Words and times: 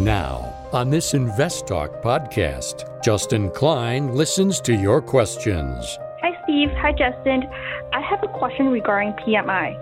Now, 0.00 0.56
on 0.72 0.88
this 0.88 1.12
Invest 1.12 1.66
Talk 1.66 2.00
podcast, 2.00 2.88
Justin 3.04 3.50
Klein 3.50 4.14
listens 4.14 4.58
to 4.62 4.74
your 4.74 5.02
questions. 5.02 5.98
Hi, 6.22 6.42
Steve. 6.44 6.70
Hi, 6.78 6.92
Justin. 6.92 7.42
I 7.92 8.00
have 8.00 8.22
a 8.22 8.28
question 8.28 8.68
regarding 8.68 9.12
PMI. 9.12 9.76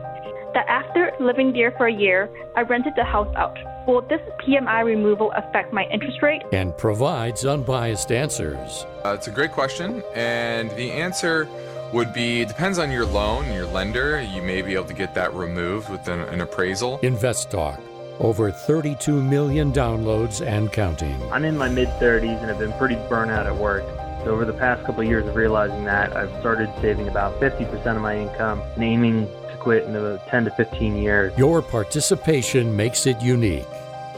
That 0.54 0.66
after 0.66 1.12
living 1.20 1.52
there 1.52 1.70
for 1.70 1.86
a 1.86 1.92
year, 1.92 2.28
I 2.56 2.62
rented 2.62 2.94
the 2.96 3.04
house 3.04 3.32
out. 3.36 3.56
Will 3.86 4.00
this 4.02 4.20
PMI 4.40 4.84
removal 4.84 5.30
affect 5.36 5.73
my 5.73 5.84
interest 5.84 6.21
rate? 6.21 6.43
And 6.50 6.77
provides 6.77 7.45
unbiased 7.45 8.11
answers. 8.11 8.87
Uh, 9.05 9.14
it's 9.16 9.29
a 9.29 9.30
great 9.30 9.53
question, 9.53 10.03
and 10.16 10.69
the 10.73 10.91
answer 10.91 11.48
would 11.93 12.12
be 12.12 12.45
depends 12.45 12.80
on 12.80 12.91
your 12.91 13.07
loan, 13.07 13.53
your 13.53 13.66
lender. 13.66 14.21
You 14.21 14.43
may 14.43 14.62
be 14.62 14.75
able 14.75 14.87
to 14.87 14.95
get 14.95 15.14
that 15.14 15.32
removed 15.32 15.89
with 15.89 16.09
an, 16.09 16.23
an 16.23 16.41
appraisal. 16.41 16.98
Invest 17.03 17.53
Talk. 17.53 17.80
Over 18.21 18.50
32 18.50 19.23
million 19.23 19.73
downloads 19.73 20.45
and 20.45 20.73
counting. 20.73 21.21
I'm 21.32 21.45
in 21.45 21.57
my 21.57 21.68
mid 21.68 21.89
30s 22.00 22.40
and 22.40 22.49
have 22.49 22.59
been 22.59 22.72
pretty 22.72 22.96
burnt 23.09 23.31
out 23.31 23.46
at 23.46 23.57
work. 23.57 23.85
So 24.25 24.31
over 24.31 24.45
the 24.45 24.53
past 24.53 24.85
couple 24.85 25.03
of 25.03 25.07
years 25.07 25.26
of 25.29 25.36
realizing 25.36 25.85
that, 25.85 26.17
I've 26.17 26.31
started 26.40 26.73
saving 26.81 27.07
about 27.07 27.40
50% 27.40 27.95
of 27.95 28.03
my 28.03 28.18
income 28.18 28.61
and 28.75 28.82
aiming 28.82 29.26
to 29.26 29.57
quit 29.61 29.85
in 29.85 29.95
about 29.95 30.26
10 30.26 30.46
to 30.46 30.50
15 30.50 30.96
years. 30.96 31.32
Your 31.39 31.62
participation 31.62 32.75
makes 32.75 33.06
it 33.06 33.20
unique. 33.20 33.67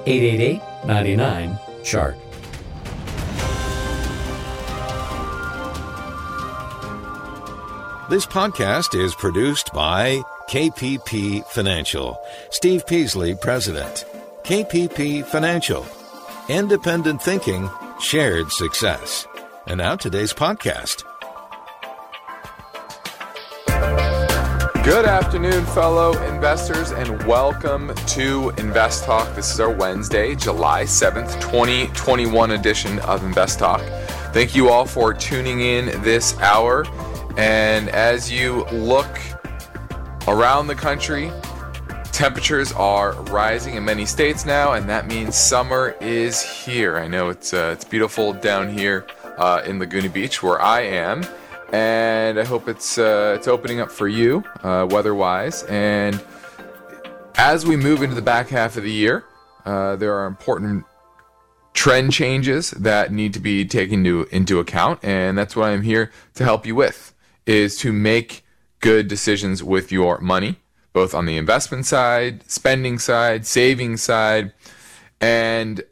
888 0.07 0.87
99 0.87 1.59
Chart. 1.85 2.17
This 8.09 8.27
podcast 8.27 8.99
is 8.99 9.15
produced 9.15 9.73
by 9.73 10.21
KPP 10.51 11.47
Financial. 11.47 12.21
Steve 12.51 12.85
Peasley, 12.85 13.37
President. 13.37 14.05
KPP 14.43 15.25
Financial. 15.25 15.87
Independent 16.49 17.23
thinking, 17.23 17.71
shared 18.01 18.51
success. 18.51 19.29
And 19.69 19.79
now 19.79 19.95
today's 19.95 20.33
podcast. 20.33 21.05
Good 24.83 25.05
afternoon, 25.05 25.65
fellow 25.67 26.21
investors, 26.25 26.91
and 26.91 27.23
welcome 27.29 27.95
to 28.09 28.51
Invest 28.59 29.05
Talk. 29.05 29.33
This 29.37 29.55
is 29.55 29.61
our 29.61 29.71
Wednesday, 29.71 30.35
July 30.35 30.83
7th, 30.83 31.41
2021 31.41 32.51
edition 32.51 32.99
of 33.01 33.23
Invest 33.23 33.61
Talk. 33.61 33.83
Thank 34.33 34.57
you 34.57 34.69
all 34.69 34.85
for 34.85 35.15
tuning 35.15 35.61
in 35.61 36.03
this 36.03 36.37
hour. 36.41 36.87
And 37.37 37.89
as 37.91 38.33
you 38.33 38.65
look 38.73 39.17
around 40.29 40.67
the 40.67 40.75
country, 40.75 41.31
temperatures 42.13 42.73
are 42.73 43.13
rising 43.25 43.77
in 43.77 43.85
many 43.85 44.05
states 44.05 44.45
now, 44.45 44.73
and 44.73 44.89
that 44.89 45.07
means 45.07 45.37
summer 45.37 45.97
is 46.01 46.43
here. 46.43 46.99
I 46.99 47.09
know 47.09 47.31
it's 47.31 47.55
uh, 47.55 47.71
it's 47.73 47.85
beautiful 47.85 48.33
down 48.33 48.69
here 48.69 49.07
uh, 49.39 49.63
in 49.65 49.79
Laguna 49.79 50.09
Beach 50.09 50.43
where 50.43 50.61
I 50.61 50.83
am, 50.83 51.25
and 51.73 52.39
I 52.39 52.45
hope 52.45 52.69
it's 52.69 52.99
uh, 52.99 53.35
it's 53.37 53.49
opening 53.49 53.81
up 53.81 53.91
for 53.91 54.09
you 54.09 54.45
uh, 54.63 54.87
weather-wise. 54.91 55.63
And 55.65 56.23
as 57.37 57.65
we 57.65 57.77
move 57.77 58.03
into 58.03 58.15
the 58.15 58.23
back 58.23 58.49
half 58.49 58.77
of 58.77 58.83
the 58.83 58.93
year, 58.93 59.25
uh, 59.65 59.97
there 59.97 60.15
are 60.15 60.27
important 60.27 60.85
trend 61.73 62.13
changes 62.13 62.73
that 62.73 63.13
need 63.13 63.33
to 63.33 63.41
be 63.41 63.65
taken 63.65 64.01
into, 64.01 64.27
into 64.31 64.59
account, 64.59 65.03
and 65.03 65.39
that's 65.39 65.57
what 65.57 65.71
I'm 65.71 65.83
here 65.83 66.11
to 66.35 66.45
help 66.45 66.67
you 66.67 66.75
with 66.75 67.15
is 67.47 67.79
to 67.79 67.93
make 67.93 68.45
good 68.81 69.09
decisions 69.09 69.63
with 69.63 69.93
your 69.93 70.19
money, 70.19 70.57
both 70.93 71.15
on 71.15 71.27
the 71.27 71.37
investment 71.37 71.87
side, 71.87 72.49
spending 72.51 72.99
side, 72.99 73.47
saving 73.47 73.97
side. 73.97 74.53
And 75.21 75.83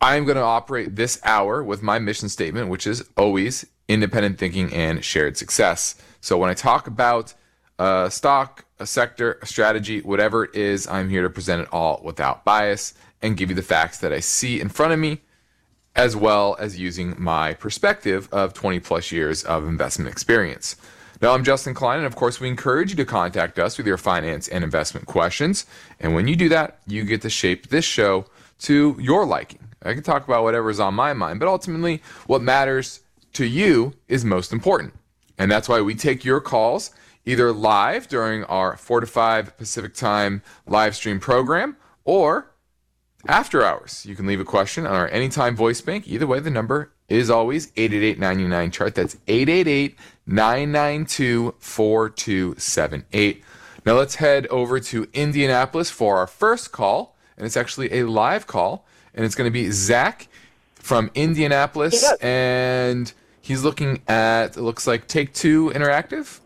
I'm 0.00 0.24
going 0.24 0.36
to 0.36 0.42
operate 0.42 0.96
this 0.96 1.20
hour 1.24 1.62
with 1.62 1.82
my 1.82 1.98
mission 1.98 2.28
statement, 2.28 2.68
which 2.68 2.86
is 2.86 3.08
always 3.16 3.66
independent 3.88 4.38
thinking 4.38 4.72
and 4.72 5.04
shared 5.04 5.36
success. 5.36 5.96
So 6.20 6.38
when 6.38 6.50
I 6.50 6.54
talk 6.54 6.86
about 6.86 7.34
a 7.78 8.10
stock, 8.10 8.64
a 8.78 8.86
sector, 8.86 9.38
a 9.42 9.46
strategy, 9.46 10.00
whatever 10.00 10.44
it 10.44 10.54
is, 10.54 10.86
I'm 10.86 11.10
here 11.10 11.22
to 11.22 11.30
present 11.30 11.62
it 11.62 11.68
all 11.72 12.00
without 12.02 12.44
bias 12.44 12.94
and 13.20 13.36
give 13.36 13.50
you 13.50 13.56
the 13.56 13.62
facts 13.62 13.98
that 13.98 14.12
I 14.12 14.20
see 14.20 14.60
in 14.60 14.68
front 14.68 14.92
of 14.92 14.98
me 14.98 15.20
as 15.96 16.16
well 16.16 16.56
as 16.58 16.78
using 16.78 17.14
my 17.18 17.54
perspective 17.54 18.28
of 18.32 18.52
20 18.52 18.80
plus 18.80 19.12
years 19.12 19.44
of 19.44 19.66
investment 19.66 20.10
experience. 20.10 20.76
Now, 21.20 21.32
I'm 21.32 21.44
Justin 21.44 21.74
Klein, 21.74 21.98
and 21.98 22.06
of 22.06 22.16
course, 22.16 22.40
we 22.40 22.48
encourage 22.48 22.90
you 22.90 22.96
to 22.96 23.04
contact 23.04 23.58
us 23.58 23.78
with 23.78 23.86
your 23.86 23.96
finance 23.96 24.48
and 24.48 24.64
investment 24.64 25.06
questions. 25.06 25.64
And 26.00 26.14
when 26.14 26.26
you 26.26 26.34
do 26.34 26.48
that, 26.48 26.78
you 26.86 27.04
get 27.04 27.22
to 27.22 27.30
shape 27.30 27.68
this 27.68 27.84
show 27.84 28.26
to 28.60 28.96
your 28.98 29.24
liking. 29.24 29.60
I 29.82 29.94
can 29.94 30.02
talk 30.02 30.26
about 30.26 30.42
whatever's 30.42 30.80
on 30.80 30.94
my 30.94 31.12
mind, 31.12 31.38
but 31.38 31.48
ultimately, 31.48 32.02
what 32.26 32.42
matters 32.42 33.00
to 33.34 33.44
you 33.44 33.94
is 34.08 34.24
most 34.24 34.52
important. 34.52 34.94
And 35.38 35.50
that's 35.50 35.68
why 35.68 35.80
we 35.80 35.94
take 35.94 36.24
your 36.24 36.40
calls 36.40 36.90
either 37.24 37.52
live 37.52 38.08
during 38.08 38.44
our 38.44 38.76
4 38.76 39.00
to 39.00 39.06
5 39.06 39.56
Pacific 39.56 39.94
Time 39.94 40.42
live 40.66 40.96
stream 40.96 41.20
program 41.20 41.76
or 42.04 42.54
after 43.28 43.64
hours. 43.64 44.04
You 44.04 44.16
can 44.16 44.26
leave 44.26 44.40
a 44.40 44.44
question 44.44 44.86
on 44.86 44.94
our 44.94 45.08
anytime 45.08 45.54
voice 45.54 45.80
bank. 45.80 46.08
Either 46.08 46.26
way, 46.26 46.40
the 46.40 46.50
number 46.50 46.93
is 47.08 47.30
always 47.30 47.72
888 47.76 48.72
chart. 48.72 48.94
That's 48.94 49.16
888 49.26 49.96
992 50.26 51.54
4278. 51.58 53.44
Now 53.84 53.92
let's 53.94 54.14
head 54.16 54.46
over 54.46 54.80
to 54.80 55.06
Indianapolis 55.12 55.90
for 55.90 56.16
our 56.16 56.26
first 56.26 56.72
call. 56.72 57.16
And 57.36 57.44
it's 57.44 57.56
actually 57.56 57.92
a 57.92 58.04
live 58.04 58.46
call. 58.46 58.86
And 59.14 59.24
it's 59.24 59.34
going 59.34 59.48
to 59.48 59.52
be 59.52 59.70
Zach 59.70 60.28
from 60.74 61.10
Indianapolis. 61.14 62.02
Yes. 62.02 62.18
And 62.20 63.12
he's 63.40 63.62
looking 63.62 64.02
at, 64.08 64.56
it 64.56 64.62
looks 64.62 64.86
like 64.86 65.06
Take 65.06 65.34
Two 65.34 65.70
Interactive. 65.70 66.40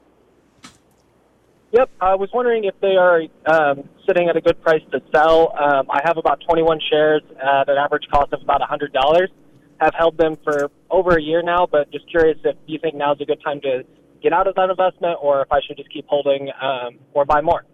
Yep, 1.71 1.91
I 2.01 2.15
was 2.15 2.31
wondering 2.33 2.65
if 2.65 2.75
they 2.81 2.97
are 2.97 3.23
um, 3.47 3.87
sitting 4.07 4.29
at 4.29 4.37
a 4.37 4.41
good 4.41 4.61
price 4.63 4.81
to 4.91 5.03
sell. 5.15 5.55
Um, 5.59 5.87
I 5.91 6.01
have 6.03 6.17
about 6.17 6.41
21 6.41 6.81
shares 6.89 7.23
at 7.37 7.69
an 7.69 7.77
average 7.77 8.09
cost 8.11 8.33
of 8.33 8.41
about 8.41 8.63
$100. 8.63 9.29
Have 9.81 9.94
held 9.94 10.19
them 10.19 10.37
for 10.43 10.71
over 10.91 11.16
a 11.16 11.22
year 11.22 11.43
now, 11.43 11.66
but 11.71 11.91
just 11.93 12.09
curious 12.11 12.39
if 12.44 12.56
you 12.66 12.78
think 12.81 12.97
now 12.97 13.15
is 13.15 13.21
a 13.21 13.25
good 13.25 13.41
time 13.43 13.61
to 13.61 13.84
get 14.22 14.33
out 14.33 14.47
of 14.47 14.55
that 14.56 14.71
investment 14.71 15.19
or 15.22 15.43
if 15.43 15.53
I 15.53 15.61
should 15.66 15.77
just 15.77 15.93
keep 15.93 16.06
holding 16.09 16.50
um, 16.61 16.99
or 17.12 17.25
buy 17.25 17.41
more. 17.41 17.65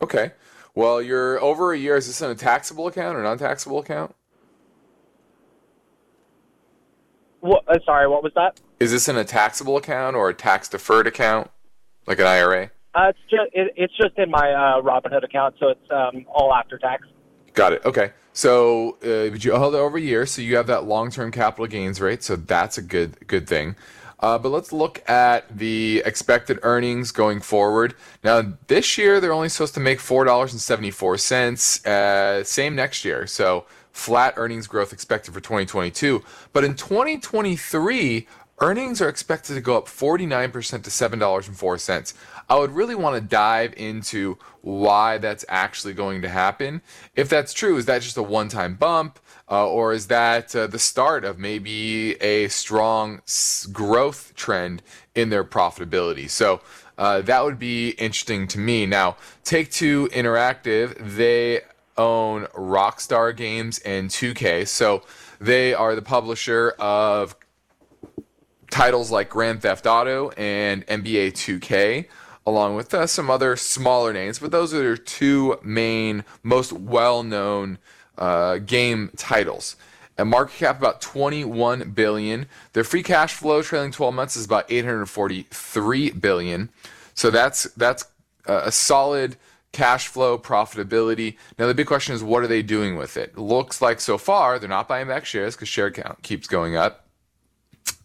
Okay. 0.00 0.32
Well, 0.74 1.00
you're 1.00 1.40
over 1.42 1.72
a 1.72 1.78
year. 1.78 1.96
Is 1.96 2.06
this 2.06 2.20
in 2.20 2.30
a 2.30 2.34
taxable 2.34 2.86
account 2.86 3.16
or 3.16 3.22
non-taxable 3.22 3.78
account? 3.78 4.14
What, 7.40 7.64
uh, 7.66 7.78
sorry, 7.84 8.08
what 8.08 8.22
was 8.22 8.32
that? 8.34 8.60
Is 8.78 8.90
this 8.90 9.08
in 9.08 9.16
a 9.16 9.24
taxable 9.24 9.76
account 9.76 10.16
or 10.16 10.28
a 10.28 10.34
tax-deferred 10.34 11.06
account, 11.06 11.50
like 12.06 12.18
an 12.18 12.26
IRA? 12.26 12.70
Uh, 12.94 13.08
it's 13.10 13.18
just 13.30 13.50
it, 13.52 13.72
it's 13.76 13.96
just 13.96 14.18
in 14.18 14.30
my 14.30 14.52
uh, 14.52 14.82
Robinhood 14.82 15.22
account, 15.22 15.54
so 15.60 15.68
it's 15.68 15.90
um, 15.90 16.24
all 16.28 16.52
after 16.54 16.78
tax. 16.78 17.06
Got 17.52 17.74
it. 17.74 17.84
Okay. 17.84 18.12
So, 18.36 18.98
uh, 19.02 19.30
but 19.30 19.42
you 19.46 19.52
held 19.52 19.74
it 19.74 19.78
over 19.78 19.96
a 19.96 20.00
year, 20.00 20.26
so 20.26 20.42
you 20.42 20.56
have 20.56 20.66
that 20.66 20.84
long-term 20.84 21.32
capital 21.32 21.66
gains 21.66 22.02
rate. 22.02 22.22
So 22.22 22.36
that's 22.36 22.76
a 22.76 22.82
good 22.82 23.26
good 23.26 23.48
thing. 23.48 23.76
Uh, 24.20 24.36
but 24.36 24.50
let's 24.50 24.74
look 24.74 25.02
at 25.08 25.56
the 25.56 26.02
expected 26.04 26.58
earnings 26.62 27.12
going 27.12 27.40
forward. 27.40 27.94
Now, 28.22 28.52
this 28.66 28.98
year 28.98 29.20
they're 29.20 29.32
only 29.32 29.48
supposed 29.48 29.72
to 29.74 29.80
make 29.80 30.00
four 30.00 30.24
dollars 30.24 30.52
and 30.52 30.60
seventy-four 30.60 31.16
cents. 31.16 31.84
Uh, 31.86 32.44
same 32.44 32.74
next 32.74 33.06
year, 33.06 33.26
so 33.26 33.64
flat 33.90 34.34
earnings 34.36 34.66
growth 34.66 34.92
expected 34.92 35.32
for 35.32 35.40
2022. 35.40 36.22
But 36.52 36.62
in 36.62 36.74
2023, 36.74 38.26
earnings 38.60 39.00
are 39.00 39.08
expected 39.08 39.54
to 39.54 39.62
go 39.62 39.78
up 39.78 39.86
49% 39.86 40.82
to 40.82 40.90
$7.04. 40.90 42.14
I 42.48 42.58
would 42.58 42.72
really 42.72 42.94
want 42.94 43.16
to 43.16 43.20
dive 43.20 43.74
into 43.76 44.38
why 44.62 45.18
that's 45.18 45.44
actually 45.48 45.94
going 45.94 46.22
to 46.22 46.28
happen. 46.28 46.82
If 47.14 47.28
that's 47.28 47.52
true, 47.52 47.76
is 47.76 47.86
that 47.86 48.02
just 48.02 48.16
a 48.16 48.22
one 48.22 48.48
time 48.48 48.74
bump? 48.74 49.18
Uh, 49.48 49.68
or 49.68 49.92
is 49.92 50.08
that 50.08 50.56
uh, 50.56 50.66
the 50.66 50.78
start 50.78 51.24
of 51.24 51.38
maybe 51.38 52.20
a 52.20 52.48
strong 52.48 53.20
growth 53.72 54.32
trend 54.34 54.82
in 55.14 55.30
their 55.30 55.44
profitability? 55.44 56.28
So 56.28 56.60
uh, 56.98 57.20
that 57.22 57.44
would 57.44 57.58
be 57.58 57.90
interesting 57.90 58.48
to 58.48 58.58
me. 58.58 58.86
Now, 58.86 59.16
Take 59.44 59.70
Two 59.70 60.08
Interactive, 60.08 60.96
they 61.16 61.60
own 61.96 62.46
Rockstar 62.54 63.36
Games 63.36 63.78
and 63.80 64.10
2K. 64.10 64.66
So 64.66 65.02
they 65.40 65.74
are 65.74 65.94
the 65.94 66.02
publisher 66.02 66.74
of 66.78 67.36
titles 68.70 69.10
like 69.10 69.28
Grand 69.28 69.62
Theft 69.62 69.86
Auto 69.86 70.30
and 70.30 70.86
NBA 70.86 71.32
2K, 71.32 72.06
along 72.46 72.76
with 72.76 72.94
uh, 72.94 73.06
some 73.06 73.28
other 73.28 73.56
smaller 73.56 74.12
names. 74.12 74.38
But 74.38 74.52
those 74.52 74.72
are 74.72 74.78
their 74.78 74.96
two 74.96 75.58
main, 75.62 76.24
most 76.42 76.72
well 76.72 77.22
known 77.22 77.78
uh, 78.16 78.58
game 78.58 79.10
titles. 79.16 79.76
A 80.18 80.24
market 80.24 80.56
cap 80.56 80.78
about 80.78 81.02
21 81.02 81.90
billion. 81.90 82.46
Their 82.72 82.84
free 82.84 83.02
cash 83.02 83.34
flow 83.34 83.60
trailing 83.62 83.92
12 83.92 84.14
months 84.14 84.36
is 84.36 84.46
about 84.46 84.64
843 84.70 86.10
billion. 86.12 86.70
So 87.14 87.30
that's 87.30 87.64
that's 87.74 88.06
a 88.46 88.72
solid 88.72 89.36
cash 89.72 90.08
flow, 90.08 90.38
profitability. 90.38 91.36
Now, 91.58 91.66
the 91.66 91.74
big 91.74 91.86
question 91.86 92.14
is, 92.14 92.22
what 92.22 92.42
are 92.42 92.46
they 92.46 92.62
doing 92.62 92.96
with 92.96 93.16
it? 93.16 93.36
Looks 93.36 93.82
like 93.82 94.00
so 94.00 94.16
far 94.16 94.58
they're 94.58 94.68
not 94.68 94.88
buying 94.88 95.08
back 95.08 95.26
shares 95.26 95.54
because 95.54 95.68
share 95.68 95.90
count 95.90 96.22
keeps 96.22 96.46
going 96.46 96.76
up, 96.76 97.06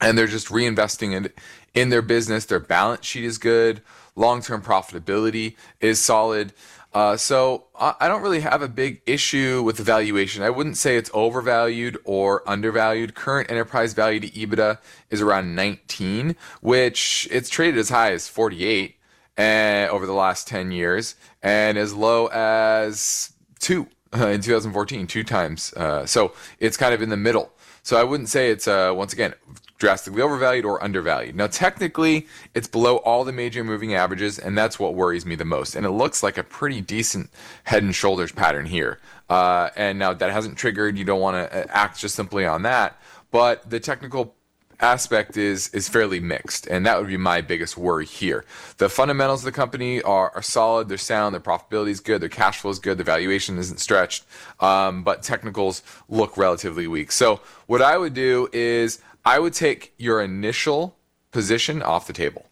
and 0.02 0.18
they're 0.18 0.28
just 0.28 0.48
reinvesting 0.48 1.14
in 1.14 1.30
in 1.74 1.90
their 1.90 2.02
business. 2.02 2.46
Their 2.46 2.60
balance 2.60 3.06
sheet 3.06 3.24
is 3.24 3.38
good, 3.38 3.82
long 4.16 4.42
term 4.42 4.62
profitability 4.62 5.56
is 5.80 6.00
solid. 6.00 6.54
Uh, 6.94 7.16
so 7.16 7.68
I 7.74 8.10
don't 8.10 8.22
really 8.22 8.42
have 8.42 8.62
a 8.62 8.68
big 8.68 9.02
issue 9.06 9.64
with 9.64 9.78
the 9.78 9.84
valuation. 9.84 10.44
I 10.44 10.50
wouldn't 10.50 10.76
say 10.76 10.98
it's 10.98 11.10
overvalued 11.14 11.98
or 12.04 12.44
undervalued. 12.46 13.16
Current 13.16 13.50
enterprise 13.50 13.94
value 13.94 14.20
to 14.20 14.30
EBITDA 14.30 14.78
is 15.10 15.22
around 15.22 15.56
19, 15.56 16.36
which 16.60 17.30
it's 17.32 17.50
traded 17.50 17.80
as 17.80 17.90
high 17.90 18.12
as 18.12 18.28
48 18.28 18.98
uh, 19.38 19.88
over 19.90 20.06
the 20.06 20.14
last 20.14 20.50
10 20.50 20.72
years 20.72 21.16
and 21.42 21.78
as 21.78 21.94
low 21.94 22.28
as 22.28 23.32
two 23.60 23.88
uh, 24.14 24.28
in 24.28 24.42
2014, 24.42 25.08
two 25.08 25.24
times. 25.24 25.74
Uh, 25.74 26.06
so 26.06 26.34
it's 26.60 26.76
kind 26.76 26.94
of 26.94 27.02
in 27.02 27.08
the 27.08 27.18
middle. 27.18 27.54
So 27.84 27.98
I 27.98 28.04
wouldn't 28.04 28.30
say 28.30 28.52
it's 28.52 28.68
uh, 28.68 28.92
once 28.94 29.14
again 29.14 29.34
drastically 29.82 30.22
overvalued 30.22 30.64
or 30.64 30.82
undervalued. 30.84 31.36
Now, 31.36 31.48
technically, 31.48 32.28
it's 32.54 32.68
below 32.68 32.98
all 32.98 33.24
the 33.24 33.32
major 33.32 33.64
moving 33.64 33.96
averages, 33.96 34.38
and 34.38 34.56
that's 34.56 34.80
what 34.80 34.94
worries 34.94 35.26
me 35.26 35.34
the 35.34 35.44
most. 35.44 35.76
And 35.76 35.88
it 35.88 35.90
looks 35.90 36.22
like 36.22 36.38
a 36.38 36.44
pretty 36.44 36.82
decent 36.82 37.32
head 37.64 37.82
and 37.82 37.94
shoulders 37.94 38.32
pattern 38.32 38.68
here. 38.68 39.00
Uh, 39.28 39.72
and 39.76 39.98
now 39.98 40.14
that 40.14 40.32
hasn't 40.32 40.56
triggered, 40.56 41.00
you 41.00 41.04
don't 41.04 41.20
want 41.20 41.36
to 41.36 41.64
uh, 41.64 41.66
act 41.70 42.00
just 42.00 42.14
simply 42.14 42.46
on 42.46 42.62
that. 42.62 43.02
But 43.32 43.68
the 43.72 43.80
technical 43.80 44.36
aspect 44.82 45.38
is 45.38 45.70
is 45.70 45.88
fairly 45.88 46.20
mixed, 46.20 46.68
and 46.68 46.86
that 46.86 47.00
would 47.00 47.08
be 47.08 47.18
my 47.18 47.42
biggest 47.42 47.78
worry 47.78 48.06
here. 48.06 48.46
The 48.78 48.90
fundamentals 48.90 49.42
of 49.42 49.46
the 49.46 49.52
company 49.52 50.02
are, 50.02 50.32
are 50.36 50.42
solid, 50.42 50.90
they're 50.90 50.98
sound, 50.98 51.34
their 51.34 51.42
profitability 51.42 51.90
is 51.90 52.00
good, 52.00 52.22
their 52.22 52.30
cash 52.30 52.60
flow 52.60 52.72
is 52.72 52.80
good, 52.80 52.98
their 52.98 53.06
valuation 53.06 53.58
isn't 53.58 53.80
stretched, 53.80 54.26
um, 54.60 55.04
but 55.04 55.24
technicals 55.24 55.84
look 56.10 56.38
relatively 56.38 56.88
weak. 56.88 57.12
So 57.12 57.42
what 57.68 57.82
I 57.82 57.98
would 57.98 58.14
do 58.14 58.50
is 58.52 59.00
I 59.24 59.40
would 59.40 59.54
take 59.54 59.94
your 59.98 60.22
initial 60.22 60.98
position 61.32 61.82
off 61.82 62.08
the 62.08 62.14
table, 62.14 62.48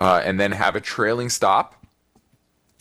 uh, 0.00 0.20
and 0.24 0.38
then 0.38 0.52
have 0.52 0.76
a 0.76 0.80
trailing 0.80 1.28
stop 1.28 1.86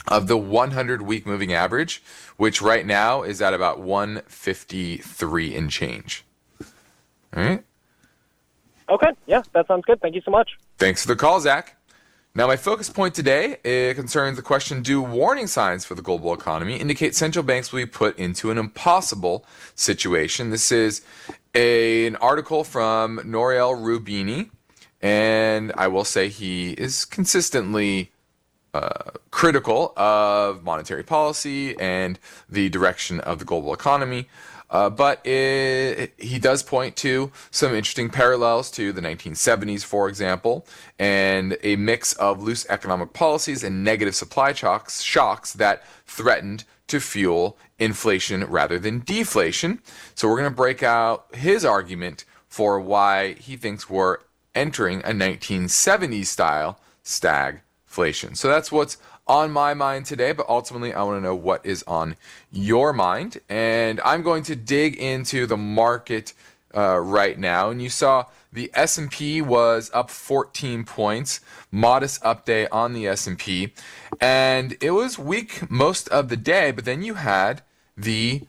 of 0.07 0.27
the 0.27 0.37
100 0.37 1.01
week 1.01 1.25
moving 1.25 1.53
average, 1.53 2.03
which 2.37 2.61
right 2.61 2.85
now 2.85 3.23
is 3.23 3.41
at 3.41 3.53
about 3.53 3.79
153 3.79 5.55
and 5.55 5.69
change. 5.71 6.25
All 7.35 7.43
right. 7.43 7.63
Okay, 8.87 9.11
yeah, 9.25 9.41
that 9.53 9.67
sounds 9.67 9.83
good. 9.85 9.99
Thank 10.01 10.15
you 10.15 10.21
so 10.21 10.31
much. 10.31 10.57
Thanks 10.77 11.01
for 11.01 11.07
the 11.07 11.15
call, 11.15 11.39
Zach. 11.39 11.75
Now, 12.37 12.47
my 12.47 12.57
focus 12.57 12.89
point 12.89 13.15
today 13.15 13.53
uh, 13.63 13.93
concerns 13.93 14.35
the 14.35 14.41
question 14.41 14.81
Do 14.81 15.01
warning 15.01 15.47
signs 15.47 15.85
for 15.85 15.95
the 15.95 16.01
global 16.01 16.33
economy 16.33 16.75
indicate 16.75 17.15
central 17.15 17.43
banks 17.43 17.71
will 17.71 17.79
be 17.79 17.85
put 17.85 18.19
into 18.19 18.51
an 18.51 18.57
impossible 18.57 19.45
situation? 19.73 20.49
This 20.49 20.69
is 20.69 21.01
a, 21.55 22.07
an 22.07 22.17
article 22.17 22.65
from 22.65 23.21
Nouriel 23.23 23.73
Roubini, 23.75 24.49
and 25.01 25.71
I 25.77 25.87
will 25.87 26.03
say 26.03 26.27
he 26.27 26.71
is 26.71 27.05
consistently 27.05 28.11
uh, 28.73 29.11
critical 29.31 29.93
of 29.95 30.61
monetary 30.61 31.03
policy 31.03 31.79
and 31.79 32.19
the 32.49 32.67
direction 32.67 33.21
of 33.21 33.39
the 33.39 33.45
global 33.45 33.73
economy. 33.73 34.27
Uh, 34.75 34.89
but 34.89 35.25
it, 35.25 36.13
he 36.18 36.38
does 36.38 36.62
point 36.62 36.98
to 36.98 37.31
some 37.50 37.74
interesting 37.74 38.10
parallels 38.10 38.69
to 38.69 38.92
the 38.92 39.00
1970s, 39.00 39.86
for 39.86 40.10
example, 40.10 40.68
and 41.00 41.57
a 41.63 41.77
mix 41.77 42.12
of 42.16 42.44
loose 42.44 42.66
economic 42.68 43.13
policies 43.13 43.63
and 43.63 43.86
negative 43.86 44.13
supply 44.13 44.51
shocks, 44.51 45.01
shocks 45.01 45.54
that 45.54 45.81
threatened 46.06 46.66
to 46.88 47.00
fuel 47.00 47.57
inflation 47.80 48.44
rather 48.44 48.77
than 48.77 49.00
deflation. 49.00 49.80
So 50.13 50.27
we're 50.27 50.39
going 50.39 50.51
to 50.51 50.56
break 50.56 50.83
out 50.83 51.33
his 51.33 51.63
argument 51.63 52.25
for 52.50 52.77
why 52.77 53.36
he 53.36 53.56
thinks 53.56 53.89
we're 53.89 54.18
entering 54.54 55.00
a 55.06 55.12
1970s 55.12 56.25
style 56.25 56.81
stagflation. 57.01 58.36
So 58.36 58.50
that's 58.50 58.74
what's 58.74 58.98
on 59.27 59.51
my 59.51 59.74
mind 59.74 60.06
today, 60.06 60.31
but 60.31 60.48
ultimately 60.48 60.94
I 60.94 61.04
want 61.04 61.18
to 61.18 61.22
know 61.22 61.36
what 61.36 61.66
is 61.66 61.83
on 61.88 62.16
your 62.51 62.94
mind. 62.94 63.39
And 63.50 64.00
I'm 64.06 64.22
going 64.22 64.44
to 64.44 64.56
dig 64.56 64.95
into 64.95 65.45
the 65.48 65.57
market 65.57 66.33
uh, 66.75 67.00
right 67.00 67.38
now. 67.39 67.69
And 67.69 67.81
you 67.81 67.89
saw 67.89 68.25
the 68.51 68.72
S&P 68.74 69.42
was 69.42 69.92
up 69.94 70.10
14 70.10 70.83
points, 70.86 71.39
modest 71.72 72.22
update 72.24 72.68
on 72.72 72.94
the 72.94 73.07
S&P, 73.07 73.74
and 74.22 74.77
it 74.81 74.92
was 74.92 75.19
weak 75.19 75.69
most 75.69 76.07
of 76.10 76.30
the 76.30 76.38
day. 76.38 76.72
But 76.72 76.86
then 76.86 77.01
you 77.01 77.16
had 77.16 77.62
the 77.98 78.44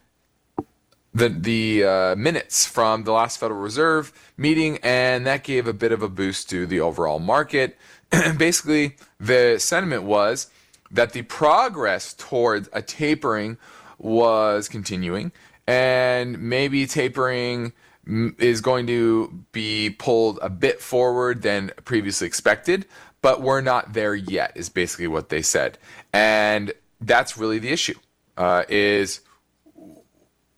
the 1.12 1.28
the 1.28 1.84
uh, 1.84 2.16
minutes 2.16 2.66
from 2.66 3.04
the 3.04 3.12
last 3.12 3.38
Federal 3.38 3.60
Reserve 3.60 4.12
meeting, 4.36 4.78
and 4.82 5.26
that 5.26 5.42
gave 5.44 5.66
a 5.66 5.72
bit 5.72 5.90
of 5.90 6.02
a 6.02 6.08
boost 6.08 6.50
to 6.50 6.66
the 6.66 6.78
overall 6.78 7.18
market. 7.18 7.76
Basically, 8.36 8.96
the 9.18 9.56
sentiment 9.58 10.02
was 10.02 10.50
that 10.90 11.12
the 11.12 11.22
progress 11.22 12.14
towards 12.14 12.68
a 12.72 12.82
tapering 12.82 13.58
was 13.98 14.68
continuing, 14.68 15.32
and 15.66 16.38
maybe 16.38 16.86
tapering 16.86 17.72
is 18.06 18.60
going 18.60 18.86
to 18.86 19.44
be 19.52 19.90
pulled 19.90 20.38
a 20.40 20.48
bit 20.48 20.80
forward 20.80 21.42
than 21.42 21.72
previously 21.84 22.26
expected, 22.26 22.86
but 23.20 23.42
we're 23.42 23.60
not 23.60 23.92
there 23.92 24.14
yet, 24.14 24.52
is 24.54 24.68
basically 24.68 25.08
what 25.08 25.28
they 25.28 25.42
said. 25.42 25.76
And 26.12 26.72
that's 27.00 27.36
really 27.36 27.58
the 27.58 27.70
issue. 27.70 27.98
Uh, 28.36 28.64
is 28.68 29.20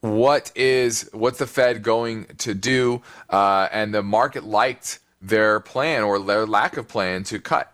what 0.00 0.52
is 0.54 1.08
what's 1.12 1.38
the 1.38 1.46
Fed 1.46 1.82
going 1.82 2.26
to 2.38 2.54
do? 2.54 3.02
Uh, 3.30 3.68
and 3.72 3.94
the 3.94 4.02
market 4.02 4.44
liked 4.44 4.98
their 5.22 5.60
plan 5.60 6.02
or 6.02 6.18
their 6.18 6.46
lack 6.46 6.76
of 6.76 6.86
plan 6.86 7.24
to 7.24 7.40
cut 7.40 7.72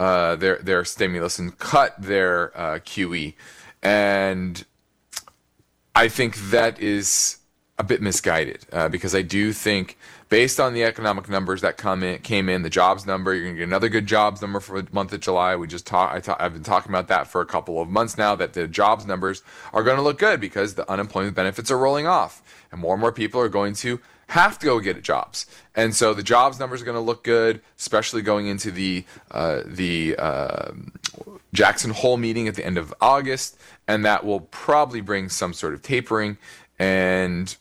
uh, 0.00 0.34
their 0.34 0.56
their 0.56 0.84
stimulus 0.84 1.38
and 1.38 1.58
cut 1.58 1.94
their 2.00 2.58
uh, 2.58 2.78
QE, 2.78 3.34
and 3.82 4.64
I 5.94 6.08
think 6.08 6.36
that 6.50 6.80
is 6.80 7.36
a 7.78 7.84
bit 7.84 8.00
misguided 8.00 8.64
uh, 8.72 8.88
because 8.88 9.14
I 9.14 9.20
do 9.20 9.52
think, 9.52 9.98
based 10.30 10.58
on 10.58 10.72
the 10.72 10.84
economic 10.84 11.28
numbers 11.28 11.60
that 11.60 11.76
come 11.76 12.02
in, 12.02 12.18
came 12.20 12.48
in, 12.48 12.62
the 12.62 12.70
jobs 12.70 13.06
number, 13.06 13.34
you're 13.34 13.44
going 13.44 13.56
to 13.56 13.58
get 13.58 13.68
another 13.68 13.90
good 13.90 14.06
jobs 14.06 14.40
number 14.40 14.60
for 14.60 14.80
the 14.80 14.92
month 14.92 15.12
of 15.12 15.20
July. 15.20 15.54
We 15.54 15.66
just 15.66 15.86
talk, 15.86 16.28
I 16.28 16.36
I've 16.42 16.54
been 16.54 16.62
talking 16.62 16.90
about 16.90 17.08
that 17.08 17.26
for 17.26 17.42
a 17.42 17.46
couple 17.46 17.80
of 17.80 17.88
months 17.88 18.16
now. 18.16 18.34
That 18.34 18.54
the 18.54 18.66
jobs 18.68 19.04
numbers 19.04 19.42
are 19.74 19.82
going 19.82 19.96
to 19.96 20.02
look 20.02 20.18
good 20.18 20.40
because 20.40 20.74
the 20.74 20.90
unemployment 20.90 21.36
benefits 21.36 21.70
are 21.70 21.78
rolling 21.78 22.06
off, 22.06 22.42
and 22.72 22.80
more 22.80 22.94
and 22.94 23.00
more 23.02 23.12
people 23.12 23.38
are 23.38 23.50
going 23.50 23.74
to 23.74 24.00
have 24.30 24.60
to 24.60 24.66
go 24.66 24.78
get 24.78 25.02
jobs. 25.02 25.46
And 25.74 25.94
so 25.94 26.14
the 26.14 26.22
jobs 26.22 26.60
numbers 26.60 26.80
are 26.80 26.84
going 26.84 26.96
to 26.96 27.00
look 27.00 27.24
good, 27.24 27.60
especially 27.78 28.22
going 28.22 28.46
into 28.46 28.70
the 28.70 29.04
uh, 29.30 29.62
the 29.64 30.16
uh, 30.16 30.70
Jackson 31.52 31.90
Hole 31.90 32.16
meeting 32.16 32.46
at 32.46 32.54
the 32.54 32.64
end 32.64 32.78
of 32.78 32.94
August, 33.00 33.58
and 33.88 34.04
that 34.04 34.24
will 34.24 34.40
probably 34.40 35.00
bring 35.00 35.28
some 35.28 35.52
sort 35.52 35.74
of 35.74 35.82
tapering 35.82 36.38
and 36.78 37.56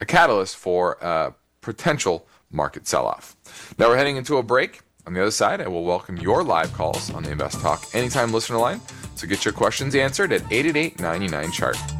a 0.00 0.06
catalyst 0.06 0.56
for 0.56 0.98
a 1.00 1.34
potential 1.62 2.26
market 2.50 2.86
sell-off. 2.86 3.34
Now 3.78 3.88
we're 3.88 3.96
heading 3.96 4.16
into 4.16 4.36
a 4.36 4.42
break. 4.42 4.80
On 5.06 5.14
the 5.14 5.22
other 5.22 5.30
side, 5.30 5.62
I 5.62 5.68
will 5.68 5.84
welcome 5.84 6.18
your 6.18 6.44
live 6.44 6.70
calls 6.74 7.10
on 7.14 7.22
the 7.22 7.30
Invest 7.30 7.60
Talk 7.62 7.82
Anytime 7.94 8.30
listener 8.30 8.58
line. 8.58 8.82
So 9.14 9.26
get 9.26 9.42
your 9.42 9.54
questions 9.54 9.94
answered 9.94 10.32
at 10.32 10.42
888 10.52 11.00
99 11.00 11.50
chart. 11.50 11.97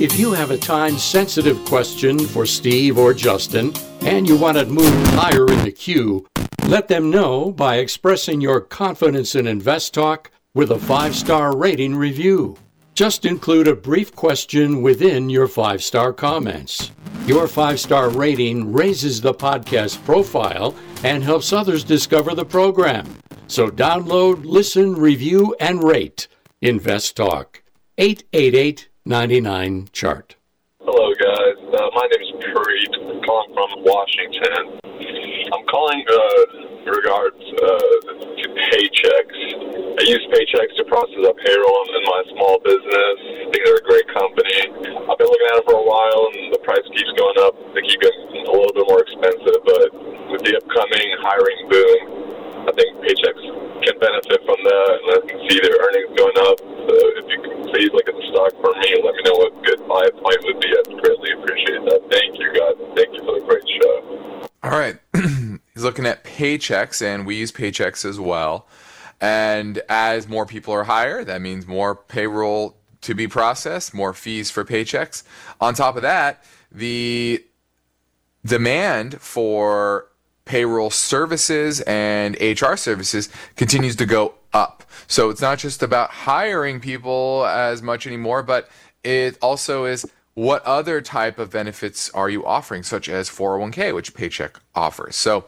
If 0.00 0.18
you 0.18 0.32
have 0.32 0.50
a 0.50 0.56
time 0.56 0.96
sensitive 0.96 1.62
question 1.66 2.18
for 2.18 2.46
Steve 2.46 2.96
or 2.96 3.12
Justin 3.12 3.74
and 4.00 4.26
you 4.26 4.34
want 4.34 4.56
it 4.56 4.70
moved 4.70 5.08
higher 5.08 5.46
in 5.52 5.62
the 5.62 5.70
queue, 5.70 6.26
let 6.64 6.88
them 6.88 7.10
know 7.10 7.52
by 7.52 7.76
expressing 7.76 8.40
your 8.40 8.62
confidence 8.62 9.34
in 9.34 9.46
Invest 9.46 9.92
Talk 9.92 10.30
with 10.54 10.70
a 10.70 10.78
five 10.78 11.14
star 11.14 11.54
rating 11.54 11.94
review. 11.94 12.56
Just 12.94 13.26
include 13.26 13.68
a 13.68 13.76
brief 13.76 14.16
question 14.16 14.80
within 14.80 15.28
your 15.28 15.46
five 15.46 15.82
star 15.82 16.14
comments. 16.14 16.92
Your 17.26 17.46
five 17.46 17.78
star 17.78 18.08
rating 18.08 18.72
raises 18.72 19.20
the 19.20 19.34
podcast 19.34 20.02
profile 20.06 20.74
and 21.04 21.22
helps 21.22 21.52
others 21.52 21.84
discover 21.84 22.34
the 22.34 22.46
program. 22.46 23.06
So 23.48 23.68
download, 23.68 24.46
listen, 24.46 24.94
review, 24.94 25.54
and 25.60 25.84
rate 25.84 26.26
Invest 26.62 27.18
Talk. 27.18 27.62
888 27.98 28.89
99 29.10 29.90
chart. 29.90 30.38
Hello, 30.86 31.10
guys. 31.18 31.58
Uh, 31.66 31.90
my 31.98 32.06
name 32.14 32.22
is 32.22 32.30
Preet. 32.46 32.94
I'm 32.94 33.18
calling 33.26 33.50
from 33.58 33.70
Washington. 33.82 34.78
I'm 35.50 35.66
calling 35.66 35.98
uh, 36.06 36.86
regards 36.86 37.42
uh, 37.42 38.38
to 38.38 38.46
Paychex. 38.54 39.26
I 39.98 40.02
use 40.06 40.22
Paychex 40.30 40.78
to 40.78 40.84
process 40.86 41.26
a 41.26 41.34
payroll 41.42 41.82
in 41.90 42.02
my 42.06 42.22
small 42.38 42.62
business. 42.62 43.16
I 43.34 43.50
think 43.50 43.62
they're 43.66 43.82
a 43.82 43.88
great 43.90 44.06
company. 44.14 44.78
I've 44.78 45.18
been 45.18 45.26
looking 45.26 45.48
at 45.50 45.58
them 45.58 45.66
for 45.66 45.82
a 45.82 45.86
while, 45.90 46.30
and 46.30 46.54
the 46.54 46.62
price 46.62 46.86
keeps 46.94 47.10
going 47.18 47.38
up. 47.42 47.58
They 47.74 47.82
keep 47.82 47.98
getting 47.98 48.46
a 48.46 48.54
little 48.54 48.70
bit 48.78 48.86
more 48.86 49.02
expensive. 49.02 49.58
But 49.66 49.90
with 50.30 50.46
the 50.46 50.54
upcoming 50.54 51.18
hiring 51.18 51.60
boom. 51.66 52.30
I 52.66 52.72
think 52.76 52.90
Paychex 53.00 53.36
can 53.84 53.96
benefit 54.00 54.40
from 54.44 54.60
that, 54.60 54.92
and 55.00 55.08
I 55.16 55.20
can 55.24 55.38
see 55.48 55.58
their 55.60 55.76
earnings 55.80 56.12
going 56.16 56.38
up. 56.44 56.58
So 56.60 56.94
if 57.20 57.26
you 57.32 57.38
can 57.40 57.60
please 57.72 57.90
look 57.92 58.08
at 58.08 58.14
the 58.14 58.26
stock 58.32 58.52
for 58.60 58.72
me 58.80 59.00
let 59.02 59.14
me 59.14 59.22
know 59.24 59.36
what 59.36 59.64
good 59.64 59.80
buy 59.88 60.08
point 60.10 60.38
would 60.44 60.60
be, 60.60 60.68
I'd 60.68 61.02
greatly 61.02 61.32
appreciate 61.32 61.84
that. 61.86 62.00
Thank 62.10 62.38
you, 62.38 62.52
guys. 62.52 62.76
Thank 62.96 63.16
you 63.16 63.24
for 63.24 63.38
the 63.38 63.46
great 63.46 63.64
show. 63.80 64.48
All 64.62 64.78
right. 64.78 64.98
He's 65.74 65.84
looking 65.84 66.06
at 66.06 66.24
Paychex, 66.24 67.02
and 67.02 67.26
we 67.26 67.36
use 67.36 67.52
Paychex 67.52 68.04
as 68.04 68.20
well. 68.20 68.66
And 69.20 69.82
as 69.88 70.28
more 70.28 70.46
people 70.46 70.74
are 70.74 70.84
hired, 70.84 71.26
that 71.26 71.40
means 71.40 71.66
more 71.66 71.94
payroll 71.94 72.76
to 73.02 73.14
be 73.14 73.26
processed, 73.26 73.94
more 73.94 74.12
fees 74.12 74.50
for 74.50 74.64
Paychex. 74.64 75.22
On 75.60 75.74
top 75.74 75.96
of 75.96 76.02
that, 76.02 76.44
the 76.70 77.44
demand 78.44 79.20
for 79.20 80.09
payroll 80.44 80.90
services 80.90 81.80
and 81.82 82.36
HR 82.40 82.76
services 82.76 83.28
continues 83.56 83.96
to 83.96 84.06
go 84.06 84.34
up. 84.52 84.84
So 85.06 85.30
it's 85.30 85.40
not 85.40 85.58
just 85.58 85.82
about 85.82 86.10
hiring 86.10 86.80
people 86.80 87.46
as 87.46 87.82
much 87.82 88.06
anymore, 88.06 88.42
but 88.42 88.68
it 89.02 89.38
also 89.40 89.84
is 89.84 90.06
what 90.34 90.64
other 90.64 91.00
type 91.00 91.38
of 91.38 91.50
benefits 91.50 92.10
are 92.10 92.30
you 92.30 92.44
offering, 92.44 92.82
such 92.82 93.08
as 93.08 93.28
401k, 93.28 93.94
which 93.94 94.14
Paycheck 94.14 94.58
offers. 94.74 95.16
So 95.16 95.44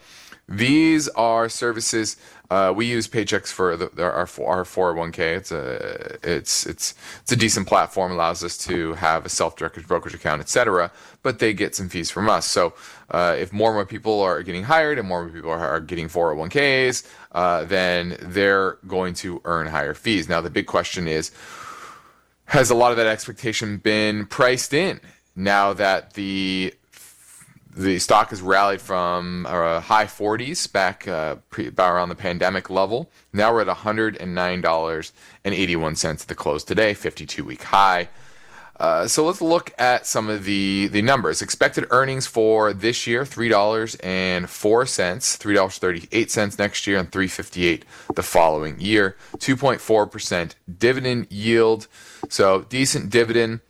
these 0.49 1.09
are 1.11 1.49
services 1.49 2.17
uh, 2.53 2.71
we 2.71 2.85
use 2.85 3.09
Paychex 3.09 3.51
for 3.51 3.79
the, 3.79 4.03
our 4.03 4.13
our 4.13 4.27
401k. 4.27 5.19
It's 5.39 5.53
a 5.53 6.19
it's 6.23 6.67
it's 6.67 6.95
it's 7.23 7.33
a 7.33 7.37
decent 7.37 7.67
platform. 7.67 8.13
Allows 8.13 8.45
us 8.45 8.59
to 8.67 8.93
have 8.93 9.25
a 9.25 9.31
self-directed 9.31 9.89
brokerage 9.89 10.13
account, 10.13 10.43
etc. 10.43 10.93
But 11.23 11.39
they 11.39 11.55
get 11.55 11.75
some 11.75 11.89
fees 11.89 12.11
from 12.11 12.29
us. 12.29 12.45
So 12.45 12.75
uh, 13.11 13.37
if 13.39 13.55
more 13.55 13.71
and 13.71 13.77
more 13.77 13.87
people 13.87 14.21
are 14.21 14.43
getting 14.43 14.65
hired 14.65 14.99
and 14.99 15.09
more 15.09 15.23
and 15.23 15.31
more 15.33 15.35
people 15.35 15.51
are, 15.51 15.81
getting 15.81 16.09
401ks, 16.09 17.09
uh, 17.33 17.65
then 17.65 18.19
they're 18.21 18.77
going 18.87 19.15
to 19.15 19.41
earn 19.47 19.69
higher 19.69 19.95
fees. 19.95 20.29
Now 20.29 20.43
the 20.43 20.51
big 20.51 20.67
question 20.67 21.09
is, 21.09 21.31
has 22.45 22.69
a 22.69 22.75
lot 22.75 22.91
of 22.91 22.99
that 22.99 23.07
expectation 23.07 23.79
been 23.79 24.27
priced 24.27 24.75
in? 24.75 25.01
Now 25.35 25.73
that 25.73 26.13
the 26.13 26.75
the 27.75 27.99
stock 27.99 28.31
has 28.31 28.41
rallied 28.43 28.81
from 28.81 29.47
uh, 29.47 29.81
high 29.81 30.05
40s 30.05 30.71
back 30.71 31.09
uh, 31.09 31.37
pre, 31.51 31.67
about 31.69 31.93
around 31.93 32.11
the 32.11 32.15
pandemic 32.15 32.71
level. 32.71 33.11
Now 33.33 33.53
we're 33.53 33.63
at 33.63 33.69
$109.81 33.69 36.05
at 36.05 36.19
the 36.29 36.35
close 36.35 36.65
today, 36.65 36.93
52 36.95 37.45
week 37.45 37.63
high. 37.63 38.09
Uh, 38.79 39.07
so 39.07 39.25
let's 39.25 39.41
look 39.41 39.73
at 39.79 40.07
some 40.07 40.29
of 40.29 40.45
the, 40.45 40.89
the 40.89 41.01
numbers. 41.03 41.41
Expected 41.41 41.87
earnings 41.91 42.27
for 42.27 42.73
this 42.73 43.07
year: 43.07 43.25
three 43.25 43.49
dollars 43.49 43.95
and 43.97 44.51
four 44.51 44.87
cents, 44.87 45.37
three 45.37 45.55
dollars 45.55 45.79
thirty 45.79 46.09
eight 46.11 46.33
cents 46.33 46.59
next 46.59 46.85
year, 46.87 46.99
and 46.99 47.13
three 47.13 47.29
fifty 47.29 47.67
eight 47.67 47.85
the 48.17 48.25
following 48.25 48.81
year. 48.81 49.17
Two 49.39 49.57
point 49.57 49.81
four 49.81 50.09
percent 50.09 50.57
dividend 50.79 51.31
yield, 51.31 51.87
so 52.29 52.63
decent 52.63 53.11
dividend. 53.11 53.61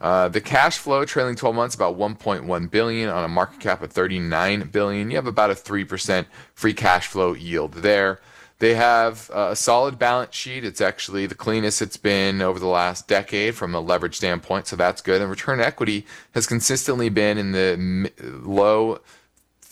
Uh, 0.00 0.28
the 0.28 0.40
cash 0.40 0.78
flow 0.78 1.04
trailing 1.04 1.36
12 1.36 1.54
months 1.54 1.74
about 1.74 1.98
1.1 1.98 2.70
billion 2.70 3.10
on 3.10 3.22
a 3.22 3.28
market 3.28 3.60
cap 3.60 3.82
of 3.82 3.92
39 3.92 4.70
billion. 4.70 5.10
You 5.10 5.16
have 5.16 5.26
about 5.26 5.50
a 5.50 5.54
3% 5.54 6.26
free 6.54 6.72
cash 6.72 7.06
flow 7.06 7.34
yield 7.34 7.74
there. 7.74 8.20
They 8.60 8.74
have 8.74 9.30
a 9.32 9.56
solid 9.56 9.98
balance 9.98 10.34
sheet. 10.34 10.64
It's 10.64 10.82
actually 10.82 11.26
the 11.26 11.34
cleanest 11.34 11.80
it's 11.80 11.96
been 11.96 12.42
over 12.42 12.58
the 12.58 12.66
last 12.66 13.08
decade 13.08 13.54
from 13.54 13.74
a 13.74 13.80
leverage 13.80 14.16
standpoint, 14.16 14.66
so 14.66 14.76
that's 14.76 15.00
good. 15.00 15.20
And 15.20 15.30
return 15.30 15.60
equity 15.60 16.06
has 16.32 16.46
consistently 16.46 17.08
been 17.08 17.38
in 17.38 17.52
the 17.52 18.10
low 18.18 19.00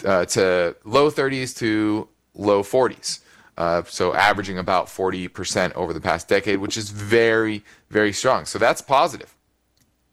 uh, 0.05 0.25
to 0.27 0.77
low 0.85 1.11
30s 1.11 1.57
to 1.59 2.09
low 2.35 2.63
40s. 2.63 3.21
Uh, 3.59 3.83
so 3.87 4.15
averaging 4.15 4.57
about 4.57 4.87
40% 4.87 5.75
over 5.75 5.93
the 5.93 6.01
past 6.01 6.29
decade, 6.29 6.59
which 6.59 6.77
is 6.77 6.91
very, 6.91 7.65
very 7.91 8.13
strong. 8.13 8.47
So 8.47 8.59
that's 8.59 8.81
positive 8.81 9.35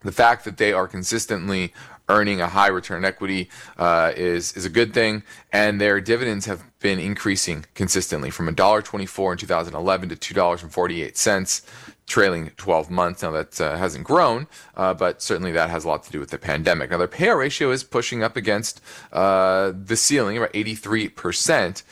the 0.06 0.12
fact 0.12 0.46
that 0.46 0.58
they 0.58 0.72
are 0.74 0.88
consistently 0.88 1.74
earning 2.08 2.40
a 2.40 2.48
high 2.48 2.68
return 2.68 3.04
equity 3.04 3.50
uh, 3.78 4.12
is 4.16 4.54
is 4.54 4.66
a 4.66 4.70
good 4.70 4.94
thing, 4.94 5.24
and 5.52 5.82
their 5.82 6.00
dividends 6.00 6.46
have 6.46 6.64
been 6.80 7.00
increasing 7.00 7.66
consistently 7.74 8.30
from 8.30 8.48
$1.24 8.48 9.32
in 9.32 9.38
2011 9.38 10.10
to 10.10 10.16
$2.48 10.16 11.66
trailing 12.06 12.52
12 12.58 12.92
months. 12.92 13.24
Now 13.24 13.32
that 13.32 13.60
uh, 13.60 13.78
hasn't 13.78 14.04
grown, 14.04 14.48
uh, 14.76 14.94
but 14.94 15.22
certainly 15.22 15.52
that 15.54 15.72
has 15.72 15.84
a 15.84 15.88
lot 15.88 16.04
to 16.04 16.12
do 16.12 16.20
with 16.20 16.30
the 16.30 16.38
pandemic. 16.38 16.92
Now 16.92 16.98
their 16.98 17.08
payout 17.08 17.40
ratio 17.40 17.72
is 17.72 17.84
pushing 17.84 18.22
up 18.24 18.38
against 18.38 18.82
uh, 19.12 19.74
the 19.76 19.96
ceiling, 19.96 20.38
about 20.38 20.52
83 20.54 21.10
percent 21.10 21.84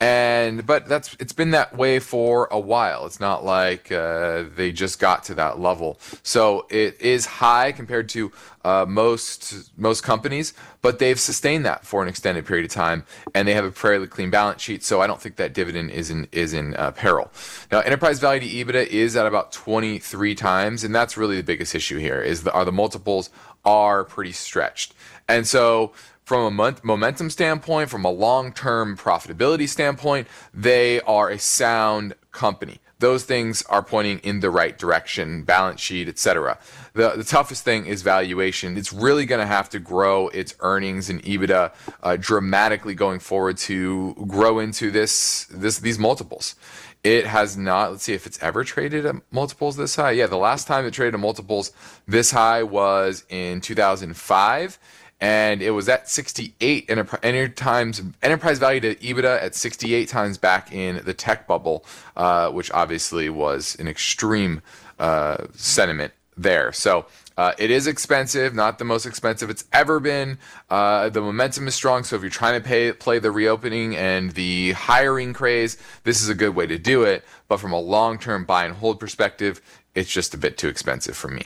and 0.00 0.66
but 0.66 0.88
that's 0.88 1.14
it's 1.20 1.34
been 1.34 1.50
that 1.50 1.76
way 1.76 1.98
for 1.98 2.48
a 2.50 2.58
while. 2.58 3.04
It's 3.04 3.20
not 3.20 3.44
like 3.44 3.92
uh, 3.92 4.44
they 4.56 4.72
just 4.72 4.98
got 4.98 5.24
to 5.24 5.34
that 5.34 5.60
level. 5.60 5.98
So 6.22 6.66
it 6.70 7.00
is 7.00 7.26
high 7.26 7.72
compared 7.72 8.08
to 8.10 8.32
uh, 8.64 8.86
most 8.88 9.70
most 9.78 10.02
companies 10.02 10.52
but 10.82 10.98
they've 10.98 11.20
sustained 11.20 11.64
that 11.64 11.84
for 11.86 12.02
an 12.02 12.08
extended 12.08 12.46
period 12.46 12.64
of 12.64 12.70
time 12.70 13.04
and 13.34 13.48
they 13.48 13.54
have 13.54 13.64
a 13.64 13.72
fairly 13.72 14.06
clean 14.06 14.28
balance 14.30 14.60
sheet 14.60 14.82
so 14.82 15.00
i 15.00 15.06
don't 15.06 15.20
think 15.20 15.36
that 15.36 15.54
dividend 15.54 15.90
is 15.90 16.10
in 16.10 16.28
is 16.30 16.52
in 16.52 16.74
uh, 16.76 16.90
peril. 16.90 17.30
Now 17.72 17.80
enterprise 17.80 18.18
value 18.18 18.40
to 18.40 18.46
ebitda 18.46 18.86
is 18.86 19.16
at 19.16 19.26
about 19.26 19.52
23 19.52 20.34
times 20.34 20.84
and 20.84 20.94
that's 20.94 21.16
really 21.16 21.36
the 21.36 21.42
biggest 21.42 21.74
issue 21.74 21.98
here 21.98 22.20
is 22.20 22.42
the, 22.42 22.52
are 22.52 22.66
the 22.66 22.72
multiples 22.72 23.30
are 23.64 24.04
pretty 24.04 24.32
stretched. 24.32 24.94
And 25.28 25.46
so 25.46 25.92
from 26.30 26.60
a 26.60 26.76
momentum 26.84 27.28
standpoint, 27.28 27.90
from 27.90 28.04
a 28.04 28.08
long 28.08 28.52
term 28.52 28.96
profitability 28.96 29.68
standpoint, 29.68 30.28
they 30.54 31.00
are 31.00 31.28
a 31.28 31.36
sound 31.36 32.14
company. 32.30 32.78
Those 33.00 33.24
things 33.24 33.64
are 33.64 33.82
pointing 33.82 34.20
in 34.20 34.38
the 34.38 34.48
right 34.48 34.78
direction, 34.78 35.42
balance 35.42 35.80
sheet, 35.80 36.06
etc. 36.06 36.60
The, 36.92 37.16
the 37.16 37.24
toughest 37.24 37.64
thing 37.64 37.86
is 37.86 38.02
valuation. 38.02 38.78
It's 38.78 38.92
really 38.92 39.26
going 39.26 39.40
to 39.40 39.46
have 39.46 39.70
to 39.70 39.80
grow 39.80 40.28
its 40.28 40.54
earnings 40.60 41.10
and 41.10 41.20
EBITDA 41.24 41.72
uh, 42.00 42.16
dramatically 42.20 42.94
going 42.94 43.18
forward 43.18 43.56
to 43.70 44.14
grow 44.28 44.60
into 44.60 44.92
this, 44.92 45.46
this 45.50 45.80
these 45.80 45.98
multiples. 45.98 46.54
It 47.02 47.26
has 47.26 47.56
not. 47.56 47.90
Let's 47.90 48.04
see 48.04 48.14
if 48.14 48.24
it's 48.28 48.40
ever 48.40 48.62
traded 48.62 49.04
at 49.04 49.16
multiples 49.32 49.76
this 49.76 49.96
high. 49.96 50.12
Yeah, 50.12 50.28
the 50.28 50.36
last 50.36 50.68
time 50.68 50.86
it 50.86 50.92
traded 50.92 51.14
at 51.14 51.20
multiples 51.20 51.72
this 52.06 52.30
high 52.30 52.62
was 52.62 53.24
in 53.30 53.60
2005 53.60 54.78
and 55.20 55.60
it 55.60 55.70
was 55.70 55.88
at 55.88 56.08
68 56.08 56.86
enterprise, 56.88 57.50
times 57.54 58.02
enterprise 58.22 58.58
value 58.58 58.80
to 58.80 58.94
EBITDA 58.96 59.42
at 59.42 59.54
68 59.54 60.08
times 60.08 60.38
back 60.38 60.72
in 60.72 61.02
the 61.04 61.14
tech 61.14 61.46
bubble, 61.46 61.84
uh, 62.16 62.50
which 62.50 62.70
obviously 62.72 63.28
was 63.28 63.76
an 63.78 63.86
extreme 63.86 64.62
uh, 64.98 65.46
sentiment 65.54 66.12
there. 66.36 66.72
So 66.72 67.06
uh, 67.36 67.52
it 67.58 67.70
is 67.70 67.86
expensive, 67.86 68.54
not 68.54 68.78
the 68.78 68.84
most 68.84 69.04
expensive 69.04 69.50
it's 69.50 69.64
ever 69.72 70.00
been. 70.00 70.38
Uh, 70.70 71.10
the 71.10 71.20
momentum 71.20 71.68
is 71.68 71.74
strong, 71.74 72.02
so 72.02 72.16
if 72.16 72.22
you're 72.22 72.30
trying 72.30 72.60
to 72.60 72.66
pay, 72.66 72.92
play 72.92 73.18
the 73.18 73.30
reopening 73.30 73.96
and 73.96 74.32
the 74.32 74.72
hiring 74.72 75.32
craze, 75.32 75.76
this 76.04 76.22
is 76.22 76.28
a 76.28 76.34
good 76.34 76.54
way 76.54 76.66
to 76.66 76.78
do 76.78 77.02
it. 77.02 77.24
But 77.48 77.58
from 77.58 77.72
a 77.72 77.80
long-term 77.80 78.44
buy 78.44 78.64
and 78.64 78.74
hold 78.74 78.98
perspective, 79.00 79.60
it's 79.94 80.10
just 80.10 80.34
a 80.34 80.38
bit 80.38 80.56
too 80.56 80.68
expensive 80.68 81.16
for 81.16 81.28
me. 81.28 81.44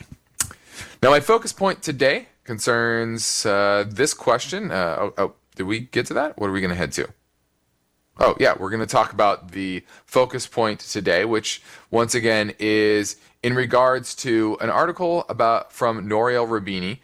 Now, 1.02 1.10
my 1.10 1.20
focus 1.20 1.52
point 1.52 1.82
today 1.82 2.28
concerns 2.44 3.44
uh, 3.46 3.84
this 3.88 4.14
question. 4.14 4.70
Uh, 4.70 4.96
oh, 5.00 5.14
oh, 5.18 5.32
did 5.56 5.64
we 5.64 5.80
get 5.80 6.06
to 6.06 6.14
that? 6.14 6.38
What 6.38 6.48
are 6.48 6.52
we 6.52 6.60
going 6.60 6.70
to 6.70 6.76
head 6.76 6.92
to? 6.92 7.08
Oh, 8.20 8.36
yeah, 8.38 8.54
we're 8.58 8.70
going 8.70 8.80
to 8.80 8.86
talk 8.86 9.12
about 9.12 9.50
the 9.50 9.84
focus 10.06 10.46
point 10.46 10.80
today, 10.80 11.24
which 11.24 11.62
once 11.90 12.14
again 12.14 12.54
is 12.60 13.16
in 13.42 13.54
regards 13.54 14.14
to 14.16 14.56
an 14.60 14.70
article 14.70 15.24
about 15.28 15.72
from 15.72 16.06
Nouriel 16.06 16.46
Roubini. 16.46 17.00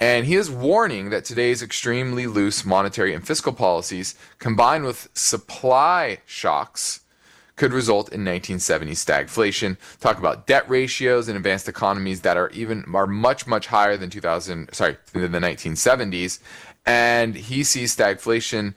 And 0.00 0.26
he 0.26 0.34
is 0.36 0.50
warning 0.50 1.10
that 1.10 1.24
today's 1.24 1.62
extremely 1.62 2.26
loose 2.26 2.64
monetary 2.64 3.14
and 3.14 3.24
fiscal 3.24 3.52
policies, 3.52 4.16
combined 4.38 4.84
with 4.84 5.08
supply 5.14 6.18
shocks, 6.26 7.00
could 7.56 7.72
result 7.72 8.12
in 8.12 8.24
1970s 8.24 9.04
stagflation. 9.04 9.76
Talk 10.00 10.18
about 10.18 10.46
debt 10.46 10.68
ratios 10.68 11.28
in 11.28 11.36
advanced 11.36 11.68
economies 11.68 12.22
that 12.22 12.36
are 12.36 12.50
even 12.50 12.84
are 12.94 13.06
much 13.06 13.46
much 13.46 13.68
higher 13.68 13.96
than 13.96 14.10
2000 14.10 14.72
sorry 14.72 14.96
than 15.12 15.32
the 15.32 15.38
1970s, 15.38 16.40
and 16.84 17.34
he 17.34 17.62
sees 17.62 17.96
stagflation 17.96 18.74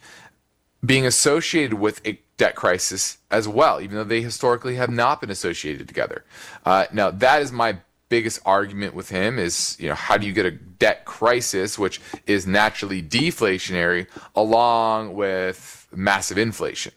being 0.85 1.05
associated 1.05 1.73
with 1.73 2.05
a 2.05 2.19
debt 2.37 2.55
crisis 2.55 3.17
as 3.31 3.47
well, 3.47 3.81
even 3.81 3.97
though 3.97 4.03
they 4.03 4.21
historically 4.21 4.75
have 4.75 4.91
not 4.91 5.19
been 5.19 5.31
associated 5.31 5.87
together. 5.87 6.23
Uh, 6.65 6.85
now 6.93 7.09
that 7.09 7.41
is 7.41 7.51
my 7.51 7.77
biggest 8.09 8.39
argument 8.45 8.93
with 8.93 9.09
him 9.09 9.37
is 9.37 9.75
you 9.79 9.89
know 9.89 9.95
how 9.95 10.17
do 10.17 10.25
you 10.25 10.33
get 10.33 10.45
a 10.45 10.51
debt 10.51 11.03
crisis 11.03 11.77
which 11.77 11.99
is 12.25 12.47
naturally 12.47 13.03
deflationary 13.03 14.07
along 14.35 15.13
with 15.13 15.87
massive 15.93 16.37
inflation 16.37 16.93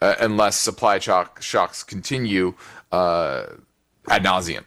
uh, 0.00 0.14
unless 0.20 0.56
supply 0.56 0.98
shock, 0.98 1.42
shocks 1.42 1.82
continue 1.82 2.54
uh, 2.92 3.46
ad 4.08 4.24
nauseum. 4.24 4.64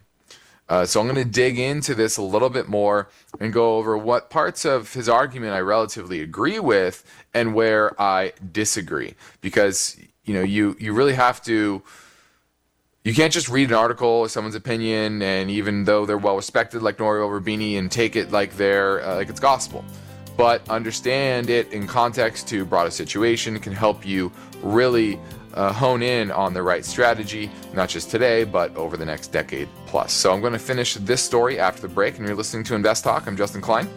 Uh, 0.67 0.85
so 0.85 0.99
I'm 0.99 1.07
going 1.07 1.15
to 1.15 1.29
dig 1.29 1.57
into 1.57 1.95
this 1.95 2.17
a 2.17 2.21
little 2.21 2.49
bit 2.49 2.67
more 2.67 3.09
and 3.39 3.51
go 3.51 3.77
over 3.77 3.97
what 3.97 4.29
parts 4.29 4.65
of 4.65 4.93
his 4.93 5.09
argument 5.09 5.53
I 5.53 5.59
relatively 5.61 6.21
agree 6.21 6.59
with 6.59 7.03
and 7.33 7.55
where 7.55 7.99
I 7.99 8.33
disagree. 8.51 9.15
Because 9.41 9.97
you 10.25 10.35
know, 10.35 10.43
you 10.43 10.75
you 10.79 10.93
really 10.93 11.15
have 11.15 11.41
to. 11.43 11.81
You 13.03 13.15
can't 13.15 13.33
just 13.33 13.49
read 13.49 13.69
an 13.69 13.75
article 13.75 14.07
or 14.07 14.29
someone's 14.29 14.55
opinion, 14.55 15.23
and 15.23 15.49
even 15.49 15.85
though 15.85 16.05
they're 16.05 16.17
well 16.17 16.35
respected, 16.35 16.83
like 16.83 16.99
Nouriel 16.99 17.29
Roubini, 17.29 17.79
and 17.79 17.91
take 17.91 18.15
it 18.15 18.31
like 18.31 18.55
they're 18.55 19.01
uh, 19.03 19.15
like 19.15 19.29
it's 19.29 19.39
gospel. 19.39 19.83
But 20.39 20.69
understand 20.69 21.49
it 21.49 21.73
in 21.73 21.85
context 21.85 22.47
to 22.47 22.63
broader 22.63 22.91
situation 22.91 23.59
can 23.59 23.73
help 23.73 24.05
you 24.05 24.31
really 24.63 25.19
uh, 25.53 25.73
hone 25.73 26.01
in 26.01 26.31
on 26.31 26.53
the 26.53 26.63
right 26.63 26.85
strategy, 26.85 27.51
not 27.73 27.89
just 27.89 28.09
today, 28.09 28.45
but 28.45 28.73
over 28.77 28.95
the 28.95 29.05
next 29.05 29.33
decade 29.33 29.67
plus. 29.85 30.13
So 30.13 30.31
I'm 30.31 30.39
going 30.39 30.53
to 30.53 30.59
finish 30.59 30.93
this 30.93 31.21
story 31.21 31.59
after 31.59 31.81
the 31.81 31.89
break, 31.89 32.19
and 32.19 32.25
you're 32.25 32.37
listening 32.37 32.63
to 32.63 32.75
Invest 32.75 33.03
Talk. 33.03 33.27
I'm 33.27 33.35
Justin 33.35 33.59
Klein. 33.59 33.89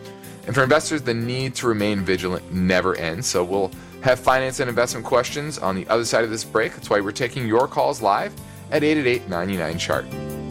And 0.48 0.52
for 0.52 0.64
investors, 0.64 1.00
the 1.00 1.14
need 1.14 1.54
to 1.54 1.68
remain 1.68 2.00
vigilant 2.00 2.52
never 2.52 2.96
ends. 2.96 3.28
So 3.28 3.44
we'll 3.44 3.70
have 4.02 4.18
finance 4.18 4.58
and 4.58 4.68
investment 4.68 5.06
questions 5.06 5.58
on 5.60 5.76
the 5.76 5.86
other 5.86 6.04
side 6.04 6.24
of 6.24 6.30
this 6.30 6.42
break. 6.42 6.72
That's 6.72 6.90
why 6.90 7.00
we're 7.00 7.12
taking 7.12 7.46
your 7.46 7.68
calls 7.68 8.02
live 8.02 8.34
at 8.72 8.82
888 8.82 9.28
99 9.28 9.78
chart. 9.78 10.41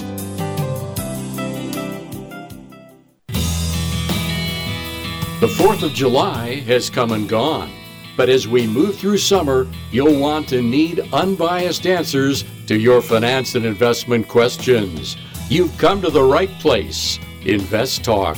The 5.41 5.47
4th 5.47 5.81
of 5.81 5.93
July 5.93 6.59
has 6.67 6.91
come 6.91 7.11
and 7.13 7.27
gone. 7.27 7.73
But 8.15 8.29
as 8.29 8.47
we 8.47 8.67
move 8.67 8.95
through 8.95 9.17
summer, 9.17 9.67
you'll 9.89 10.19
want 10.19 10.47
to 10.49 10.61
need 10.61 10.99
unbiased 11.11 11.87
answers 11.87 12.43
to 12.67 12.77
your 12.77 13.01
finance 13.01 13.55
and 13.55 13.65
investment 13.65 14.27
questions. 14.27 15.17
You've 15.49 15.75
come 15.79 15.99
to 16.03 16.11
the 16.11 16.21
right 16.21 16.51
place. 16.59 17.17
Invest 17.43 18.03
Talk. 18.03 18.37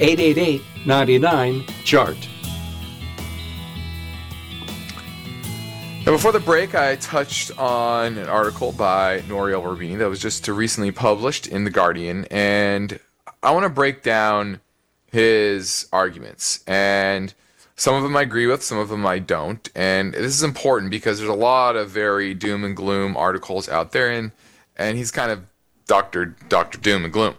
888 0.00 0.60
99 0.86 1.66
Chart. 1.84 2.28
Now, 6.04 6.10
before 6.10 6.32
the 6.32 6.40
break, 6.40 6.74
I 6.74 6.96
touched 6.96 7.56
on 7.60 8.18
an 8.18 8.28
article 8.28 8.72
by 8.72 9.22
Nouriel 9.28 9.62
Roubini 9.62 9.98
that 9.98 10.08
was 10.08 10.18
just 10.18 10.48
recently 10.48 10.90
published 10.90 11.46
in 11.46 11.62
The 11.62 11.70
Guardian, 11.70 12.24
and 12.28 12.98
I 13.40 13.52
want 13.52 13.66
to 13.66 13.70
break 13.70 14.02
down 14.02 14.58
his 15.10 15.86
arguments. 15.92 16.62
And 16.66 17.34
some 17.76 17.94
of 17.94 18.02
them 18.02 18.16
I 18.16 18.22
agree 18.22 18.46
with, 18.46 18.62
some 18.62 18.78
of 18.78 18.88
them 18.88 19.06
I 19.06 19.18
don't. 19.18 19.68
And 19.74 20.12
this 20.12 20.34
is 20.34 20.42
important 20.42 20.90
because 20.90 21.18
there's 21.18 21.30
a 21.30 21.34
lot 21.34 21.76
of 21.76 21.90
very 21.90 22.34
doom 22.34 22.64
and 22.64 22.76
gloom 22.76 23.16
articles 23.16 23.68
out 23.68 23.92
there, 23.92 24.10
and, 24.10 24.32
and 24.76 24.96
he's 24.96 25.10
kind 25.10 25.30
of 25.30 25.44
Dr. 25.86 26.36
Dr. 26.48 26.78
Doom 26.78 27.04
and 27.04 27.12
Gloom. 27.12 27.34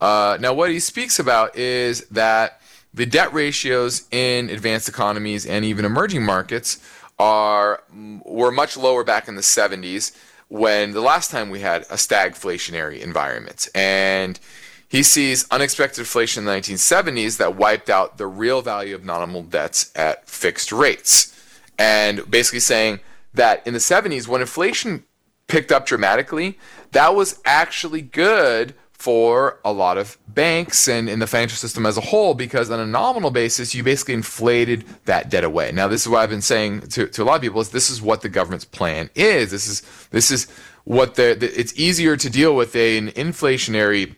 Uh, 0.00 0.36
now, 0.40 0.52
what 0.52 0.70
he 0.70 0.78
speaks 0.78 1.18
about 1.18 1.56
is 1.56 2.02
that 2.08 2.60
the 2.92 3.06
debt 3.06 3.32
ratios 3.32 4.06
in 4.10 4.50
advanced 4.50 4.88
economies 4.88 5.46
and 5.46 5.64
even 5.64 5.84
emerging 5.84 6.24
markets 6.24 6.78
are 7.18 7.82
were 8.24 8.50
much 8.50 8.76
lower 8.76 9.02
back 9.02 9.28
in 9.28 9.36
the 9.36 9.40
70s 9.40 10.14
when 10.48 10.92
the 10.92 11.00
last 11.00 11.30
time 11.30 11.48
we 11.48 11.60
had 11.60 11.82
a 11.82 11.94
stagflationary 11.94 13.00
environment. 13.00 13.68
And 13.74 14.38
he 14.88 15.02
sees 15.02 15.46
unexpected 15.50 16.00
inflation 16.00 16.42
in 16.42 16.46
the 16.46 16.52
1970s 16.52 17.38
that 17.38 17.56
wiped 17.56 17.90
out 17.90 18.18
the 18.18 18.26
real 18.26 18.62
value 18.62 18.94
of 18.94 19.04
nominal 19.04 19.42
debts 19.42 19.90
at 19.96 20.28
fixed 20.28 20.70
rates. 20.72 21.32
And 21.78 22.30
basically 22.30 22.60
saying 22.60 23.00
that 23.34 23.66
in 23.66 23.72
the 23.72 23.80
70s, 23.80 24.28
when 24.28 24.40
inflation 24.40 25.04
picked 25.48 25.72
up 25.72 25.86
dramatically, 25.86 26.58
that 26.92 27.14
was 27.14 27.40
actually 27.44 28.02
good 28.02 28.74
for 28.92 29.60
a 29.64 29.72
lot 29.72 29.98
of 29.98 30.16
banks 30.26 30.88
and 30.88 31.08
in 31.08 31.18
the 31.18 31.26
financial 31.26 31.56
system 31.56 31.84
as 31.84 31.98
a 31.98 32.00
whole 32.00 32.32
because 32.32 32.70
on 32.70 32.80
a 32.80 32.86
nominal 32.86 33.30
basis 33.30 33.74
you 33.74 33.82
basically 33.82 34.14
inflated 34.14 34.84
that 35.04 35.28
debt 35.28 35.44
away 35.44 35.70
now 35.70 35.86
this 35.86 36.00
is 36.00 36.08
what 36.08 36.20
i've 36.20 36.30
been 36.30 36.40
saying 36.40 36.80
to, 36.80 37.06
to 37.06 37.22
a 37.22 37.24
lot 37.24 37.36
of 37.36 37.42
people 37.42 37.60
is 37.60 37.68
this 37.70 37.90
is 37.90 38.00
what 38.00 38.22
the 38.22 38.28
government's 38.28 38.64
plan 38.64 39.10
is 39.14 39.50
this 39.50 39.68
is 39.68 39.82
this 40.12 40.30
is 40.30 40.48
what 40.84 41.14
the, 41.16 41.36
the 41.38 41.60
it's 41.60 41.78
easier 41.78 42.16
to 42.16 42.30
deal 42.30 42.56
with 42.56 42.74
an 42.74 43.08
inflationary 43.10 44.16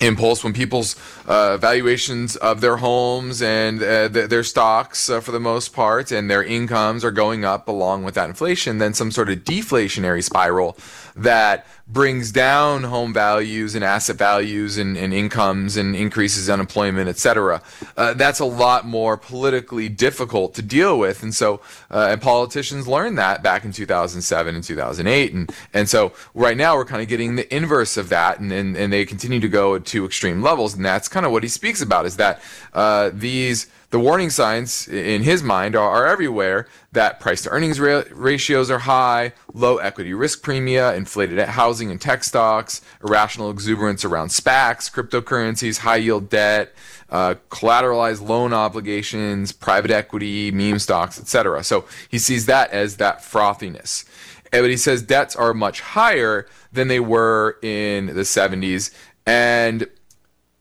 impulse 0.00 0.44
when 0.44 0.52
people's 0.52 0.96
uh, 1.26 1.56
valuations 1.56 2.36
of 2.36 2.60
their 2.60 2.76
homes 2.76 3.42
and 3.42 3.82
uh, 3.82 4.08
th- 4.08 4.28
their 4.28 4.42
stocks 4.42 5.08
uh, 5.08 5.20
for 5.20 5.32
the 5.32 5.40
most 5.40 5.72
part 5.72 6.12
and 6.12 6.30
their 6.30 6.42
incomes 6.42 7.04
are 7.04 7.10
going 7.10 7.44
up 7.44 7.68
along 7.68 8.04
with 8.04 8.14
that 8.14 8.28
inflation 8.28 8.78
then 8.78 8.92
some 8.92 9.10
sort 9.10 9.30
of 9.30 9.38
deflationary 9.38 10.22
spiral 10.22 10.76
that 11.16 11.66
brings 11.88 12.30
down 12.30 12.82
home 12.82 13.12
values 13.12 13.74
and 13.74 13.84
asset 13.84 14.16
values 14.16 14.76
and, 14.76 14.96
and 14.96 15.14
incomes 15.14 15.76
and 15.76 15.96
increases 15.96 16.50
unemployment, 16.50 17.08
etc. 17.08 17.62
Uh, 17.96 18.12
that's 18.14 18.40
a 18.40 18.44
lot 18.44 18.84
more 18.86 19.16
politically 19.16 19.88
difficult 19.88 20.54
to 20.54 20.62
deal 20.62 20.98
with, 20.98 21.22
and 21.22 21.34
so 21.34 21.60
uh, 21.90 22.08
and 22.10 22.20
politicians 22.20 22.86
learned 22.86 23.16
that 23.18 23.42
back 23.42 23.64
in 23.64 23.72
2007 23.72 24.54
and 24.54 24.64
2008, 24.64 25.32
and 25.32 25.52
and 25.72 25.88
so 25.88 26.12
right 26.34 26.56
now 26.56 26.76
we're 26.76 26.84
kind 26.84 27.02
of 27.02 27.08
getting 27.08 27.36
the 27.36 27.54
inverse 27.54 27.96
of 27.96 28.08
that, 28.08 28.38
and 28.38 28.52
and, 28.52 28.76
and 28.76 28.92
they 28.92 29.06
continue 29.06 29.40
to 29.40 29.48
go 29.48 29.78
to 29.78 30.04
extreme 30.04 30.42
levels, 30.42 30.74
and 30.74 30.84
that's 30.84 31.08
kind 31.08 31.24
of 31.24 31.32
what 31.32 31.42
he 31.42 31.48
speaks 31.48 31.80
about 31.80 32.04
is 32.04 32.16
that 32.16 32.40
uh, 32.74 33.10
these 33.12 33.68
the 33.90 34.00
warning 34.00 34.30
signs 34.30 34.88
in 34.88 35.22
his 35.22 35.42
mind 35.42 35.76
are, 35.76 35.88
are 35.88 36.06
everywhere 36.06 36.66
that 36.96 37.20
price 37.20 37.42
to 37.42 37.50
earnings 37.50 37.78
ra- 37.78 38.02
ratios 38.10 38.70
are 38.70 38.80
high, 38.80 39.32
low 39.54 39.76
equity 39.76 40.12
risk 40.12 40.44
premia, 40.44 40.96
inflated 40.96 41.38
at 41.38 41.50
housing 41.50 41.90
and 41.90 42.00
tech 42.00 42.24
stocks, 42.24 42.80
irrational 43.04 43.50
exuberance 43.50 44.04
around 44.04 44.28
SPACs, 44.28 44.90
cryptocurrencies, 44.90 45.78
high 45.78 45.96
yield 45.96 46.28
debt, 46.28 46.74
uh, 47.10 47.36
collateralized 47.50 48.26
loan 48.26 48.52
obligations, 48.52 49.52
private 49.52 49.90
equity, 49.90 50.50
meme 50.50 50.78
stocks, 50.78 51.20
etc. 51.20 51.62
So 51.62 51.84
he 52.08 52.18
sees 52.18 52.46
that 52.46 52.70
as 52.70 52.96
that 52.96 53.20
frothiness. 53.20 54.04
But 54.50 54.70
he 54.70 54.76
says 54.76 55.02
debts 55.02 55.36
are 55.36 55.52
much 55.52 55.80
higher 55.80 56.46
than 56.72 56.88
they 56.88 57.00
were 57.00 57.58
in 57.62 58.06
the 58.06 58.22
70s. 58.22 58.90
And 59.26 59.86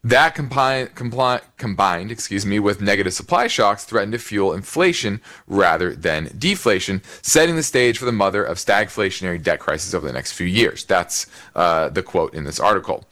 that 0.05 0.35
combined, 0.35 0.93
combined, 0.93 2.11
excuse 2.11 2.45
me, 2.45 2.59
with 2.59 2.79
negative 2.79 3.11
supply 3.11 3.47
shocks 3.47 3.85
threatened 3.85 4.11
to 4.13 4.19
fuel 4.19 4.53
inflation 4.53 5.19
rather 5.47 5.95
than 5.95 6.29
deflation, 6.37 7.01
setting 7.23 7.55
the 7.55 7.63
stage 7.63 7.97
for 7.97 8.05
the 8.05 8.11
mother 8.11 8.43
of 8.43 8.57
stagflationary 8.57 9.41
debt 9.41 9.59
crisis 9.59 9.95
over 9.95 10.05
the 10.05 10.13
next 10.13 10.33
few 10.33 10.45
years. 10.45 10.85
That's 10.85 11.25
uh, 11.55 11.89
the 11.89 12.03
quote 12.03 12.35
in 12.35 12.43
this 12.43 12.59
article. 12.59 13.05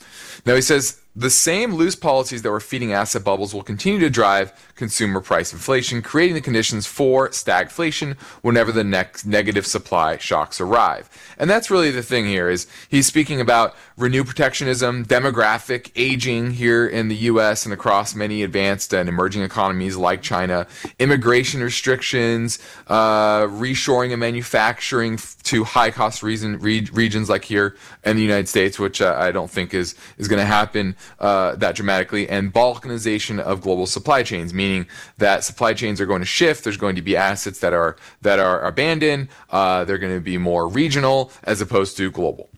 Now 0.45 0.53
he 0.53 0.61
says 0.61 1.01
the 1.15 1.29
same 1.29 1.75
loose 1.75 1.95
policies 1.95 2.41
that 2.41 2.49
were 2.49 2.59
feeding 2.59 2.91
asset 2.91 3.23
bubbles 3.23 3.53
will 3.53 3.61
continue 3.61 3.99
to 3.99 4.09
drive 4.09 4.51
consumer 4.75 5.21
price 5.21 5.53
inflation, 5.53 6.01
creating 6.01 6.33
the 6.33 6.41
conditions 6.41 6.87
for 6.87 7.29
stagflation 7.29 8.17
whenever 8.41 8.71
the 8.71 8.83
next 8.83 9.23
negative 9.25 9.67
supply 9.67 10.17
shocks 10.17 10.59
arrive. 10.59 11.09
And 11.37 11.49
that's 11.49 11.69
really 11.69 11.91
the 11.91 12.01
thing 12.01 12.25
here 12.25 12.49
is 12.49 12.65
he's 12.89 13.05
speaking 13.05 13.39
about 13.39 13.75
renew 13.95 14.23
protectionism, 14.23 15.05
demographic 15.05 15.91
aging 15.95 16.51
here 16.51 16.87
in 16.87 17.09
the 17.09 17.15
US 17.15 17.65
and 17.65 17.73
across 17.73 18.15
many 18.15 18.41
advanced 18.41 18.91
and 18.91 19.07
emerging 19.07 19.43
economies 19.43 19.95
like 19.95 20.23
China, 20.23 20.65
immigration 20.97 21.61
restrictions, 21.61 22.57
uh, 22.87 23.41
reshoring 23.43 24.13
of 24.13 24.19
manufacturing 24.19 25.19
to 25.43 25.63
high 25.63 25.91
cost 25.91 26.23
region, 26.23 26.57
re- 26.57 26.87
regions 26.91 27.29
like 27.29 27.45
here 27.45 27.75
in 28.03 28.15
the 28.15 28.23
United 28.23 28.49
States, 28.49 28.79
which 28.79 28.99
uh, 28.99 29.15
I 29.19 29.31
don't 29.31 29.51
think 29.51 29.75
is, 29.75 29.93
is 30.17 30.27
going 30.27 30.39
to 30.39 30.45
happen 30.45 30.95
uh, 31.19 31.55
that 31.55 31.75
dramatically, 31.75 32.27
and 32.29 32.53
balkanization 32.53 33.39
of 33.39 33.61
global 33.61 33.85
supply 33.85 34.23
chains, 34.23 34.53
meaning 34.53 34.87
that 35.17 35.43
supply 35.43 35.73
chains 35.73 35.99
are 36.01 36.05
going 36.05 36.21
to 36.21 36.25
shift. 36.25 36.63
There's 36.63 36.77
going 36.77 36.95
to 36.95 37.01
be 37.01 37.15
assets 37.15 37.59
that 37.59 37.73
are 37.73 37.95
that 38.21 38.39
are 38.39 38.61
abandoned. 38.61 39.29
Uh, 39.49 39.85
they're 39.85 39.97
going 39.97 40.13
to 40.13 40.21
be 40.21 40.37
more 40.37 40.67
regional 40.67 41.31
as 41.43 41.61
opposed 41.61 41.97
to 41.97 42.11
global, 42.11 42.49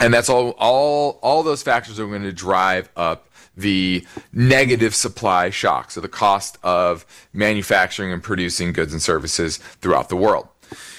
and 0.00 0.12
that's 0.12 0.28
all. 0.28 0.50
All 0.58 1.18
all 1.22 1.42
those 1.42 1.62
factors 1.62 1.98
are 1.98 2.06
going 2.06 2.22
to 2.22 2.32
drive 2.32 2.90
up 2.96 3.28
the 3.56 4.06
negative 4.32 4.94
supply 4.94 5.50
shock, 5.50 5.90
so 5.90 6.00
the 6.00 6.08
cost 6.08 6.58
of 6.62 7.04
manufacturing 7.32 8.12
and 8.12 8.22
producing 8.22 8.72
goods 8.72 8.92
and 8.92 9.02
services 9.02 9.58
throughout 9.58 10.08
the 10.08 10.16
world. 10.16 10.48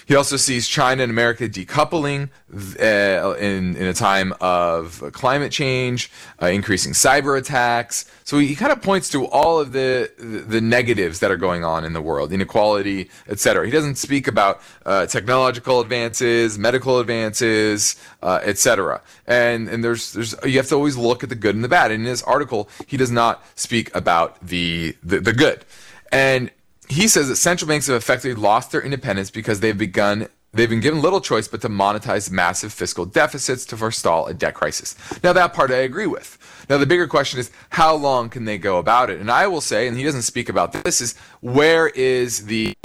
He 0.06 0.16
also 0.16 0.38
sees 0.38 0.68
China 0.68 1.04
and 1.04 1.12
America 1.12 1.48
decoupling 1.48 2.30
uh, 2.54 3.36
in, 3.38 3.76
in 3.76 3.88
a 3.88 3.94
time 3.94 4.34
of 4.42 5.04
climate 5.14 5.52
change, 5.52 6.12
uh, 6.42 6.48
increasing 6.48 6.94
cyber 6.94 7.38
attacks. 7.38 8.10
So 8.24 8.38
he, 8.38 8.48
he 8.48 8.56
kind 8.56 8.72
of 8.72 8.82
points 8.82 9.10
to 9.10 9.26
all 9.28 9.60
of 9.60 9.72
the, 9.72 10.12
the 10.18 10.62
negatives 10.62 11.20
that 11.20 11.32
are 11.32 11.38
going 11.38 11.64
on 11.64 11.86
in 11.86 11.94
the 11.94 12.02
world, 12.02 12.32
inequality, 12.32 13.10
etc. 13.28 13.66
He 13.66 13.72
doesn't 13.72 13.96
speak 13.96 14.28
about 14.28 14.62
uh, 14.86 15.06
technological 15.06 15.80
advances, 15.80 16.58
medical 16.60 17.00
advances, 17.00 17.96
uh, 18.22 18.40
etc. 18.44 19.02
And 19.28 19.68
and 19.68 19.84
there's 19.84 20.14
there's 20.14 20.36
you 20.44 20.58
have 20.58 20.68
to 20.68 20.76
always 20.76 20.98
look 20.98 21.24
at 21.24 21.30
the 21.30 21.36
good 21.36 21.56
and 21.56 21.64
the 21.64 21.70
bad. 21.70 21.92
And 21.92 22.02
in 22.02 22.06
this 22.06 22.24
article, 22.24 22.70
he 22.88 22.98
does 22.98 23.12
not 23.12 23.44
speak 23.56 23.94
about 23.96 24.40
the, 24.46 24.96
the, 25.04 25.20
the 25.20 25.34
good. 25.34 25.66
And 26.12 26.52
he 26.90 27.08
says 27.08 27.28
that 27.30 27.38
central 27.38 27.68
banks 27.68 27.88
have 27.88 27.96
effectively 27.96 28.40
lost 28.40 28.72
their 28.72 28.82
independence 28.82 29.32
because 29.32 29.60
they've 29.60 29.78
begun 29.78 30.28
they've 30.54 30.70
been 30.70 30.80
given 30.80 31.02
little 31.02 31.22
choice 31.22 31.48
but 31.48 31.62
to 31.62 31.70
monetize 31.70 32.32
massive 32.32 32.72
fiscal 32.72 33.06
deficits 33.06 33.66
to 33.66 33.76
forestall 33.78 34.28
a 34.28 34.34
debt 34.34 34.54
crisis. 34.54 34.96
Now, 35.24 35.34
that 35.34 35.54
part 35.54 35.72
I 35.72 35.78
agree 35.78 36.08
with. 36.08 36.38
Now, 36.70 36.78
the 36.78 36.86
bigger 36.86 37.08
question 37.08 37.40
is 37.40 37.52
how 37.70 37.96
long 37.96 38.30
can 38.30 38.46
they 38.46 38.58
go 38.58 38.78
about 38.78 39.10
it? 39.10 39.20
And 39.20 39.32
I 39.32 39.48
will 39.48 39.62
say, 39.62 39.88
and 39.88 39.98
he 39.98 40.04
doesn't 40.04 40.22
speak 40.22 40.50
about 40.50 40.72
this, 40.72 41.02
is 41.02 41.16
where 41.42 41.88
is 41.90 42.46
the 42.46 42.76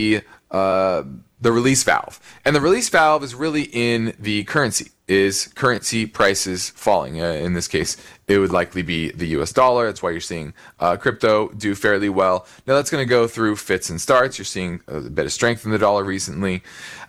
uh, 0.51 1.03
the 1.41 1.53
release 1.53 1.85
valve? 1.85 2.19
And 2.45 2.57
the 2.57 2.61
release 2.61 2.89
valve 2.89 3.23
is 3.23 3.35
really 3.35 3.63
in 3.73 4.15
the 4.19 4.45
currency. 4.45 4.91
Is 5.07 5.47
currency 5.49 6.05
prices 6.05 6.71
falling? 6.71 7.23
Uh, 7.23 7.33
in 7.33 7.55
this 7.55 7.69
case, 7.69 7.97
it 8.29 8.39
would 8.39 8.53
likely 8.53 8.83
be 8.83 9.11
the 9.11 9.27
US 9.39 9.53
dollar. 9.53 9.87
That's 9.87 10.03
why 10.03 10.11
you're 10.11 10.21
seeing 10.21 10.53
uh, 10.79 10.97
crypto 10.97 11.49
do 11.49 11.75
fairly 11.75 12.11
well. 12.11 12.47
Now, 12.67 12.75
that's 12.75 12.91
going 12.91 13.05
to 13.05 13.09
go 13.09 13.27
through 13.27 13.57
fits 13.57 13.89
and 13.91 14.01
starts. 14.01 14.39
You're 14.39 14.45
seeing 14.45 14.81
a 14.87 15.01
bit 15.01 15.25
of 15.27 15.33
strength 15.33 15.65
in 15.65 15.71
the 15.71 15.79
dollar 15.79 16.05
recently. 16.05 16.63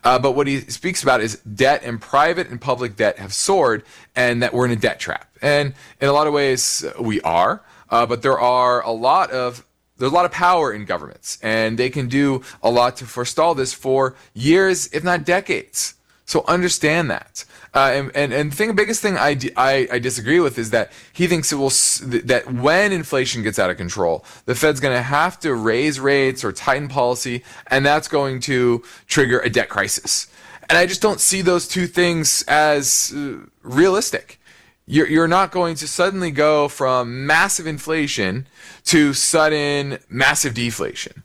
Uh, 0.03 0.17
but 0.17 0.31
what 0.31 0.47
he 0.47 0.61
speaks 0.61 1.03
about 1.03 1.19
is 1.19 1.35
debt 1.41 1.81
and 1.83 2.01
private 2.01 2.49
and 2.49 2.59
public 2.59 2.95
debt 2.95 3.19
have 3.19 3.33
soared 3.33 3.83
and 4.15 4.41
that 4.41 4.53
we're 4.53 4.65
in 4.65 4.71
a 4.71 4.77
debt 4.77 4.99
trap. 4.99 5.29
And 5.41 5.73
in 5.99 6.07
a 6.07 6.13
lot 6.13 6.25
of 6.25 6.33
ways, 6.33 6.85
we 6.99 7.21
are. 7.21 7.61
Uh, 7.89 8.05
but 8.05 8.21
there 8.21 8.39
are 8.39 8.81
a 8.81 8.91
lot 8.91 9.31
of 9.31 9.65
there's 9.97 10.13
a 10.13 10.15
lot 10.15 10.23
of 10.23 10.31
power 10.31 10.71
in 10.71 10.85
governments, 10.85 11.37
and 11.43 11.77
they 11.77 11.89
can 11.89 12.07
do 12.07 12.41
a 12.63 12.69
lot 12.69 12.95
to 12.97 13.05
forestall 13.05 13.53
this 13.53 13.73
for 13.73 14.15
years, 14.33 14.87
if 14.93 15.03
not 15.03 15.25
decades. 15.25 15.95
So 16.25 16.45
understand 16.47 17.11
that. 17.11 17.43
Uh, 17.73 17.91
and, 17.93 18.11
and, 18.15 18.33
and 18.33 18.53
thing, 18.53 18.75
biggest 18.75 19.01
thing 19.01 19.15
I, 19.15 19.37
I, 19.55 19.87
I, 19.91 19.99
disagree 19.99 20.39
with 20.39 20.57
is 20.57 20.71
that 20.71 20.91
he 21.13 21.27
thinks 21.27 21.51
it 21.51 21.55
will 21.55 21.69
that 21.69 22.51
when 22.51 22.91
inflation 22.91 23.43
gets 23.43 23.59
out 23.59 23.69
of 23.69 23.77
control, 23.77 24.25
the 24.45 24.55
Fed's 24.55 24.79
going 24.79 24.95
to 24.95 25.03
have 25.03 25.39
to 25.41 25.53
raise 25.53 25.99
rates 25.99 26.43
or 26.43 26.51
tighten 26.51 26.87
policy, 26.87 27.43
and 27.67 27.85
that's 27.85 28.07
going 28.07 28.39
to 28.41 28.83
trigger 29.05 29.39
a 29.41 29.51
debt 29.51 29.69
crisis. 29.69 30.27
And 30.67 30.79
I 30.79 30.87
just 30.87 31.01
don't 31.01 31.19
see 31.19 31.43
those 31.43 31.67
two 31.67 31.85
things 31.85 32.43
as 32.47 33.13
uh, 33.15 33.45
realistic. 33.61 34.39
You're, 34.87 35.07
you're 35.07 35.27
not 35.27 35.51
going 35.51 35.75
to 35.75 35.87
suddenly 35.87 36.31
go 36.31 36.67
from 36.67 37.27
massive 37.27 37.67
inflation 37.67 38.47
to 38.85 39.13
sudden 39.13 39.99
massive 40.09 40.55
deflation. 40.55 41.21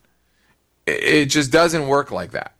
It, 0.85 1.03
it 1.03 1.25
just 1.25 1.51
doesn't 1.51 1.87
work 1.87 2.11
like 2.11 2.31
that. 2.31 2.53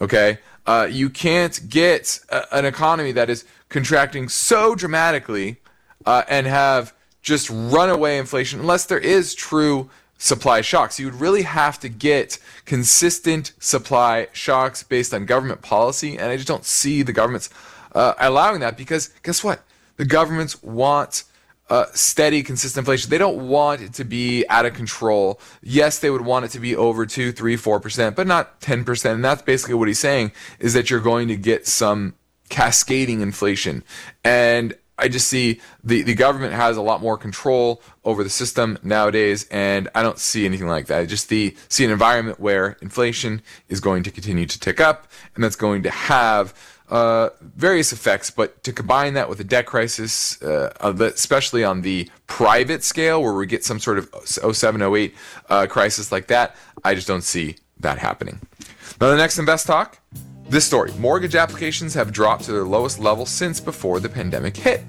Okay? 0.00 0.38
Uh, 0.66 0.88
you 0.90 1.08
can't 1.08 1.68
get 1.68 2.20
a, 2.28 2.56
an 2.56 2.64
economy 2.64 3.12
that 3.12 3.30
is 3.30 3.44
contracting 3.68 4.28
so 4.28 4.74
dramatically 4.74 5.56
uh, 6.04 6.22
and 6.28 6.46
have 6.46 6.92
just 7.22 7.48
runaway 7.50 8.18
inflation 8.18 8.60
unless 8.60 8.86
there 8.86 8.98
is 8.98 9.34
true 9.34 9.90
supply 10.18 10.60
shocks. 10.60 10.98
You 10.98 11.06
would 11.06 11.20
really 11.20 11.42
have 11.42 11.78
to 11.80 11.88
get 11.88 12.38
consistent 12.64 13.52
supply 13.58 14.28
shocks 14.32 14.82
based 14.82 15.12
on 15.12 15.26
government 15.26 15.62
policy, 15.62 16.16
and 16.16 16.30
I 16.30 16.36
just 16.36 16.48
don't 16.48 16.64
see 16.64 17.02
the 17.02 17.12
governments 17.12 17.50
uh, 17.94 18.14
allowing 18.18 18.60
that 18.60 18.76
because 18.76 19.08
guess 19.22 19.44
what? 19.44 19.60
The 19.96 20.04
governments 20.04 20.62
want 20.62 21.24
uh, 21.68 21.86
steady, 21.92 22.42
consistent 22.42 22.82
inflation. 22.82 23.10
They 23.10 23.18
don't 23.18 23.48
want 23.48 23.80
it 23.80 23.92
to 23.94 24.04
be 24.04 24.44
out 24.48 24.66
of 24.66 24.74
control. 24.74 25.40
Yes, 25.62 25.98
they 25.98 26.10
would 26.10 26.22
want 26.22 26.44
it 26.44 26.50
to 26.52 26.60
be 26.60 26.76
over 26.76 27.06
two, 27.06 27.32
three, 27.32 27.56
four 27.56 27.80
percent, 27.80 28.16
but 28.16 28.26
not 28.26 28.60
ten 28.60 28.84
percent. 28.84 29.16
And 29.16 29.24
that's 29.24 29.42
basically 29.42 29.74
what 29.74 29.88
he's 29.88 29.98
saying 29.98 30.32
is 30.58 30.74
that 30.74 30.90
you're 30.90 31.00
going 31.00 31.28
to 31.28 31.36
get 31.36 31.66
some 31.66 32.14
cascading 32.48 33.20
inflation. 33.20 33.82
And 34.22 34.74
I 34.98 35.08
just 35.08 35.28
see 35.28 35.60
the, 35.84 36.02
the 36.02 36.14
government 36.14 36.54
has 36.54 36.78
a 36.78 36.82
lot 36.82 37.02
more 37.02 37.18
control 37.18 37.82
over 38.02 38.24
the 38.24 38.30
system 38.30 38.78
nowadays, 38.82 39.46
and 39.50 39.88
I 39.94 40.02
don't 40.02 40.18
see 40.18 40.46
anything 40.46 40.68
like 40.68 40.86
that. 40.86 41.00
I 41.00 41.06
just 41.06 41.28
see, 41.28 41.56
see 41.68 41.84
an 41.84 41.90
environment 41.90 42.40
where 42.40 42.78
inflation 42.80 43.42
is 43.68 43.80
going 43.80 44.04
to 44.04 44.10
continue 44.10 44.46
to 44.46 44.58
tick 44.58 44.80
up, 44.80 45.08
and 45.34 45.44
that's 45.44 45.56
going 45.56 45.82
to 45.82 45.90
have 45.90 46.54
uh, 46.88 47.30
various 47.40 47.92
effects, 47.92 48.30
but 48.30 48.62
to 48.64 48.72
combine 48.72 49.14
that 49.14 49.28
with 49.28 49.40
a 49.40 49.44
debt 49.44 49.66
crisis, 49.66 50.40
uh, 50.42 50.72
especially 51.00 51.64
on 51.64 51.82
the 51.82 52.08
private 52.26 52.84
scale 52.84 53.22
where 53.22 53.32
we 53.32 53.46
get 53.46 53.64
some 53.64 53.78
sort 53.78 53.98
of 53.98 54.08
07, 54.24 54.82
08 54.82 55.14
uh, 55.48 55.66
crisis 55.66 56.12
like 56.12 56.28
that, 56.28 56.56
I 56.84 56.94
just 56.94 57.08
don't 57.08 57.24
see 57.24 57.56
that 57.80 57.98
happening. 57.98 58.40
Now, 59.00 59.08
the 59.10 59.16
next 59.16 59.38
Invest 59.38 59.66
Talk 59.66 59.98
this 60.48 60.64
story 60.64 60.92
mortgage 60.98 61.34
applications 61.34 61.94
have 61.94 62.12
dropped 62.12 62.44
to 62.44 62.52
their 62.52 62.64
lowest 62.64 63.00
level 63.00 63.26
since 63.26 63.58
before 63.58 63.98
the 63.98 64.08
pandemic 64.08 64.56
hit. 64.56 64.82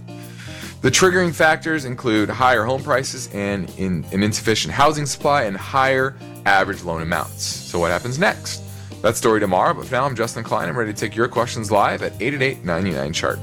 The 0.82 0.92
triggering 0.92 1.34
factors 1.34 1.86
include 1.86 2.30
higher 2.30 2.64
home 2.64 2.84
prices 2.84 3.28
and 3.34 3.68
in, 3.80 4.06
an 4.12 4.22
insufficient 4.22 4.72
housing 4.72 5.08
supply 5.08 5.44
and 5.44 5.58
higher 5.58 6.16
average 6.46 6.84
loan 6.84 7.02
amounts. 7.02 7.44
So, 7.44 7.80
what 7.80 7.90
happens 7.90 8.20
next? 8.20 8.62
That 9.02 9.16
story 9.16 9.40
tomorrow, 9.40 9.76
but 9.76 9.86
for 9.86 9.92
now, 9.94 10.06
I'm 10.06 10.16
Justin 10.16 10.44
Klein. 10.44 10.68
I'm 10.68 10.78
ready 10.78 10.92
to 10.92 11.00
take 11.00 11.16
your 11.16 11.28
questions 11.28 11.70
live 11.70 12.02
at 12.02 12.14
888 12.20 12.66
99 12.66 13.14
Chart. 13.14 13.40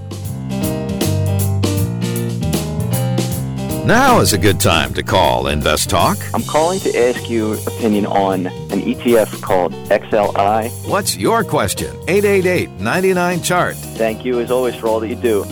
Now 3.87 4.19
is 4.21 4.33
a 4.33 4.39
good 4.39 4.59
time 4.59 4.93
to 4.95 5.03
call 5.03 5.47
Invest 5.47 5.91
Talk. 5.91 6.19
I'm 6.35 6.43
calling 6.43 6.81
to 6.81 6.99
ask 6.99 7.31
you 7.31 7.53
opinion 7.67 8.07
on 8.07 8.47
an 8.47 8.81
ETF 8.81 9.43
called 9.43 9.73
XLI. 9.91 10.71
What's 10.89 11.17
your 11.17 11.45
question? 11.45 11.95
888 12.09 12.71
99 12.71 13.43
Chart. 13.43 13.77
Thank 13.77 14.25
you, 14.25 14.41
as 14.41 14.51
always, 14.51 14.75
for 14.75 14.89
all 14.89 14.99
that 15.01 15.09
you 15.09 15.15
do. 15.15 15.43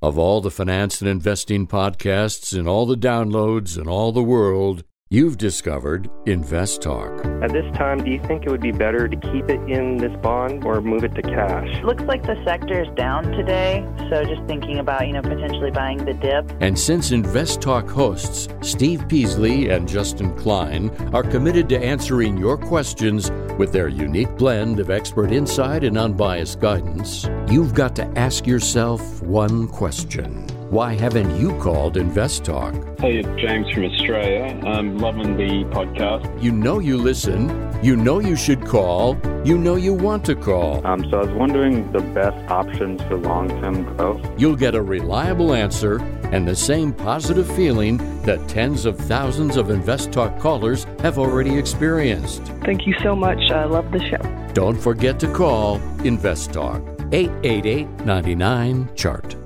Of 0.00 0.16
all 0.16 0.42
the 0.42 0.50
finance 0.50 1.00
and 1.00 1.08
investing 1.08 1.66
podcasts 1.66 2.56
and 2.56 2.68
all 2.68 2.86
the 2.86 2.94
downloads 2.94 3.76
in 3.76 3.88
all 3.88 4.12
the 4.12 4.22
world, 4.22 4.84
You've 5.14 5.38
discovered 5.38 6.10
Invest 6.26 6.82
Talk. 6.82 7.24
At 7.40 7.52
this 7.52 7.72
time, 7.76 8.02
do 8.02 8.10
you 8.10 8.18
think 8.26 8.44
it 8.44 8.50
would 8.50 8.60
be 8.60 8.72
better 8.72 9.06
to 9.06 9.14
keep 9.14 9.48
it 9.48 9.60
in 9.70 9.96
this 9.96 10.10
bond 10.20 10.64
or 10.64 10.80
move 10.80 11.04
it 11.04 11.14
to 11.14 11.22
cash? 11.22 11.84
Looks 11.84 12.02
like 12.02 12.24
the 12.24 12.34
sector 12.44 12.82
is 12.82 12.88
down 12.96 13.22
today, 13.30 13.86
so 14.10 14.24
just 14.24 14.42
thinking 14.48 14.80
about, 14.80 15.06
you 15.06 15.12
know, 15.12 15.22
potentially 15.22 15.70
buying 15.70 16.04
the 16.04 16.14
dip. 16.14 16.50
And 16.58 16.76
since 16.76 17.12
Invest 17.12 17.62
Talk 17.62 17.88
hosts 17.88 18.48
Steve 18.60 19.06
Peasley 19.08 19.68
and 19.68 19.86
Justin 19.86 20.34
Klein 20.34 20.90
are 21.14 21.22
committed 21.22 21.68
to 21.68 21.78
answering 21.78 22.36
your 22.36 22.58
questions 22.58 23.30
with 23.56 23.70
their 23.70 23.86
unique 23.86 24.36
blend 24.36 24.80
of 24.80 24.90
expert 24.90 25.30
insight 25.30 25.84
and 25.84 25.96
unbiased 25.96 26.58
guidance, 26.58 27.28
you've 27.48 27.72
got 27.72 27.94
to 27.94 28.18
ask 28.18 28.48
yourself 28.48 29.22
one 29.22 29.68
question. 29.68 30.43
Why 30.74 30.96
haven't 30.96 31.38
you 31.38 31.56
called 31.60 31.96
Invest 31.96 32.44
Talk? 32.44 32.74
Hey, 32.98 33.18
it's 33.18 33.40
James 33.40 33.70
from 33.70 33.84
Australia. 33.84 34.60
I'm 34.66 34.98
loving 34.98 35.36
the 35.36 35.64
podcast. 35.70 36.42
You 36.42 36.50
know 36.50 36.80
you 36.80 36.98
listen. 36.98 37.70
You 37.80 37.94
know 37.94 38.18
you 38.18 38.34
should 38.34 38.66
call. 38.66 39.16
You 39.44 39.56
know 39.56 39.76
you 39.76 39.94
want 39.94 40.24
to 40.24 40.34
call. 40.34 40.84
Um, 40.84 41.08
so 41.08 41.20
I 41.20 41.26
was 41.26 41.30
wondering 41.30 41.92
the 41.92 42.00
best 42.00 42.50
options 42.50 43.00
for 43.02 43.16
long 43.16 43.50
term 43.60 43.84
growth. 43.94 44.20
You'll 44.36 44.56
get 44.56 44.74
a 44.74 44.82
reliable 44.82 45.54
answer 45.54 45.98
and 46.32 46.48
the 46.48 46.56
same 46.56 46.92
positive 46.92 47.46
feeling 47.54 47.98
that 48.22 48.48
tens 48.48 48.84
of 48.84 48.98
thousands 48.98 49.56
of 49.56 49.70
Invest 49.70 50.10
Talk 50.10 50.40
callers 50.40 50.88
have 51.02 51.20
already 51.20 51.56
experienced. 51.56 52.42
Thank 52.64 52.84
you 52.84 52.96
so 53.00 53.14
much. 53.14 53.38
I 53.52 53.64
love 53.66 53.92
the 53.92 54.00
show. 54.00 54.50
Don't 54.54 54.76
forget 54.76 55.20
to 55.20 55.32
call 55.32 55.76
Invest 56.04 56.52
Talk 56.52 56.82
888 57.12 57.88
99 58.04 58.90
Chart. 58.96 59.36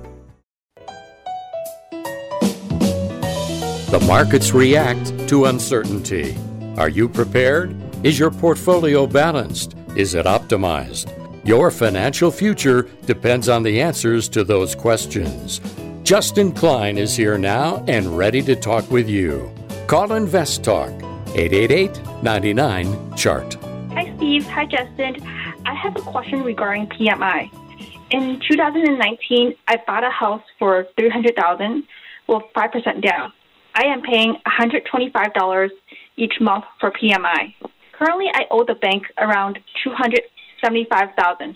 The 3.89 3.99
markets 4.01 4.53
react 4.53 5.27
to 5.29 5.45
uncertainty. 5.45 6.37
Are 6.77 6.89
you 6.89 7.09
prepared? 7.09 7.75
Is 8.05 8.19
your 8.19 8.29
portfolio 8.29 9.07
balanced? 9.07 9.75
Is 9.95 10.13
it 10.13 10.27
optimized? 10.27 11.09
Your 11.43 11.71
financial 11.71 12.29
future 12.29 12.83
depends 13.07 13.49
on 13.49 13.63
the 13.63 13.81
answers 13.81 14.29
to 14.29 14.43
those 14.43 14.75
questions. 14.75 15.59
Justin 16.03 16.51
Klein 16.51 16.99
is 16.99 17.15
here 17.15 17.39
now 17.39 17.83
and 17.87 18.15
ready 18.15 18.43
to 18.43 18.55
talk 18.55 18.87
with 18.91 19.09
you. 19.09 19.51
Call 19.87 20.13
Invest 20.13 20.63
Talk 20.63 20.91
888 21.33 21.99
99 22.21 23.15
Chart. 23.15 23.55
Hi, 23.95 24.13
Steve. 24.17 24.45
Hi, 24.45 24.65
Justin. 24.65 25.15
I 25.65 25.73
have 25.73 25.95
a 25.95 26.01
question 26.01 26.43
regarding 26.43 26.85
PMI. 26.89 27.49
In 28.11 28.39
2019, 28.47 29.55
I 29.67 29.81
bought 29.87 30.03
a 30.03 30.11
house 30.11 30.43
for 30.59 30.85
300000 30.95 31.83
with 32.27 32.43
5% 32.55 33.01
down. 33.01 33.33
I 33.79 33.85
am 33.85 34.01
paying 34.01 34.35
$125 34.45 35.69
each 36.17 36.33
month 36.41 36.65
for 36.81 36.91
PMI. 36.91 37.53
Currently, 37.93 38.25
I 38.33 38.43
owe 38.51 38.65
the 38.65 38.75
bank 38.75 39.03
around 39.17 39.57
275,000. 39.85 41.55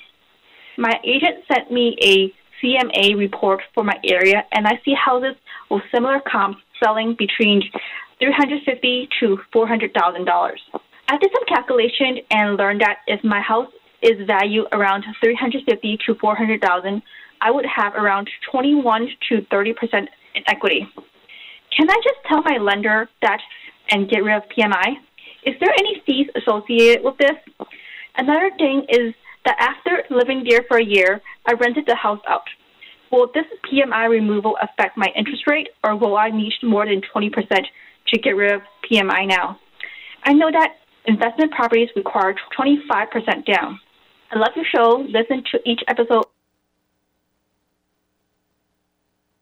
My 0.77 0.93
agent 1.03 1.43
sent 1.51 1.69
me 1.69 1.97
a 2.01 2.31
CMA 2.61 3.17
report 3.17 3.59
for 3.73 3.83
my 3.83 3.99
area, 4.05 4.45
and 4.53 4.65
I 4.65 4.79
see 4.85 4.93
houses 4.93 5.35
with 5.69 5.81
similar 5.93 6.21
comps 6.21 6.59
selling 6.81 7.13
between 7.19 7.61
350 8.19 9.09
to 9.19 9.37
$400,000. 9.53 10.57
I 11.09 11.17
did 11.17 11.29
some 11.33 11.45
calculation 11.45 12.19
and 12.31 12.55
learned 12.55 12.79
that 12.79 12.99
if 13.05 13.21
my 13.25 13.41
house 13.41 13.71
is 14.01 14.25
valued 14.25 14.67
around 14.71 15.03
350 15.21 15.97
to 16.05 16.15
400,000, 16.15 17.01
I 17.41 17.51
would 17.51 17.65
have 17.65 17.95
around 17.95 18.29
21 18.49 19.09
to 19.27 19.45
30 19.51 19.73
percent 19.73 20.09
in 20.35 20.43
equity. 20.47 20.87
Can 21.75 21.89
I 21.89 21.95
just 22.03 22.19
tell 22.27 22.41
my 22.43 22.57
lender 22.57 23.09
that 23.21 23.39
and 23.89 24.09
get 24.09 24.23
rid 24.23 24.35
of 24.35 24.43
PMI? 24.55 24.95
Is 25.45 25.55
there 25.59 25.73
any 25.77 26.01
fees 26.05 26.27
associated 26.35 27.03
with 27.03 27.17
this? 27.17 27.67
Another 28.15 28.51
thing 28.57 28.85
is 28.89 29.13
that 29.45 29.57
after 29.59 30.03
living 30.09 30.45
there 30.47 30.63
for 30.67 30.77
a 30.77 30.85
year, 30.85 31.21
I 31.45 31.53
rented 31.53 31.85
the 31.87 31.95
house 31.95 32.21
out. 32.27 32.43
Will 33.11 33.29
this 33.33 33.45
PMI 33.71 34.09
removal 34.09 34.57
affect 34.61 34.97
my 34.97 35.07
interest 35.15 35.43
rate, 35.47 35.69
or 35.83 35.95
will 35.95 36.17
I 36.17 36.29
need 36.29 36.53
more 36.63 36.85
than 36.85 37.01
20% 37.13 37.31
to 38.07 38.19
get 38.19 38.31
rid 38.31 38.53
of 38.53 38.61
PMI 38.89 39.27
now? 39.27 39.59
I 40.23 40.33
know 40.33 40.49
that 40.51 40.77
investment 41.05 41.51
properties 41.51 41.89
require 41.95 42.33
25% 42.57 43.45
down. 43.45 43.79
I 44.31 44.37
love 44.37 44.53
your 44.55 44.65
show. 44.73 45.05
Listen 45.09 45.43
to 45.51 45.59
each 45.69 45.81
episode. 45.87 46.25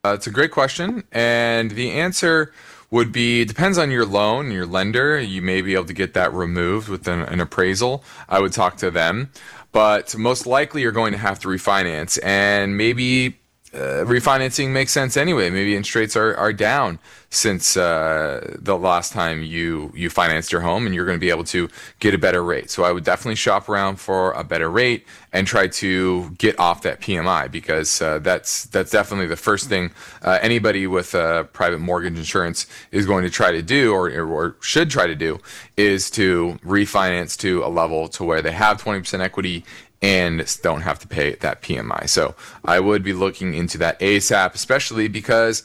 Uh, 0.04 0.14
it's 0.14 0.26
a 0.26 0.32
great 0.32 0.50
question, 0.50 1.04
and 1.12 1.70
the 1.70 1.92
answer 1.92 2.52
would 2.90 3.12
be 3.12 3.44
depends 3.44 3.78
on 3.78 3.88
your 3.88 4.04
loan, 4.04 4.50
your 4.50 4.66
lender. 4.66 5.20
You 5.20 5.40
may 5.40 5.62
be 5.62 5.74
able 5.74 5.84
to 5.84 5.92
get 5.92 6.12
that 6.14 6.32
removed 6.32 6.88
with 6.88 7.06
an, 7.06 7.20
an 7.20 7.38
appraisal. 7.38 8.02
I 8.28 8.40
would 8.40 8.52
talk 8.52 8.78
to 8.78 8.90
them, 8.90 9.30
but 9.70 10.18
most 10.18 10.44
likely 10.44 10.82
you're 10.82 10.90
going 10.90 11.12
to 11.12 11.18
have 11.18 11.38
to 11.42 11.48
refinance, 11.48 12.18
and 12.20 12.76
maybe 12.76 13.38
uh, 13.74 14.04
refinancing 14.04 14.68
makes 14.68 14.92
sense 14.92 15.16
anyway. 15.16 15.48
Maybe 15.48 15.74
interest 15.74 15.94
rates 15.94 16.16
are, 16.16 16.36
are 16.36 16.52
down 16.52 16.98
since 17.30 17.74
uh, 17.74 18.56
the 18.58 18.76
last 18.76 19.14
time 19.14 19.42
you 19.42 19.90
you 19.94 20.10
financed 20.10 20.52
your 20.52 20.60
home, 20.60 20.84
and 20.84 20.94
you're 20.94 21.06
going 21.06 21.16
to 21.16 21.20
be 21.20 21.30
able 21.30 21.44
to 21.44 21.70
get 21.98 22.12
a 22.12 22.18
better 22.18 22.44
rate. 22.44 22.70
So 22.70 22.84
I 22.84 22.92
would 22.92 23.04
definitely 23.04 23.36
shop 23.36 23.70
around 23.70 23.96
for 23.96 24.32
a 24.32 24.44
better 24.44 24.70
rate 24.70 25.06
and 25.32 25.46
try 25.46 25.68
to 25.68 26.30
get 26.32 26.58
off 26.58 26.82
that 26.82 27.00
PMI 27.00 27.50
because 27.50 28.02
uh, 28.02 28.18
that's 28.18 28.64
that's 28.66 28.90
definitely 28.90 29.26
the 29.26 29.36
first 29.36 29.70
thing 29.70 29.90
uh, 30.20 30.38
anybody 30.42 30.86
with 30.86 31.12
private 31.52 31.78
mortgage 31.78 32.18
insurance 32.18 32.66
is 32.90 33.06
going 33.06 33.24
to 33.24 33.30
try 33.30 33.52
to 33.52 33.62
do 33.62 33.94
or, 33.94 34.10
or 34.20 34.56
should 34.60 34.90
try 34.90 35.06
to 35.06 35.14
do 35.14 35.38
is 35.78 36.10
to 36.10 36.58
refinance 36.62 37.38
to 37.38 37.64
a 37.64 37.68
level 37.68 38.08
to 38.08 38.22
where 38.22 38.42
they 38.42 38.52
have 38.52 38.82
20% 38.82 39.20
equity 39.20 39.64
and 40.02 40.58
don't 40.62 40.80
have 40.80 40.98
to 40.98 41.08
pay 41.08 41.36
that 41.36 41.62
PMI. 41.62 42.08
So 42.08 42.34
I 42.64 42.80
would 42.80 43.04
be 43.04 43.12
looking 43.12 43.54
into 43.54 43.78
that 43.78 44.00
ASAP, 44.00 44.54
especially 44.54 45.06
because 45.08 45.62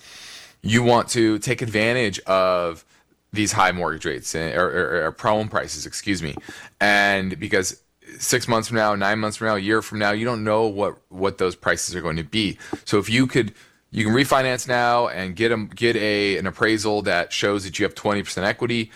you 0.61 0.83
want 0.83 1.09
to 1.09 1.39
take 1.39 1.61
advantage 1.61 2.19
of 2.21 2.85
these 3.33 3.51
high 3.51 3.71
mortgage 3.71 4.05
rates 4.05 4.33
eh, 4.35 4.55
or, 4.55 4.67
or, 4.67 5.05
or 5.07 5.11
prone 5.11 5.47
prices, 5.47 5.85
excuse 5.85 6.21
me, 6.21 6.35
and 6.79 7.37
because 7.39 7.81
six 8.19 8.47
months 8.47 8.67
from 8.69 8.77
now, 8.77 8.95
nine 8.95 9.19
months 9.19 9.37
from 9.37 9.47
now, 9.47 9.55
a 9.55 9.59
year 9.59 9.81
from 9.81 9.99
now, 9.99 10.11
you 10.11 10.25
don't 10.25 10.43
know 10.43 10.67
what 10.67 10.97
what 11.09 11.37
those 11.39 11.55
prices 11.55 11.95
are 11.95 12.01
going 12.01 12.17
to 12.17 12.23
be. 12.23 12.57
So 12.85 12.99
if 12.99 13.09
you 13.09 13.27
could. 13.27 13.53
You 13.89 14.03
can 14.03 14.13
refinance 14.13 14.67
now 14.67 15.07
and 15.07 15.33
get 15.33 15.49
a, 15.53 15.57
get 15.57 15.95
a 15.95 16.37
an 16.37 16.45
appraisal 16.45 17.03
that 17.03 17.31
shows 17.31 17.63
that 17.63 17.79
you 17.79 17.85
have 17.85 17.95
20% 17.95 18.43
equity 18.43 18.91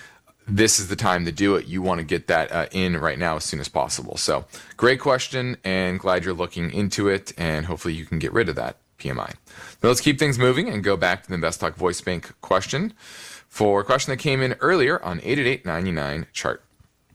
this 0.52 0.80
is 0.80 0.90
the 0.90 0.96
time 0.96 1.26
to 1.26 1.32
do 1.32 1.56
it. 1.56 1.66
You 1.66 1.82
want 1.82 2.00
to 2.00 2.04
get 2.04 2.28
that 2.28 2.52
uh, 2.52 2.66
in 2.72 2.98
right 2.98 3.18
now 3.18 3.38
as 3.38 3.46
soon 3.46 3.60
as 3.60 3.70
possible. 3.70 4.18
So, 4.18 4.46
great 4.76 5.00
question, 5.00 5.58
and 5.64 6.00
glad 6.00 6.26
you're 6.26 6.34
looking 6.34 6.72
into 6.72 7.08
it, 7.08 7.34
and 7.38 7.66
hopefully 7.66 7.94
you 7.94 8.06
can 8.06 8.20
get 8.20 8.34
rid 8.34 8.50
of 8.50 8.56
that 8.56 8.78
PMI. 9.00 9.34
Now, 9.82 9.90
let's 9.90 10.02
keep 10.02 10.20
things 10.20 10.38
moving 10.38 10.70
and 10.70 10.84
go 10.84 10.98
back 10.98 11.24
to 11.24 11.30
the 11.30 11.36
Invest 11.36 11.62
Talk 11.62 11.76
Voice 11.76 12.02
Bank 12.02 12.34
question 12.42 12.94
for 13.48 13.82
a 13.82 13.84
question 13.84 14.12
that 14.12 14.18
came 14.18 14.42
in 14.42 14.54
earlier 14.60 15.02
on 15.04 15.20
888 15.24 16.34
chart. 16.34 16.64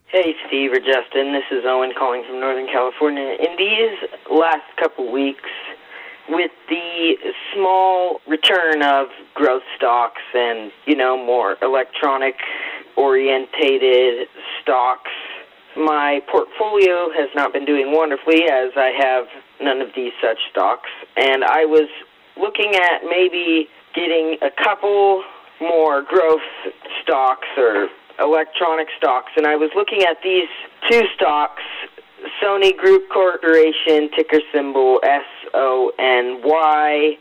Hey, 0.09 0.35
Steve 0.47 0.73
or 0.73 0.79
Justin. 0.79 1.33
This 1.33 1.45
is 1.51 1.65
Owen 1.67 1.93
calling 1.97 2.25
from 2.27 2.41
Northern 2.41 2.67
California. 2.67 3.37
In 3.39 3.57
these 3.59 4.09
last 4.31 4.65
couple 4.79 5.13
weeks, 5.13 5.51
with 6.29 6.51
the 6.69 7.15
small 7.55 8.21
return 8.27 8.83
of 8.83 9.09
growth 9.35 9.63
stocks 9.77 10.23
and, 10.35 10.73
you 10.87 10.97
know, 10.97 11.17
more 11.17 11.57
electronic 11.63 12.37
orientated 12.97 14.29
stocks. 14.63 15.11
My 15.77 16.21
portfolio 16.31 17.11
has 17.13 17.29
not 17.35 17.53
been 17.53 17.65
doing 17.65 17.93
wonderfully 17.93 18.45
as 18.45 18.73
I 18.77 18.93
have 18.99 19.27
none 19.61 19.81
of 19.81 19.89
these 19.95 20.13
such 20.21 20.39
stocks, 20.51 20.89
and 21.17 21.45
I 21.45 21.65
was 21.65 21.89
looking 22.37 22.75
at 22.75 23.05
maybe 23.05 23.69
getting 23.95 24.37
a 24.43 24.51
couple 24.63 25.23
more 25.61 26.03
growth 26.03 26.45
stocks 27.03 27.49
or 27.57 27.89
electronic 28.21 28.89
stocks, 28.97 29.33
and 29.37 29.47
I 29.47 29.57
was 29.57 29.71
looking 29.75 30.03
at 30.03 30.23
these 30.23 30.49
two 30.89 31.03
stocks 31.15 31.63
Sony 32.43 32.77
Group 32.77 33.09
Corporation, 33.13 34.11
ticker 34.17 34.41
symbol 34.53 35.01
S 35.05 35.25
O 35.55 35.93
N 35.99 36.41
Y, 36.43 37.19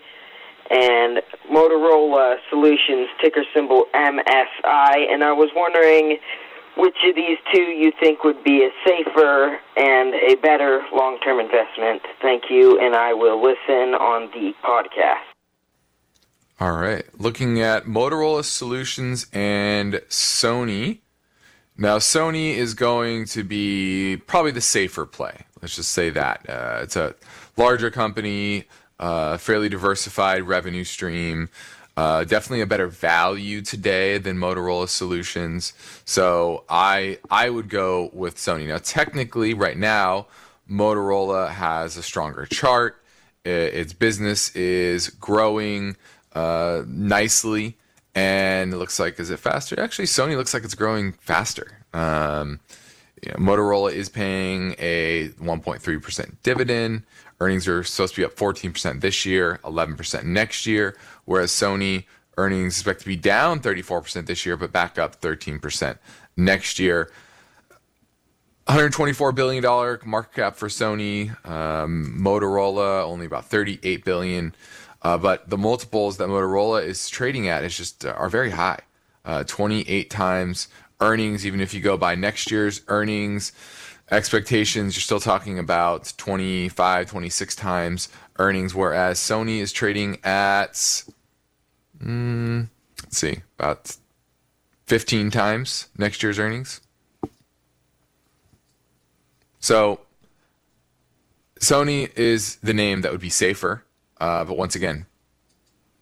and 0.70 1.22
Motorola 1.52 2.38
Solutions, 2.50 3.08
ticker 3.22 3.44
symbol 3.54 3.86
MSI. 3.94 5.12
And 5.12 5.24
I 5.24 5.32
was 5.32 5.50
wondering 5.56 6.18
which 6.78 6.96
of 7.08 7.16
these 7.16 7.38
two 7.54 7.62
you 7.62 7.92
think 8.00 8.24
would 8.24 8.44
be 8.44 8.64
a 8.64 8.70
safer 8.88 9.60
and 9.78 10.14
a 10.14 10.36
better 10.42 10.82
long 10.94 11.20
term 11.24 11.40
investment. 11.40 12.02
Thank 12.22 12.44
you, 12.50 12.80
and 12.80 12.96
I 12.96 13.14
will 13.14 13.42
listen 13.42 13.94
on 13.96 14.30
the 14.32 14.54
podcast. 14.64 15.24
All 16.60 16.72
right. 16.72 17.04
Looking 17.20 17.62
at 17.62 17.86
Motorola 17.86 18.44
Solutions 18.44 19.28
and 19.34 19.96
Sony. 20.10 21.00
Now, 21.78 21.98
Sony 21.98 22.56
is 22.56 22.74
going 22.74 23.26
to 23.26 23.44
be 23.44 24.18
probably 24.26 24.52
the 24.52 24.62
safer 24.62 25.06
play. 25.06 25.46
Let's 25.62 25.76
just 25.76 25.92
say 25.92 26.10
that. 26.12 26.50
Uh, 26.50 26.80
it's 26.82 26.96
a 26.96 27.16
larger 27.58 27.92
company, 27.92 28.66
uh, 29.00 29.38
fairly 29.38 29.70
diversified 29.70 30.44
revenue 30.44 30.84
stream. 30.84 31.50
Uh, 31.98 32.26
definitely 32.26 32.62
a 32.62 32.66
better 32.66 32.88
value 32.88 33.62
today 33.62 34.18
than 34.18 34.38
Motorola 34.38 34.90
Solutions. 34.90 35.74
So 36.04 36.66
I 36.68 37.20
I 37.30 37.50
would 37.50 37.70
go 37.70 38.10
with 38.14 38.36
Sony. 38.36 38.68
Now 38.68 38.80
technically, 38.80 39.54
right 39.54 39.78
now, 39.78 40.28
Motorola 40.70 41.50
has 41.50 41.96
a 41.96 42.04
stronger 42.04 42.46
chart. 42.46 43.02
Its 43.46 43.94
business 43.94 44.54
is 44.56 45.10
growing 45.10 45.96
uh, 46.34 46.84
nicely, 46.88 47.78
and 48.14 48.74
it 48.74 48.78
looks 48.78 49.00
like 49.00 49.20
is 49.20 49.30
it 49.30 49.40
faster? 49.40 49.80
Actually, 49.80 50.06
Sony 50.06 50.36
looks 50.36 50.54
like 50.54 50.64
it's 50.64 50.76
growing 50.76 51.14
faster. 51.14 51.80
Um, 51.94 52.60
Motorola 53.24 53.92
is 53.92 54.10
paying 54.10 54.76
a 54.78 55.30
1.3% 55.42 56.36
dividend. 56.44 57.04
Earnings 57.40 57.68
are 57.68 57.84
supposed 57.84 58.16
to 58.16 58.22
be 58.22 58.26
up 58.26 58.36
14% 58.36 59.02
this 59.02 59.26
year, 59.26 59.60
11% 59.64 60.24
next 60.24 60.66
year, 60.66 60.96
whereas 61.26 61.52
Sony 61.52 62.06
earnings 62.38 62.76
expect 62.76 63.02
to 63.02 63.06
be 63.06 63.16
down 63.16 63.60
34% 63.60 64.26
this 64.26 64.46
year, 64.46 64.58
but 64.58 64.72
back 64.72 64.98
up 64.98 65.20
13% 65.22 65.98
next 66.38 66.80
year. 66.80 67.12
$124 68.68 69.36
billion 69.36 69.64
market 70.06 70.34
cap 70.34 70.56
for 70.56 70.70
Sony. 70.70 71.30
Um, 71.48 72.18
Motorola 72.20 73.04
only 73.04 73.26
about 73.26 73.46
38 73.46 74.04
billion. 74.04 74.56
Uh, 75.02 75.18
but 75.18 75.50
the 75.50 75.58
multiples 75.58 76.18
that 76.18 76.30
Motorola 76.30 76.84
is 76.84 77.10
trading 77.10 77.48
at 77.48 77.64
is 77.64 77.78
just 77.78 78.06
uh, 78.06 78.12
are 78.14 78.30
very 78.30 78.50
high. 78.50 78.80
Uh, 79.24 79.44
28 79.44 80.10
times 80.10 80.68
earnings, 81.00 81.46
even 81.46 81.60
if 81.60 81.74
you 81.74 81.82
go 81.82 81.98
by 81.98 82.16
next 82.16 82.50
year's 82.50 82.82
earnings 82.88 83.52
expectations, 84.12 84.96
you're 84.96 85.02
still 85.02 85.20
talking 85.20 85.60
about 85.60 86.14
25, 86.18 87.10
26 87.10 87.56
times 87.56 88.10
earnings, 88.38 88.76
whereas 88.76 89.20
Sony 89.20 89.60
is 89.60 89.72
trading 89.72 90.20
at, 90.24 90.74
mm, 92.00 92.68
let's 93.04 93.18
see, 93.18 93.42
about 93.58 93.96
15 94.86 95.32
times 95.32 95.88
next 95.98 96.22
year's 96.22 96.38
earnings. 96.38 96.82
So 99.60 100.02
Sony 101.60 102.16
is 102.16 102.58
the 102.58 102.74
name 102.74 103.02
that 103.02 103.12
would 103.12 103.22
be 103.22 103.30
safer, 103.30 103.84
uh, 104.20 104.44
but 104.44 104.58
once 104.58 104.76
again, 104.76 105.08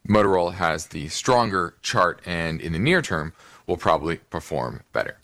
Motorola 0.08 0.56
has 0.56 0.88
the 0.88 1.08
stronger 1.08 1.76
chart, 1.82 2.20
and 2.26 2.60
in 2.60 2.74
the 2.74 2.80
near 2.80 3.02
term, 3.02 3.32
will 3.74 3.78
probably 3.78 4.18
perform 4.30 4.84
better. 4.94 5.18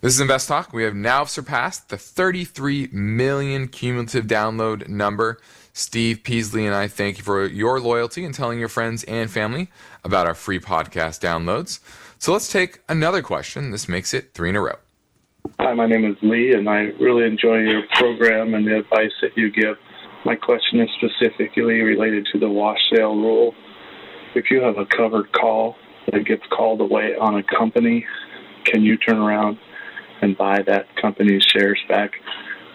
This 0.00 0.14
is 0.14 0.20
Invest 0.20 0.48
Talk. 0.48 0.72
We 0.72 0.84
have 0.84 0.94
now 0.94 1.24
surpassed 1.24 1.90
the 1.90 1.98
33 1.98 2.88
million 2.92 3.68
cumulative 3.68 4.24
download 4.24 4.88
number. 4.88 5.38
Steve 5.74 6.22
Peasley 6.22 6.64
and 6.64 6.74
I 6.74 6.88
thank 6.88 7.18
you 7.18 7.24
for 7.24 7.44
your 7.44 7.78
loyalty 7.78 8.24
and 8.24 8.34
telling 8.34 8.58
your 8.58 8.70
friends 8.70 9.04
and 9.04 9.30
family 9.30 9.68
about 10.02 10.26
our 10.26 10.34
free 10.34 10.58
podcast 10.58 11.20
downloads. 11.20 11.80
So 12.18 12.32
let's 12.32 12.50
take 12.50 12.80
another 12.88 13.20
question. 13.20 13.70
This 13.70 13.86
makes 13.86 14.14
it 14.14 14.32
three 14.32 14.48
in 14.48 14.56
a 14.56 14.62
row. 14.62 14.76
Hi, 15.58 15.74
my 15.74 15.86
name 15.86 16.06
is 16.06 16.16
Lee, 16.22 16.54
and 16.54 16.70
I 16.70 16.92
really 16.98 17.26
enjoy 17.26 17.58
your 17.58 17.82
program 17.98 18.54
and 18.54 18.66
the 18.66 18.78
advice 18.78 19.12
that 19.20 19.36
you 19.36 19.50
give. 19.50 19.76
My 20.24 20.36
question 20.36 20.80
is 20.80 20.88
specifically 20.96 21.82
related 21.82 22.26
to 22.32 22.38
the 22.38 22.48
wash 22.48 22.80
sale 22.94 23.14
rule. 23.14 23.54
If 24.34 24.50
you 24.50 24.62
have 24.62 24.78
a 24.78 24.86
covered 24.86 25.30
call 25.32 25.76
that 26.10 26.24
gets 26.24 26.42
called 26.50 26.80
away 26.80 27.14
on 27.16 27.36
a 27.36 27.42
company, 27.42 28.06
can 28.64 28.82
you 28.82 28.96
turn 28.96 29.18
around 29.18 29.58
and 30.22 30.36
buy 30.36 30.62
that 30.66 30.86
company's 31.00 31.42
shares 31.44 31.80
back 31.88 32.12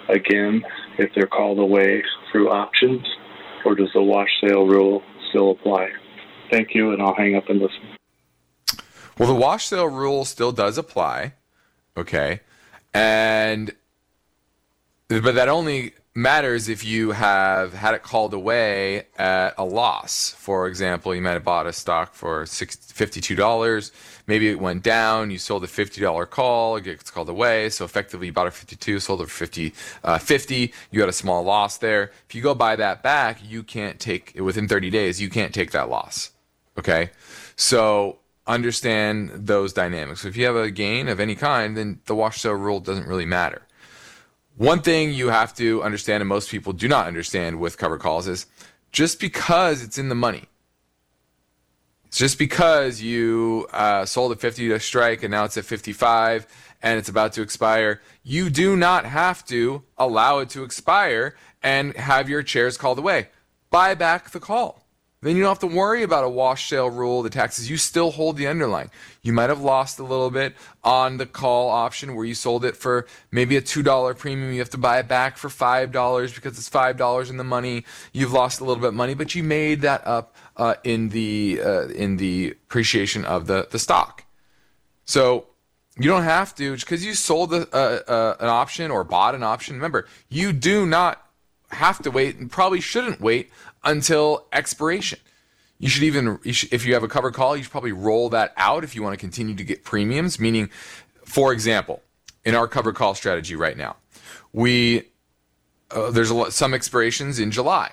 again 0.10 0.64
if 0.98 1.12
they're 1.16 1.28
called 1.28 1.60
away 1.60 2.04
through 2.32 2.50
options, 2.50 3.06
or 3.66 3.76
does 3.76 3.90
the 3.94 4.02
wash 4.02 4.30
sale 4.42 4.66
rule 4.68 5.04
still 5.30 5.52
apply? 5.52 5.90
Thank 6.52 6.74
you, 6.74 6.92
and 6.92 7.02
I'll 7.02 7.16
hang 7.16 7.36
up 7.36 7.50
and 7.50 7.60
listen. 7.60 7.98
Well, 9.18 9.28
the 9.28 9.36
wash 9.36 9.66
sale 9.66 9.88
rule 9.88 10.26
still 10.26 10.52
does 10.52 10.78
apply. 10.78 11.34
Okay. 11.98 12.42
And, 12.94 13.74
but 15.08 15.36
that 15.36 15.50
only 15.50 15.94
matters 16.16 16.70
if 16.70 16.86
you 16.86 17.12
have 17.12 17.74
had 17.74 17.94
it 17.94 18.02
called 18.02 18.34
away 18.34 19.04
at 19.18 19.54
a 19.58 19.66
loss. 19.66 20.34
For 20.38 20.68
example, 20.68 21.14
you 21.14 21.22
might 21.22 21.34
have 21.34 21.44
bought 21.44 21.68
a 21.68 21.74
stock 21.74 22.14
for 22.14 22.46
$52. 22.46 23.92
Maybe 24.26 24.50
it 24.50 24.60
went 24.60 24.82
down. 24.82 25.30
You 25.30 25.38
sold 25.38 25.66
a 25.66 25.68
$50 25.68 26.30
call. 26.30 26.78
It 26.78 26.86
gets 26.86 27.12
called 27.12 27.28
away. 27.28 27.70
So 27.70 27.84
effectively, 27.84 28.28
you 28.28 28.34
bought 28.34 28.48
it 28.48 28.54
for 28.54 28.62
52, 28.62 29.02
sold 29.02 29.22
it 29.22 29.26
for 29.26 29.46
50, 29.46 29.74
uh, 30.06 30.18
50. 30.18 30.74
You 30.90 31.00
had 31.02 31.10
a 31.10 31.14
small 31.14 31.44
loss 31.44 31.78
there. 31.78 32.12
If 32.30 32.34
you 32.34 32.42
go 32.42 32.56
buy 32.56 32.78
that 32.78 33.04
back, 33.04 33.40
you 33.44 33.62
can't 33.62 34.00
take 34.00 34.34
within 34.40 34.70
30 34.70 34.90
days. 34.90 35.22
You 35.22 35.30
can't 35.30 35.54
take 35.54 35.72
that 35.72 35.90
loss. 35.90 36.32
Okay. 36.80 37.12
So 37.58 38.20
understand 38.48 39.32
those 39.34 39.74
dynamics. 39.74 40.24
If 40.24 40.38
you 40.38 40.46
have 40.46 40.56
a 40.56 40.72
gain 40.72 41.10
of 41.10 41.20
any 41.20 41.36
kind, 41.36 41.76
then 41.76 42.00
the 42.06 42.16
wash 42.16 42.40
sale 42.40 42.54
rule 42.54 42.80
doesn't 42.80 43.08
really 43.08 43.26
matter. 43.26 43.65
One 44.58 44.82
thing 44.82 45.12
you 45.14 45.28
have 45.28 45.54
to 45.56 45.84
understand, 45.84 46.22
and 46.22 46.30
most 46.30 46.50
people 46.50 46.72
do 46.72 46.88
not 46.88 47.08
understand 47.08 47.60
with 47.60 47.78
cover 47.78 47.98
calls, 47.98 48.26
is 48.28 48.46
just 48.94 49.20
because 49.20 49.84
it's 49.84 49.98
in 49.98 50.08
the 50.08 50.16
money, 50.16 50.46
just 52.10 52.40
because 52.40 53.02
you 53.02 53.68
uh, 53.74 54.06
sold 54.06 54.32
at 54.32 54.40
50 54.40 54.70
to 54.70 54.80
strike 54.80 55.24
and 55.24 55.32
now 55.32 55.44
it's 55.44 55.58
at 55.58 55.66
55 55.66 56.48
and 56.82 56.98
it's 56.98 57.10
about 57.10 57.34
to 57.34 57.42
expire, 57.42 58.02
you 58.24 58.50
do 58.50 58.78
not 58.78 59.04
have 59.04 59.46
to 59.48 59.84
allow 59.98 60.40
it 60.40 60.50
to 60.52 60.64
expire 60.64 61.36
and 61.62 61.94
have 61.98 62.30
your 62.30 62.46
shares 62.46 62.78
called 62.78 62.98
away. 62.98 63.28
Buy 63.72 63.94
back 63.94 64.30
the 64.30 64.40
call. 64.40 64.85
Then 65.26 65.36
you 65.36 65.42
don't 65.42 65.50
have 65.50 65.68
to 65.72 65.76
worry 65.76 66.04
about 66.04 66.24
a 66.24 66.30
wash 66.30 66.70
sale 66.70 66.88
rule, 66.88 67.24
the 67.24 67.32
taxes. 67.32 67.68
You 67.68 67.78
still 67.78 68.12
hold 68.12 68.38
the 68.38 68.46
underlying. 68.46 68.92
You 69.24 69.34
might 69.34 69.50
have 69.50 69.60
lost 69.60 69.98
a 69.98 70.04
little 70.04 70.30
bit 70.30 70.54
on 70.84 71.18
the 71.18 71.26
call 71.26 71.70
option 71.70 72.16
where 72.16 72.26
you 72.26 72.36
sold 72.36 72.64
it 72.64 72.78
for 72.78 73.08
maybe 73.32 73.58
a 73.58 73.62
$2 73.62 74.16
premium. 74.20 74.54
You 74.54 74.60
have 74.60 74.70
to 74.70 74.78
buy 74.78 75.00
it 75.00 75.08
back 75.08 75.38
for 75.38 75.48
$5 75.48 76.36
because 76.36 76.60
it's 76.60 76.70
$5 76.70 77.30
in 77.32 77.38
the 77.38 77.44
money. 77.44 77.86
You've 78.14 78.34
lost 78.34 78.60
a 78.62 78.66
little 78.66 78.80
bit 78.80 78.90
of 78.90 78.94
money, 78.94 79.16
but 79.16 79.34
you 79.34 79.42
made 79.42 79.82
that 79.82 80.06
up 80.06 80.36
uh, 80.58 80.76
in 80.84 81.10
the 81.10 81.60
uh, 81.60 81.88
in 81.88 82.18
the 82.18 82.52
appreciation 82.52 83.26
of 83.26 83.48
the, 83.48 83.68
the 83.72 83.80
stock. 83.80 84.26
So 85.06 85.48
you 85.98 86.08
don't 86.08 86.22
have 86.22 86.54
to, 86.58 86.76
because 86.76 87.04
you 87.04 87.16
sold 87.16 87.52
a, 87.52 87.68
a, 87.76 88.36
an 88.40 88.48
option 88.48 88.92
or 88.92 89.04
bought 89.04 89.34
an 89.34 89.42
option. 89.42 89.76
Remember, 89.76 90.06
you 90.30 90.54
do 90.54 90.86
not 90.86 91.26
have 91.70 92.02
to 92.04 92.12
wait 92.12 92.38
and 92.38 92.52
probably 92.52 92.80
shouldn't 92.80 93.20
wait 93.20 93.50
until 93.86 94.48
expiration. 94.52 95.20
You 95.78 95.90
should 95.90 96.04
even, 96.04 96.40
you 96.44 96.54
should, 96.54 96.74
if 96.74 96.86
you 96.86 96.94
have 96.94 97.04
a 97.04 97.08
covered 97.08 97.34
call, 97.34 97.56
you 97.56 97.64
should 97.64 97.72
probably 97.72 97.92
roll 97.92 98.30
that 98.30 98.54
out 98.58 98.84
if 98.84 98.96
you 98.96 99.04
want 99.04 99.14
to 99.14 99.18
continue 99.18 99.56
to 99.56 99.64
get 99.64 99.84
premiums. 99.84 100.40
Meaning, 100.40 100.70
for 101.26 101.54
example, 101.54 102.02
in 102.44 102.56
our 102.56 102.68
covered 102.68 102.96
call 102.96 103.14
strategy 103.14 103.56
right 103.56 103.78
now, 103.78 103.98
we 104.54 105.04
uh, 105.92 106.12
there's 106.12 106.32
lot, 106.32 106.54
some 106.54 106.74
expirations 106.74 107.40
in 107.40 107.52
July 107.52 107.92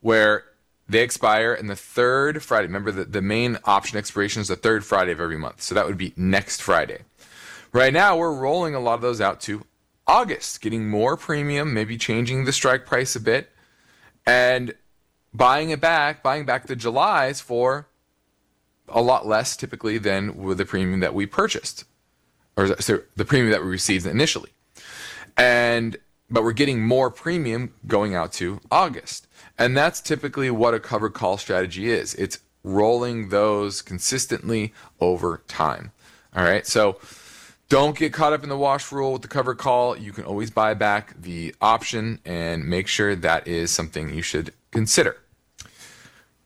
where 0.00 0.44
they 0.88 1.02
expire 1.02 1.52
in 1.52 1.66
the 1.66 1.76
third 1.76 2.42
Friday. 2.42 2.66
Remember 2.66 2.90
that 2.92 3.12
the 3.12 3.22
main 3.22 3.58
option 3.64 3.98
expiration 3.98 4.40
is 4.40 4.48
the 4.48 4.56
third 4.56 4.84
Friday 4.84 5.12
of 5.12 5.20
every 5.20 5.38
month, 5.38 5.60
so 5.60 5.74
that 5.74 5.86
would 5.86 5.98
be 5.98 6.14
next 6.16 6.62
Friday. 6.62 7.00
Right 7.72 7.92
now, 7.92 8.16
we're 8.16 8.32
rolling 8.32 8.74
a 8.74 8.80
lot 8.80 8.94
of 8.94 9.02
those 9.02 9.20
out 9.20 9.40
to 9.42 9.66
August, 10.06 10.62
getting 10.62 10.88
more 10.88 11.16
premium, 11.18 11.74
maybe 11.74 11.98
changing 11.98 12.46
the 12.46 12.52
strike 12.52 12.86
price 12.86 13.14
a 13.14 13.20
bit, 13.20 13.50
and 14.26 14.74
buying 15.32 15.70
it 15.70 15.80
back, 15.80 16.22
buying 16.22 16.44
back 16.44 16.66
the 16.66 16.76
Julys 16.76 17.40
for 17.40 17.86
a 18.88 19.02
lot 19.02 19.26
less 19.26 19.56
typically 19.56 19.98
than 19.98 20.36
with 20.42 20.58
the 20.58 20.64
premium 20.64 21.00
that 21.00 21.14
we 21.14 21.26
purchased, 21.26 21.84
or 22.56 22.80
so 22.80 23.02
the 23.16 23.24
premium 23.24 23.52
that 23.52 23.62
we 23.62 23.68
received 23.68 24.06
initially. 24.06 24.50
And 25.36 25.96
but 26.30 26.42
we're 26.42 26.52
getting 26.52 26.82
more 26.82 27.10
premium 27.10 27.74
going 27.86 28.14
out 28.14 28.32
to 28.34 28.60
August. 28.70 29.26
And 29.58 29.76
that's 29.76 30.00
typically 30.00 30.50
what 30.50 30.74
a 30.74 30.80
covered 30.80 31.14
call 31.14 31.38
strategy 31.38 31.90
is. 31.90 32.14
It's 32.14 32.38
rolling 32.62 33.30
those 33.30 33.82
consistently 33.82 34.72
over 35.00 35.42
time. 35.48 35.92
All 36.36 36.44
right. 36.44 36.66
So 36.66 36.98
don't 37.68 37.96
get 37.96 38.12
caught 38.12 38.32
up 38.32 38.42
in 38.42 38.48
the 38.48 38.58
wash 38.58 38.92
rule 38.92 39.14
with 39.14 39.22
the 39.22 39.28
cover 39.28 39.54
call. 39.54 39.96
You 39.96 40.12
can 40.12 40.24
always 40.24 40.50
buy 40.50 40.74
back 40.74 41.14
the 41.20 41.54
option 41.60 42.20
and 42.24 42.64
make 42.64 42.88
sure 42.88 43.16
that 43.16 43.48
is 43.48 43.70
something 43.70 44.14
you 44.14 44.22
should 44.22 44.52
consider. 44.78 45.16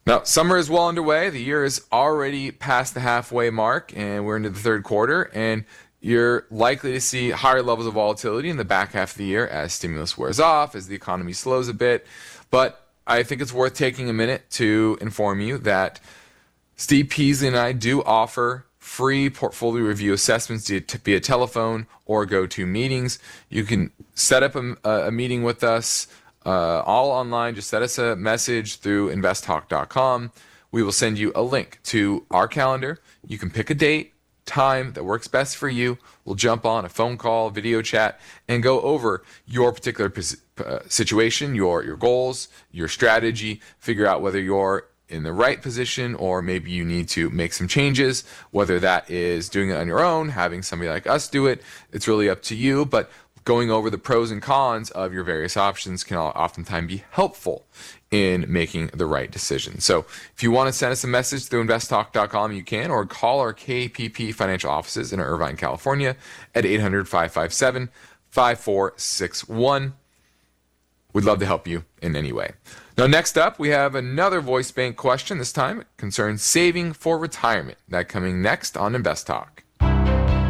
Now, 0.06 0.22
summer 0.24 0.56
is 0.56 0.70
well 0.70 0.88
underway. 0.88 1.28
The 1.28 1.42
year 1.42 1.64
is 1.64 1.84
already 1.92 2.50
past 2.50 2.94
the 2.94 3.00
halfway 3.00 3.50
mark, 3.50 3.92
and 3.94 4.24
we're 4.24 4.36
into 4.36 4.48
the 4.50 4.58
third 4.58 4.82
quarter. 4.84 5.30
And 5.34 5.64
you're 6.00 6.46
likely 6.50 6.92
to 6.92 7.00
see 7.00 7.30
higher 7.30 7.62
levels 7.62 7.86
of 7.86 7.94
volatility 7.94 8.48
in 8.48 8.56
the 8.56 8.64
back 8.64 8.92
half 8.92 9.12
of 9.12 9.18
the 9.18 9.26
year 9.26 9.46
as 9.46 9.74
stimulus 9.74 10.16
wears 10.16 10.40
off, 10.40 10.74
as 10.74 10.88
the 10.88 10.94
economy 10.94 11.34
slows 11.34 11.68
a 11.68 11.74
bit. 11.74 12.06
But 12.50 12.88
I 13.06 13.22
think 13.22 13.42
it's 13.42 13.52
worth 13.52 13.74
taking 13.74 14.08
a 14.08 14.14
minute 14.14 14.50
to 14.52 14.98
inform 15.00 15.40
you 15.40 15.58
that 15.58 16.00
Steve 16.74 17.10
Peasley 17.10 17.48
and 17.48 17.56
I 17.56 17.72
do 17.72 18.02
offer 18.02 18.66
free 18.78 19.30
portfolio 19.30 19.84
review 19.84 20.12
assessments 20.12 20.68
via 20.68 21.20
telephone 21.20 21.86
or 22.06 22.26
go 22.26 22.46
to 22.46 22.66
meetings. 22.66 23.18
You 23.48 23.64
can 23.64 23.92
set 24.14 24.42
up 24.42 24.56
a, 24.56 24.74
a 24.84 25.12
meeting 25.12 25.44
with 25.44 25.62
us 25.62 26.08
uh, 26.44 26.82
all 26.84 27.10
online. 27.10 27.54
Just 27.54 27.70
send 27.70 27.84
us 27.84 27.98
a 27.98 28.16
message 28.16 28.76
through 28.76 29.14
investtalk.com. 29.14 30.32
We 30.70 30.82
will 30.82 30.92
send 30.92 31.18
you 31.18 31.32
a 31.34 31.42
link 31.42 31.78
to 31.84 32.24
our 32.30 32.48
calendar. 32.48 32.98
You 33.26 33.38
can 33.38 33.50
pick 33.50 33.70
a 33.70 33.74
date, 33.74 34.14
time 34.46 34.92
that 34.94 35.04
works 35.04 35.28
best 35.28 35.56
for 35.56 35.68
you. 35.68 35.98
We'll 36.24 36.34
jump 36.34 36.64
on 36.64 36.84
a 36.84 36.88
phone 36.88 37.16
call, 37.16 37.50
video 37.50 37.82
chat, 37.82 38.20
and 38.48 38.62
go 38.62 38.80
over 38.80 39.22
your 39.46 39.72
particular 39.72 40.12
uh, 40.64 40.80
situation, 40.88 41.54
your 41.54 41.84
your 41.84 41.96
goals, 41.96 42.48
your 42.70 42.88
strategy. 42.88 43.60
Figure 43.78 44.06
out 44.06 44.22
whether 44.22 44.40
you're 44.40 44.88
in 45.08 45.24
the 45.24 45.32
right 45.32 45.60
position, 45.60 46.14
or 46.14 46.40
maybe 46.40 46.70
you 46.70 46.84
need 46.84 47.06
to 47.06 47.28
make 47.30 47.52
some 47.52 47.68
changes, 47.68 48.24
whether 48.50 48.80
that 48.80 49.10
is 49.10 49.48
doing 49.48 49.68
it 49.70 49.76
on 49.76 49.86
your 49.86 50.02
own, 50.02 50.30
having 50.30 50.62
somebody 50.62 50.88
like 50.88 51.06
us 51.06 51.28
do 51.28 51.46
it. 51.46 51.62
It's 51.92 52.08
really 52.08 52.30
up 52.30 52.42
to 52.44 52.56
you, 52.56 52.86
but 52.86 53.10
going 53.44 53.70
over 53.70 53.90
the 53.90 53.98
pros 53.98 54.30
and 54.30 54.40
cons 54.40 54.90
of 54.90 55.12
your 55.12 55.24
various 55.24 55.56
options 55.56 56.04
can 56.04 56.16
oftentimes 56.16 56.88
be 56.88 57.04
helpful 57.10 57.66
in 58.10 58.44
making 58.46 58.88
the 58.88 59.06
right 59.06 59.30
decision. 59.30 59.80
So 59.80 60.00
if 60.34 60.42
you 60.42 60.50
want 60.50 60.68
to 60.68 60.72
send 60.72 60.92
us 60.92 61.02
a 61.02 61.08
message 61.08 61.46
through 61.46 61.64
investtalk.com, 61.64 62.52
you 62.52 62.62
can, 62.62 62.90
or 62.90 63.06
call 63.06 63.40
our 63.40 63.54
KPP 63.54 64.34
financial 64.34 64.70
offices 64.70 65.12
in 65.12 65.20
Irvine, 65.20 65.56
California 65.56 66.16
at 66.54 66.66
800 66.66 67.08
557 67.08 67.88
5461. 68.28 69.94
We'd 71.14 71.24
love 71.24 71.40
to 71.40 71.46
help 71.46 71.66
you 71.66 71.84
in 72.00 72.16
any 72.16 72.32
way. 72.32 72.52
Now, 72.96 73.06
next 73.06 73.38
up, 73.38 73.58
we 73.58 73.70
have 73.70 73.94
another 73.94 74.40
voice 74.40 74.70
bank 74.70 74.96
question. 74.96 75.38
This 75.38 75.52
time 75.52 75.80
it 75.80 75.86
concerns 75.96 76.42
saving 76.42 76.92
for 76.92 77.18
retirement. 77.18 77.78
That 77.88 78.08
coming 78.08 78.42
next 78.42 78.76
on 78.76 78.94
Invest 78.94 79.26
Talk. 79.26 79.62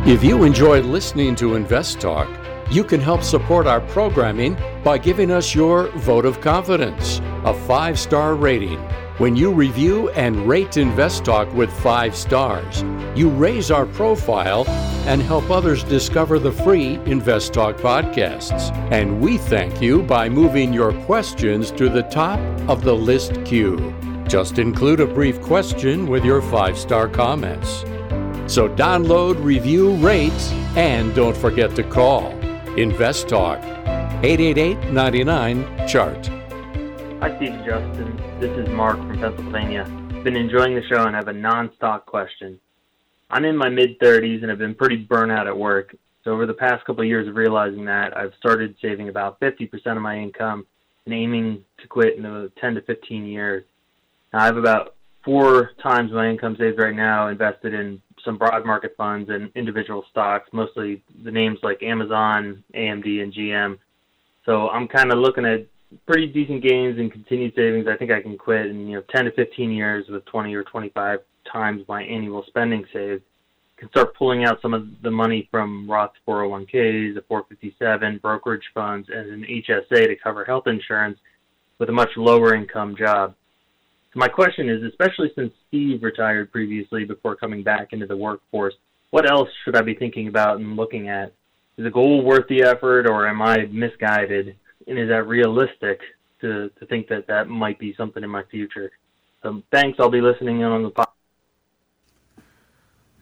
If 0.05 0.25
you 0.25 0.43
enjoyed 0.43 0.85
listening 0.85 1.37
to 1.37 1.55
Invest 1.55 2.01
Talk, 2.01 2.29
you 2.73 2.83
can 2.83 3.01
help 3.01 3.23
support 3.23 3.67
our 3.67 3.83
programming 3.83 4.57
by 4.83 4.97
giving 4.97 5.31
us 5.31 5.55
your 5.55 5.89
vote 5.89 6.25
of 6.25 6.41
confidence, 6.41 7.21
a 7.45 7.53
five 7.67 7.99
star 7.99 8.35
rating. 8.35 8.79
When 9.19 9.37
you 9.37 9.53
review 9.53 10.09
and 10.11 10.49
rate 10.49 10.79
Invest 10.79 11.23
Talk 11.23 11.53
with 11.53 11.71
five 11.71 12.17
stars, 12.17 12.83
you 13.15 13.29
raise 13.29 13.71
our 13.71 13.85
profile 13.85 14.67
and 15.07 15.21
help 15.21 15.51
others 15.51 15.85
discover 15.85 16.39
the 16.39 16.51
free 16.51 16.95
Invest 17.05 17.53
Talk 17.53 17.77
podcasts. 17.77 18.75
And 18.91 19.21
we 19.21 19.37
thank 19.37 19.83
you 19.83 20.03
by 20.03 20.31
moving 20.31 20.73
your 20.73 20.95
questions 21.05 21.71
to 21.73 21.91
the 21.91 22.05
top 22.05 22.41
of 22.71 22.85
the 22.85 22.95
list 22.95 23.45
queue. 23.45 23.95
Just 24.27 24.59
include 24.59 25.01
a 25.01 25.07
brief 25.07 25.43
question 25.43 26.07
with 26.07 26.25
your 26.25 26.41
five 26.41 26.79
star 26.79 27.07
comments. 27.07 27.81
So 28.47 28.67
download, 28.67 29.45
review, 29.45 29.95
rate, 29.97 30.33
and 30.75 31.15
don't 31.15 31.37
forget 31.37 31.77
to 31.77 31.83
call. 31.83 32.33
Invest 32.79 33.29
Talk, 33.29 33.63
888 34.25 34.93
99 34.93 35.87
Chart. 35.87 36.27
Hi, 37.21 37.37
Steve 37.37 37.53
Justin. 37.67 38.17
This 38.41 38.51
is 38.57 38.67
Mark 38.71 38.97
from 38.97 39.19
Pennsylvania. 39.19 39.85
Been 40.25 40.37
enjoying 40.37 40.75
the 40.75 40.83
show 40.89 41.05
and 41.05 41.15
have 41.15 41.29
a 41.29 41.35
non 41.35 41.71
stock 41.77 42.07
question. 42.07 42.59
I'm 43.31 43.45
in 43.45 43.59
my 43.59 43.69
mid 43.69 43.99
30s 43.99 44.41
and 44.41 44.49
have 44.49 44.59
been 44.59 44.75
pretty 44.75 44.97
burnt 44.97 45.31
out 45.31 45.47
at 45.47 45.55
work. 45.55 45.95
So, 46.25 46.31
over 46.31 46.47
the 46.47 46.55
past 46.55 46.83
couple 46.87 47.03
of 47.03 47.09
years 47.09 47.29
of 47.29 47.37
realizing 47.37 47.85
that, 47.85 48.17
I've 48.17 48.33
started 48.39 48.75
saving 48.81 49.11
about 49.11 49.39
50% 49.41 49.69
of 49.95 50.01
my 50.01 50.17
income 50.17 50.67
and 51.05 51.15
aiming 51.15 51.63
to 51.83 51.87
quit 51.89 52.17
in 52.17 52.23
the 52.23 52.51
10 52.59 52.77
to 52.77 52.81
15 52.81 53.27
years. 53.27 53.65
Now, 54.33 54.45
I 54.45 54.47
have 54.47 54.57
about 54.57 54.95
four 55.27 55.73
times 55.83 56.11
my 56.11 56.31
income 56.31 56.57
saved 56.59 56.79
right 56.79 56.97
now 56.97 57.29
invested 57.29 57.75
in 57.75 58.01
some 58.25 58.39
broad 58.39 58.65
market 58.65 58.95
funds 58.97 59.31
and 59.31 59.51
individual 59.55 60.05
stocks, 60.11 60.49
mostly 60.53 61.03
the 61.25 61.31
names 61.31 61.59
like 61.63 61.83
Amazon, 61.83 62.63
AMD, 62.75 63.23
and 63.23 63.33
GM. 63.33 63.79
So 64.45 64.69
I'm 64.69 64.89
kind 64.89 65.13
of 65.13 65.19
looking 65.19 65.45
at 65.45 65.67
pretty 66.07 66.27
decent 66.27 66.63
gains 66.63 66.99
and 66.99 67.13
continued 67.13 67.55
savings. 67.55 67.87
I 67.87 67.97
think 67.97 68.11
I 68.11 68.23
can 68.23 68.39
quit 68.39 68.67
in 68.67 68.87
you 68.87 68.97
know 68.97 69.03
10 69.11 69.27
to 69.27 69.33
15 69.33 69.71
years 69.71 70.07
with 70.09 70.25
20 70.27 70.55
or 70.55 70.65
25 70.65 71.21
times 71.51 71.83
my 71.89 72.03
annual 72.03 72.45
spending 72.47 72.85
saved 72.93 73.23
can 73.83 73.91
start 73.91 74.15
pulling 74.15 74.45
out 74.45 74.63
some 74.63 74.75
of 74.75 74.87
the 75.03 75.11
money 75.11 75.49
from 75.51 75.91
Roth 75.91 76.13
401ks, 76.29 77.17
a 77.17 77.23
457, 77.23 78.19
brokerage 78.19 78.63
funds, 78.73 79.09
and 79.13 79.29
an 79.29 79.43
HSA 79.43 80.07
to 80.07 80.15
cover 80.23 80.45
health 80.45 80.69
insurance 80.69 81.19
with 81.81 81.89
a 81.89 81.93
much 81.93 82.11
lower 82.17 82.55
income 82.55 82.95
job. 82.97 83.35
My 84.15 84.29
question 84.29 84.69
is, 84.69 84.83
especially 84.83 85.33
since 85.35 85.53
Steve 85.69 86.03
retired 86.03 86.53
previously 86.53 87.05
before 87.05 87.35
coming 87.35 87.63
back 87.63 87.93
into 87.93 88.07
the 88.07 88.17
workforce, 88.17 88.75
what 89.11 89.31
else 89.31 89.49
should 89.65 89.77
I 89.77 89.81
be 89.81 89.95
thinking 89.95 90.29
about 90.29 90.59
and 90.59 90.77
looking 90.77 91.09
at? 91.09 91.33
Is 91.79 91.85
the 91.85 91.91
goal 91.91 92.23
worth 92.23 92.47
the 92.49 92.63
effort, 92.63 93.09
or 93.09 93.27
am 93.27 93.41
I 93.41 93.67
misguided? 93.71 94.57
And 94.87 94.99
is 94.99 95.09
that 95.09 95.27
realistic 95.27 96.01
to, 96.43 96.71
to 96.79 96.87
think 96.87 97.09
that 97.09 97.27
that 97.29 97.49
might 97.49 97.79
be 97.79 97.95
something 97.95 98.23
in 98.23 98.29
my 98.29 98.43
future? 98.51 98.91
So 99.43 99.63
thanks. 99.73 99.99
I'll 99.99 100.11
be 100.11 100.21
listening 100.21 100.61
in 100.61 100.67
on 100.67 100.83
the 100.83 100.91
podcast. 100.91 101.07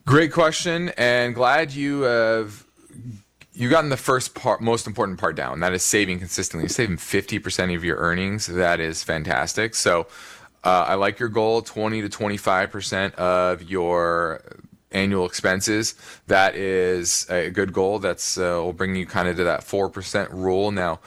Great 0.07 0.33
question, 0.33 0.89
and 0.97 1.35
glad 1.35 1.73
you 1.73 2.03
have 2.03 2.67
you 3.53 3.69
gotten 3.69 3.91
the 3.91 3.97
first 3.97 4.35
part, 4.35 4.61
most 4.61 4.87
important 4.87 5.21
part 5.21 5.37
down. 5.37 5.61
That 5.61 5.73
is 5.73 5.85
saving 5.85 6.19
consistently. 6.19 6.69
Saving 6.69 6.97
fifty 6.97 7.39
percent 7.39 7.71
of 7.73 7.85
your 7.85 7.97
earnings. 7.99 8.47
That 8.47 8.81
is 8.81 9.05
fantastic. 9.05 9.75
So, 9.77 10.09
uh, 10.65 10.85
I 10.89 10.95
like 10.95 11.19
your 11.19 11.29
goal: 11.29 11.63
twenty 11.63 12.03
to 12.03 12.09
twenty-five 12.09 12.71
percent 12.71 13.15
of 13.17 13.63
your 13.63 14.43
annual 14.93 15.25
expenses. 15.25 15.95
That 16.27 16.57
is 16.57 17.27
a 17.31 17.51
good 17.51 17.73
goal. 17.73 18.01
That's 18.01 18.37
uh, 18.37 18.61
will 18.63 18.73
bring 18.73 18.97
you 18.97 19.07
kind 19.07 19.29
of 19.29 19.37
to 19.37 19.45
that 19.45 19.63
four 19.63 19.89
percent 19.89 20.31
rule. 20.31 20.71
Now, 20.73 21.01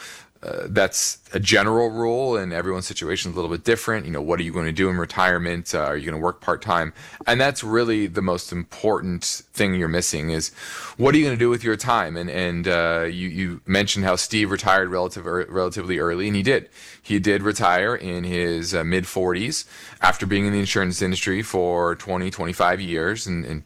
uh, 0.43 0.67
that's 0.67 1.19
a 1.33 1.39
general 1.39 1.89
rule, 1.89 2.35
and 2.35 2.51
everyone's 2.51 2.85
situation 2.85 3.31
is 3.31 3.37
a 3.37 3.39
little 3.39 3.55
bit 3.55 3.63
different. 3.63 4.05
You 4.05 4.11
know, 4.11 4.21
what 4.21 4.39
are 4.41 4.43
you 4.43 4.51
going 4.51 4.65
to 4.65 4.73
do 4.73 4.89
in 4.89 4.97
retirement? 4.97 5.73
Uh, 5.73 5.79
are 5.79 5.95
you 5.95 6.05
going 6.05 6.19
to 6.19 6.23
work 6.23 6.41
part 6.41 6.61
time? 6.61 6.93
And 7.25 7.39
that's 7.39 7.63
really 7.63 8.07
the 8.07 8.21
most 8.21 8.51
important 8.51 9.23
thing 9.23 9.75
you're 9.75 9.87
missing 9.87 10.31
is 10.31 10.49
what 10.97 11.15
are 11.15 11.17
you 11.17 11.23
going 11.23 11.37
to 11.37 11.39
do 11.39 11.49
with 11.49 11.63
your 11.63 11.77
time? 11.77 12.17
And 12.17 12.29
and 12.29 12.67
uh, 12.67 13.05
you 13.09 13.29
you 13.29 13.61
mentioned 13.65 14.03
how 14.03 14.17
Steve 14.17 14.51
retired 14.51 14.89
relative 14.89 15.25
er, 15.25 15.45
relatively 15.49 15.97
early, 15.97 16.27
and 16.27 16.35
he 16.35 16.43
did. 16.43 16.69
He 17.01 17.19
did 17.19 17.41
retire 17.41 17.95
in 17.95 18.25
his 18.25 18.75
uh, 18.75 18.83
mid 18.83 19.05
40s 19.05 19.65
after 20.01 20.25
being 20.25 20.45
in 20.45 20.51
the 20.51 20.59
insurance 20.59 21.01
industry 21.01 21.41
for 21.41 21.95
20, 21.95 22.29
25 22.29 22.81
years, 22.81 23.27
and, 23.27 23.45
and 23.45 23.63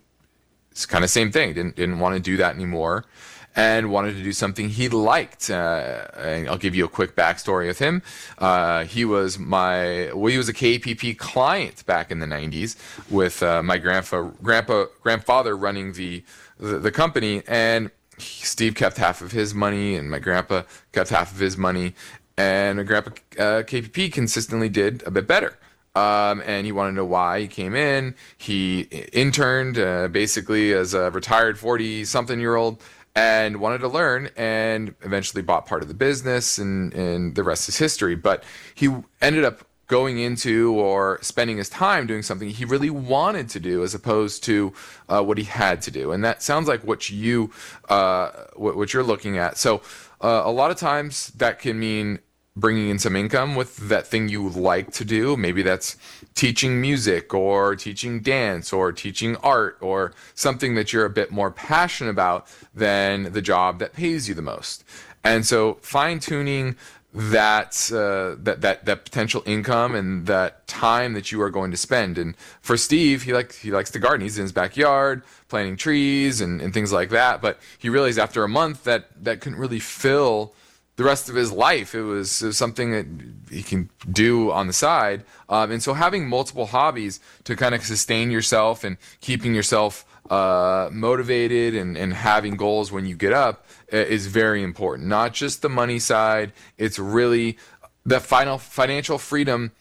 it's 0.69 0.85
kind 0.85 1.03
of 1.03 1.09
same 1.09 1.31
thing. 1.31 1.55
Didn't 1.55 1.75
didn't 1.75 1.99
want 1.99 2.13
to 2.15 2.21
do 2.21 2.37
that 2.37 2.53
anymore 2.53 3.05
and 3.57 3.89
wanted 3.91 4.15
to 4.15 4.23
do 4.23 4.31
something 4.31 4.69
he 4.69 4.87
liked. 4.87 5.49
Uh, 5.49 6.07
and 6.15 6.47
I'll 6.47 6.59
give 6.59 6.75
you 6.75 6.85
a 6.85 6.87
quick 6.87 7.15
backstory 7.15 7.69
of 7.69 7.79
him. 7.79 8.03
Uh, 8.37 8.85
he 8.85 9.03
was 9.03 9.39
my 9.39 10.11
well, 10.13 10.31
he 10.31 10.37
was 10.37 10.47
a 10.47 10.53
KPP 10.53 11.17
client 11.17 11.85
back 11.85 12.11
in 12.11 12.19
the 12.19 12.27
'90s 12.27 12.77
with 13.09 13.41
uh, 13.43 13.63
my 13.63 13.79
grandpa, 13.79 14.29
grandpa, 14.43 14.85
grandfather 15.01 15.57
running 15.57 15.93
the, 15.93 16.23
the, 16.59 16.77
the 16.77 16.91
company, 16.91 17.41
and 17.47 17.89
Steve 18.19 18.75
kept 18.75 18.97
half 18.97 19.21
of 19.21 19.31
his 19.31 19.53
money, 19.53 19.95
and 19.95 20.09
my 20.09 20.19
grandpa 20.19 20.61
kept 20.93 21.09
half 21.09 21.31
of 21.31 21.39
his 21.39 21.57
money, 21.57 21.95
and 22.37 22.77
my 22.77 22.83
grandpa 22.83 23.09
uh, 23.39 23.63
KPP 23.63 24.13
consistently 24.13 24.69
did 24.69 25.03
a 25.05 25.11
bit 25.11 25.27
better. 25.27 25.57
Um, 25.95 26.43
and 26.45 26.63
he 26.63 26.71
wanted 26.71 26.91
to 26.91 26.97
know 26.97 27.05
why 27.05 27.41
he 27.41 27.47
came 27.47 27.75
in. 27.75 28.13
He 28.37 28.81
interned 29.13 29.79
uh, 29.79 30.09
basically 30.09 30.71
as 30.71 30.93
a 30.93 31.09
retired 31.09 31.57
40 31.57 32.05
something 32.05 32.39
year 32.39 32.55
old 32.55 32.83
and 33.17 33.59
wanted 33.59 33.79
to 33.79 33.87
learn 33.87 34.29
and 34.37 34.93
eventually 35.01 35.41
bought 35.41 35.65
part 35.65 35.81
of 35.81 35.87
the 35.87 35.95
business 35.95 36.59
and, 36.59 36.93
and 36.93 37.33
the 37.33 37.43
rest 37.43 37.67
is 37.67 37.75
history. 37.75 38.13
But 38.13 38.43
he 38.75 38.95
ended 39.19 39.43
up 39.43 39.63
going 39.87 40.19
into 40.19 40.75
or 40.75 41.17
spending 41.23 41.57
his 41.57 41.67
time 41.67 42.05
doing 42.05 42.21
something 42.21 42.47
he 42.47 42.63
really 42.63 42.91
wanted 42.91 43.49
to 43.49 43.59
do 43.59 43.83
as 43.83 43.95
opposed 43.95 44.43
to 44.43 44.71
uh, 45.09 45.23
what 45.23 45.39
he 45.39 45.45
had 45.45 45.81
to 45.81 45.89
do. 45.89 46.11
And 46.11 46.23
that 46.23 46.43
sounds 46.43 46.67
like 46.67 46.83
what 46.83 47.09
you 47.09 47.51
uh, 47.89 48.29
what, 48.55 48.77
what, 48.77 48.93
you're 48.93 49.01
looking 49.01 49.39
at. 49.39 49.57
So 49.57 49.81
uh, 50.21 50.43
a 50.45 50.51
lot 50.51 50.69
of 50.69 50.77
times 50.77 51.29
that 51.37 51.57
can 51.57 51.79
mean 51.79 52.19
bringing 52.57 52.89
in 52.89 52.97
some 52.97 53.15
income 53.15 53.55
with 53.55 53.77
that 53.89 54.07
thing 54.07 54.27
you 54.27 54.49
like 54.49 54.91
to 54.91 55.05
do. 55.05 55.37
Maybe 55.37 55.61
that's 55.61 55.95
teaching 56.33 56.81
music 56.81 57.33
or 57.33 57.75
teaching 57.75 58.19
dance 58.19 58.73
or 58.73 58.91
teaching 58.91 59.35
art 59.37 59.77
or 59.79 60.13
something 60.33 60.75
that 60.75 60.91
you're 60.91 61.05
a 61.05 61.09
bit 61.09 61.31
more 61.31 61.51
passionate 61.51 62.09
about 62.09 62.47
than 62.73 63.31
the 63.31 63.41
job 63.41 63.79
that 63.79 63.93
pays 63.93 64.27
you 64.27 64.33
the 64.33 64.41
most. 64.41 64.83
And 65.23 65.45
so 65.45 65.75
fine 65.81 66.19
tuning 66.19 66.75
that 67.13 67.91
uh, 67.91 68.35
that 68.43 68.61
that 68.61 68.85
that 68.85 69.05
potential 69.05 69.41
income 69.45 69.95
and 69.95 70.27
that 70.27 70.67
time 70.67 71.13
that 71.13 71.31
you 71.31 71.41
are 71.41 71.49
going 71.49 71.71
to 71.71 71.77
spend. 71.77 72.17
And 72.17 72.35
for 72.61 72.77
Steve, 72.77 73.23
he 73.23 73.33
like 73.33 73.53
he 73.53 73.71
likes 73.71 73.91
to 73.91 73.99
garden. 73.99 74.21
He's 74.21 74.37
in 74.37 74.43
his 74.43 74.51
backyard 74.51 75.23
planting 75.47 75.77
trees 75.77 76.41
and, 76.41 76.61
and 76.61 76.73
things 76.73 76.91
like 76.91 77.09
that. 77.09 77.41
But 77.41 77.59
he 77.77 77.89
realized 77.89 78.19
after 78.19 78.43
a 78.43 78.49
month 78.49 78.83
that 78.83 79.07
that 79.23 79.41
couldn't 79.41 79.59
really 79.59 79.79
fill 79.79 80.53
the 80.97 81.03
rest 81.03 81.29
of 81.29 81.35
his 81.35 81.51
life. 81.51 81.95
It 81.95 82.01
was, 82.01 82.41
it 82.41 82.47
was 82.47 82.57
something 82.57 82.91
that 82.91 83.05
he 83.49 83.63
can 83.63 83.89
do 84.11 84.51
on 84.51 84.67
the 84.67 84.73
side. 84.73 85.23
Um, 85.47 85.71
and 85.71 85.81
so 85.81 85.93
having 85.93 86.27
multiple 86.27 86.65
hobbies 86.65 87.19
to 87.45 87.55
kind 87.55 87.73
of 87.73 87.83
sustain 87.83 88.29
yourself 88.29 88.83
and 88.83 88.97
keeping 89.21 89.55
yourself 89.55 90.05
uh, 90.29 90.89
motivated 90.91 91.75
and, 91.75 91.95
and 91.97 92.13
having 92.13 92.57
goals 92.57 92.91
when 92.91 93.05
you 93.05 93.15
get 93.15 93.31
up 93.31 93.65
uh, 93.93 93.97
is 93.97 94.27
very 94.27 94.61
important. 94.63 95.07
Not 95.07 95.33
just 95.33 95.61
the 95.61 95.69
money 95.69 95.99
side, 95.99 96.51
it's 96.77 96.99
really 96.99 97.57
the 98.05 98.19
final 98.19 98.57
financial 98.57 99.17
freedom 99.17 99.71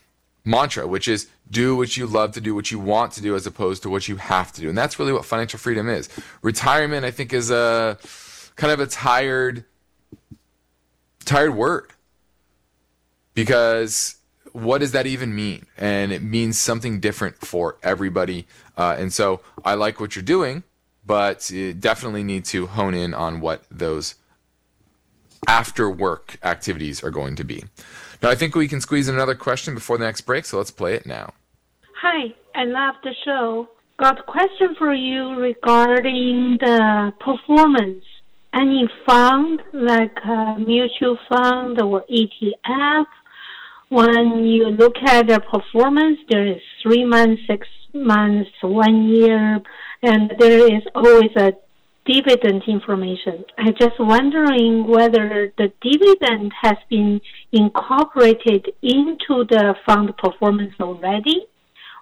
mantra, 0.45 0.87
which 0.87 1.09
is 1.09 1.29
do 1.51 1.77
what 1.77 1.97
you 1.97 2.07
love 2.07 2.33
to 2.33 2.41
do, 2.41 2.55
what 2.55 2.71
you 2.71 2.79
want 2.79 3.12
to 3.12 3.23
do, 3.23 3.35
as 3.35 3.47
opposed 3.47 3.83
to 3.83 3.91
what 3.91 4.07
you 4.07 4.17
have 4.17 4.53
to 4.53 4.61
do. 4.61 4.69
And 4.69 4.77
that's 4.77 4.99
really 4.99 5.12
what 5.12 5.25
financial 5.25 5.59
freedom 5.59 5.89
is. 5.89 6.09
Retirement, 6.43 7.05
I 7.05 7.11
think, 7.11 7.33
is 7.33 7.51
a 7.51 7.99
kind 8.57 8.73
of 8.73 8.81
a 8.81 8.87
tired 8.87 9.64
tired 11.27 11.55
word 11.55 11.93
because 13.35 14.16
what 14.53 14.79
does 14.79 14.93
that 14.93 15.07
even 15.07 15.35
mean? 15.35 15.66
And 15.77 16.11
it 16.12 16.22
means 16.22 16.59
something 16.59 16.99
different 16.99 17.37
for 17.37 17.77
everybody. 17.83 18.47
Uh, 18.77 18.97
and 18.99 19.12
so 19.12 19.41
I 19.64 19.74
like 19.74 20.01
what 20.01 20.16
you're 20.16 20.22
doing, 20.22 20.62
but 21.05 21.51
you 21.51 21.74
definitely 21.74 22.24
need 22.24 22.47
to 22.47 22.66
hone 22.66 22.95
in 22.95 23.12
on 23.12 23.41
what 23.41 23.64
those 23.70 24.14
after 25.47 25.91
work 25.91 26.39
activities 26.43 27.05
are 27.05 27.11
going 27.11 27.37
to 27.37 27.45
be. 27.45 27.64
Now, 28.22 28.31
I 28.31 28.35
think 28.35 28.55
we 28.55 28.66
can 28.66 28.81
squeeze 28.81 29.09
in 29.09 29.14
another 29.14 29.35
question 29.35 29.74
before 29.74 29.99
the 29.99 30.05
next 30.05 30.22
break, 30.22 30.47
so 30.47 30.57
let's 30.57 30.70
play 30.70 30.95
it 30.95 31.05
now. 31.05 31.35
Hi, 32.01 32.35
I 32.55 32.64
love 32.64 32.95
the 33.05 33.14
show. 33.24 33.68
Got 33.99 34.20
a 34.20 34.22
question 34.22 34.74
for 34.79 34.95
you 34.95 35.35
regarding 35.39 36.57
the 36.61 37.12
performance 37.20 38.05
any 38.57 38.88
fund 39.07 39.61
like 39.72 40.16
a 40.24 40.59
mutual 40.59 41.18
fund 41.28 41.80
or 41.80 42.04
ETF, 42.11 43.07
when 43.88 44.44
you 44.44 44.68
look 44.70 44.96
at 45.04 45.28
the 45.28 45.40
performance, 45.40 46.18
there 46.28 46.46
is 46.46 46.61
three 46.82 47.04
months, 47.04 47.42
six 47.46 47.68
months, 47.94 48.50
one 48.62 49.09
year, 49.09 49.61
and 50.02 50.32
there 50.38 50.74
is 50.74 50.82
always 50.94 51.30
a 51.36 51.52
dividend 52.07 52.62
information. 52.68 53.44
I'm 53.59 53.74
just 53.78 53.98
wondering 53.98 54.86
whether 54.86 55.52
the 55.59 55.72
dividend 55.82 56.52
has 56.62 56.76
been 56.88 57.20
incorporated 57.52 58.72
into 58.82 59.44
the 59.50 59.74
fund 59.84 60.16
performance 60.16 60.74
already, 60.80 61.46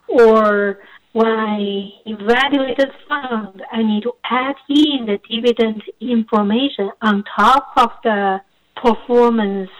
or 0.08 0.78
when 1.14 1.28
I 1.28 1.90
evaluate 2.06 2.76
the 2.76 2.88
fund, 3.08 3.62
I 3.70 3.82
need 3.82 4.02
to 4.02 4.12
add 4.24 4.56
in 4.68 5.06
the 5.06 5.20
dividend 5.30 5.80
information 6.00 6.90
on 7.00 7.22
top 7.36 7.68
of 7.76 7.90
the 8.02 8.40
performance 8.74 9.70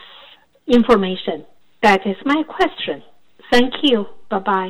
information. 0.65 1.45
That 1.83 2.07
is 2.07 2.15
my 2.23 2.41
question. 2.43 3.03
Thank 3.51 3.73
you. 3.83 4.05
Bye 4.29 4.39
bye. 4.39 4.69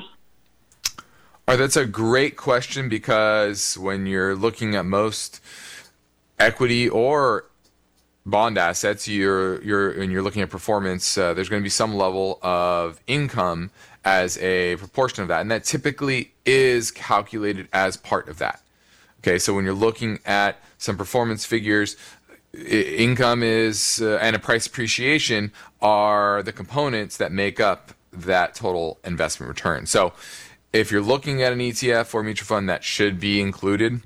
All 0.98 1.04
right, 1.50 1.58
that's 1.58 1.78
a 1.78 1.86
great 1.86 2.36
question 2.36 2.90
because 2.90 3.78
when 3.78 4.08
you're 4.08 4.36
looking 4.36 4.76
at 4.76 4.86
most 4.88 5.42
equity 6.40 6.90
or 6.90 7.46
bond 8.26 8.58
assets, 8.58 9.08
you're 9.08 9.62
you're 9.62 9.92
and 9.92 10.12
you're 10.12 10.24
looking 10.24 10.42
at 10.42 10.50
performance. 10.50 11.16
Uh, 11.16 11.36
there's 11.36 11.48
going 11.48 11.62
to 11.62 11.64
be 11.64 11.70
some 11.70 11.94
level 11.94 12.40
of 12.42 13.00
income 13.06 13.70
as 14.06 14.38
a 14.38 14.76
proportion 14.78 15.24
of 15.24 15.28
that. 15.28 15.42
And 15.42 15.52
that 15.52 15.64
typically 15.64 16.32
is 16.46 16.92
calculated 16.92 17.68
as 17.74 17.98
part 17.98 18.30
of 18.30 18.38
that. 18.38 18.62
Okay, 19.20 19.40
so 19.40 19.56
when 19.56 19.66
you're 19.66 19.74
looking 19.74 20.20
at 20.26 20.60
some 20.78 20.96
performance 20.96 21.44
figures, 21.44 21.98
income 22.54 23.42
is 23.42 24.00
uh, 24.02 24.20
and 24.22 24.36
a 24.36 24.40
price 24.40 24.68
appreciation 24.68 25.52
are 25.82 26.44
the 26.44 26.54
components 26.54 27.18
that 27.18 27.32
make 27.32 27.60
up 27.60 27.92
that 28.14 28.54
total 28.54 29.00
investment 29.04 29.50
return. 29.50 29.88
So 29.88 30.14
if 30.72 30.92
you're 30.92 31.02
looking 31.02 31.42
at 31.42 31.52
an 31.52 31.60
ETF 31.60 32.14
or 32.14 32.22
mutual 32.22 32.46
fund, 32.46 32.70
that 32.70 32.84
should 32.84 33.20
be 33.20 33.42
included. 33.42 34.02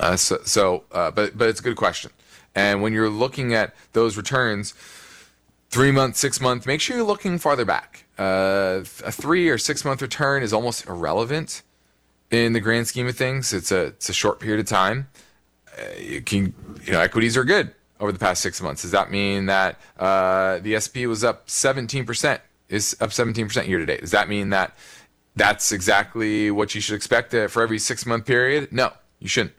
Uh, 0.00 0.16
so, 0.16 0.38
so 0.44 0.84
uh, 0.90 1.10
but 1.12 1.38
but 1.38 1.48
it's 1.48 1.60
a 1.60 1.62
good 1.62 1.76
question. 1.76 2.10
And 2.54 2.82
when 2.82 2.92
you're 2.92 3.08
looking 3.08 3.54
at 3.54 3.74
those 3.92 4.16
returns, 4.16 4.74
three 5.70 5.92
months, 5.92 6.18
six 6.18 6.40
months, 6.40 6.66
make 6.66 6.80
sure 6.80 6.96
you're 6.96 7.06
looking 7.06 7.38
farther 7.38 7.64
back. 7.64 8.01
Uh, 8.18 8.82
a 9.04 9.12
three 9.12 9.48
or 9.48 9.58
six 9.58 9.84
month 9.84 10.02
return 10.02 10.42
is 10.42 10.52
almost 10.52 10.86
irrelevant 10.86 11.62
in 12.30 12.52
the 12.52 12.60
grand 12.60 12.86
scheme 12.86 13.06
of 13.06 13.16
things. 13.16 13.52
It's 13.52 13.72
a 13.72 13.86
it's 13.86 14.08
a 14.08 14.12
short 14.12 14.40
period 14.40 14.60
of 14.60 14.66
time. 14.66 15.08
Uh, 15.78 15.98
you 15.98 16.20
can 16.20 16.54
you 16.84 16.92
know 16.92 17.00
equities 17.00 17.36
are 17.36 17.44
good 17.44 17.74
over 18.00 18.12
the 18.12 18.18
past 18.18 18.42
six 18.42 18.60
months. 18.60 18.82
Does 18.82 18.90
that 18.90 19.10
mean 19.10 19.46
that 19.46 19.80
uh, 19.98 20.58
the 20.58 20.74
S&P 20.74 21.06
was 21.06 21.24
up 21.24 21.48
17 21.48 22.04
percent? 22.04 22.40
Is 22.68 22.96
up 23.00 23.12
17 23.12 23.46
percent 23.46 23.68
year 23.68 23.78
to 23.78 23.86
date? 23.86 24.00
Does 24.00 24.10
that 24.10 24.28
mean 24.28 24.50
that 24.50 24.76
that's 25.36 25.72
exactly 25.72 26.50
what 26.50 26.74
you 26.74 26.80
should 26.80 26.94
expect 26.94 27.32
uh, 27.34 27.48
for 27.48 27.62
every 27.62 27.78
six 27.78 28.04
month 28.04 28.26
period? 28.26 28.72
No, 28.72 28.92
you 29.20 29.28
shouldn't. 29.28 29.54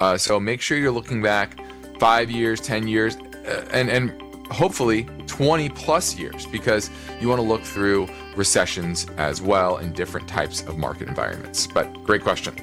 Uh, 0.00 0.16
so 0.16 0.40
make 0.40 0.60
sure 0.60 0.76
you're 0.76 0.90
looking 0.90 1.22
back 1.22 1.58
five 1.98 2.30
years, 2.30 2.60
10 2.60 2.88
years, 2.88 3.16
uh, 3.16 3.66
and, 3.70 3.88
and 3.88 4.23
hopefully 4.50 5.04
20 5.26 5.68
plus 5.70 6.16
years 6.16 6.46
because 6.46 6.90
you 7.20 7.28
want 7.28 7.38
to 7.38 7.46
look 7.46 7.62
through 7.62 8.08
recessions 8.36 9.06
as 9.16 9.40
well 9.40 9.78
in 9.78 9.92
different 9.92 10.28
types 10.28 10.62
of 10.62 10.78
market 10.78 11.08
environments. 11.08 11.66
But 11.66 11.92
great 12.04 12.22
question. 12.22 12.54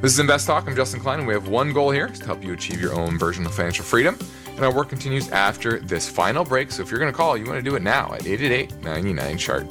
This 0.00 0.12
is 0.12 0.18
Invest 0.18 0.46
Talk. 0.46 0.66
I'm 0.66 0.74
Justin 0.74 1.00
Klein, 1.00 1.20
and 1.20 1.28
we 1.28 1.34
have 1.34 1.48
one 1.48 1.72
goal 1.72 1.90
here 1.90 2.08
to 2.08 2.24
help 2.24 2.42
you 2.42 2.52
achieve 2.52 2.80
your 2.80 2.92
own 2.92 3.18
version 3.18 3.46
of 3.46 3.54
financial 3.54 3.84
freedom. 3.84 4.18
And 4.56 4.64
our 4.64 4.74
work 4.74 4.88
continues 4.88 5.30
after 5.30 5.78
this 5.78 6.08
final 6.08 6.44
break. 6.44 6.72
So 6.72 6.82
if 6.82 6.90
you're 6.90 7.00
going 7.00 7.12
to 7.12 7.16
call, 7.16 7.36
you 7.36 7.44
want 7.46 7.56
to 7.56 7.62
do 7.62 7.76
it 7.76 7.82
now 7.82 8.12
at 8.12 8.26
888 8.26 8.82
99 8.82 9.38
chart. 9.38 9.68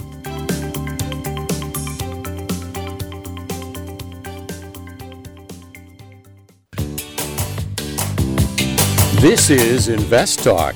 This 9.22 9.52
is 9.52 9.88
Invest 9.88 10.44
Talk. 10.44 10.76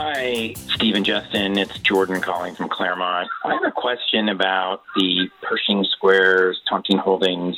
Hi, 0.00 0.54
Stephen 0.76 1.02
Justin. 1.02 1.58
It's 1.58 1.76
Jordan 1.80 2.20
calling 2.20 2.54
from 2.54 2.68
Claremont. 2.68 3.28
I 3.44 3.54
have 3.54 3.64
a 3.66 3.72
question 3.72 4.28
about 4.28 4.82
the 4.94 5.28
Pershing 5.42 5.84
Squares 5.90 6.60
Tontine 6.70 7.00
Holdings 7.00 7.56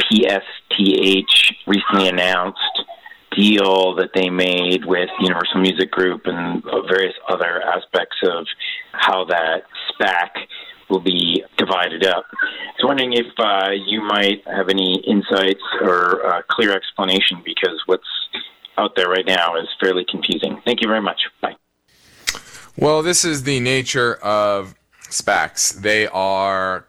PSTH 0.00 1.52
recently 1.66 2.08
announced 2.08 2.58
deal 3.36 3.94
that 3.96 4.08
they 4.14 4.30
made 4.30 4.86
with 4.86 5.10
Universal 5.20 5.60
Music 5.60 5.90
Group 5.90 6.22
and 6.24 6.64
various 6.88 7.12
other 7.28 7.60
aspects 7.60 8.16
of 8.26 8.46
how 8.92 9.26
that 9.26 9.64
SPAC 9.90 10.30
will 10.88 11.00
be 11.00 11.44
divided 11.58 12.06
up. 12.06 12.24
I 12.32 12.72
was 12.78 12.84
wondering 12.84 13.12
if 13.12 13.26
uh, 13.38 13.68
you 13.86 14.00
might 14.00 14.40
have 14.46 14.70
any 14.70 15.04
insights 15.06 15.62
or 15.82 16.24
uh, 16.24 16.40
clear 16.48 16.72
explanation 16.72 17.42
because 17.44 17.82
what's 17.84 18.08
out 18.78 18.96
there 18.96 19.10
right 19.10 19.26
now 19.26 19.56
is 19.56 19.68
fairly 19.78 20.06
confusing. 20.10 20.58
Thank 20.64 20.80
you 20.80 20.88
very 20.88 21.02
much. 21.02 21.20
Bye. 21.42 21.56
Well, 22.76 23.02
this 23.02 23.22
is 23.22 23.42
the 23.42 23.60
nature 23.60 24.14
of 24.14 24.74
SPACs. 25.10 25.82
They 25.82 26.06
are, 26.06 26.86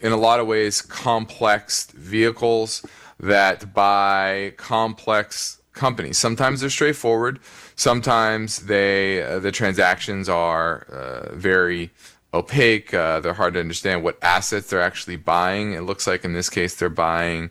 in 0.00 0.12
a 0.12 0.16
lot 0.16 0.38
of 0.38 0.46
ways, 0.46 0.80
complex 0.80 1.90
vehicles 1.90 2.86
that 3.18 3.74
buy 3.74 4.54
complex 4.56 5.60
companies. 5.72 6.16
Sometimes 6.16 6.60
they're 6.60 6.70
straightforward. 6.70 7.40
Sometimes 7.74 8.66
they 8.66 9.20
uh, 9.20 9.40
the 9.40 9.50
transactions 9.50 10.28
are 10.28 10.86
uh, 10.92 11.34
very 11.34 11.90
opaque. 12.32 12.94
Uh, 12.94 13.18
they're 13.18 13.34
hard 13.34 13.54
to 13.54 13.60
understand 13.60 14.04
what 14.04 14.18
assets 14.22 14.70
they're 14.70 14.80
actually 14.80 15.16
buying. 15.16 15.72
It 15.72 15.80
looks 15.80 16.06
like 16.06 16.24
in 16.24 16.34
this 16.34 16.48
case 16.48 16.76
they're 16.76 16.88
buying 16.88 17.50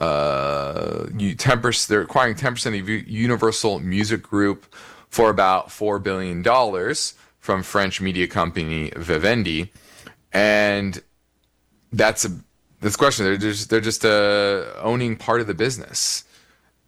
uh, 0.00 1.06
10%, 1.10 1.86
they're 1.86 2.00
acquiring 2.00 2.34
10% 2.34 2.80
of 2.80 2.88
Universal 2.88 3.80
Music 3.80 4.22
Group 4.22 4.66
for 5.14 5.30
about 5.30 5.68
$4 5.68 6.02
billion 6.02 6.42
from 7.38 7.62
French 7.62 8.00
media 8.00 8.26
company 8.26 8.90
Vivendi. 8.96 9.70
And 10.32 11.00
that's 11.92 12.24
a 12.24 12.30
this 12.80 12.96
question. 12.96 13.24
They're 13.24 13.36
just 13.36 13.70
they're 13.70 13.80
just 13.80 14.04
uh, 14.04 14.64
owning 14.82 15.14
part 15.14 15.40
of 15.40 15.46
the 15.46 15.54
business, 15.54 16.24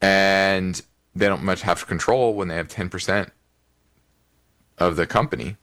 and 0.03 0.83
they 1.15 1.27
don't 1.27 1.45
much 1.45 1.63
have 1.63 1.87
control 1.87 2.35
when 2.35 2.49
they 2.49 2.57
have 2.57 2.67
ten 2.67 2.89
percent 2.89 3.33
of 4.77 4.97
the 4.97 5.07
company. 5.07 5.57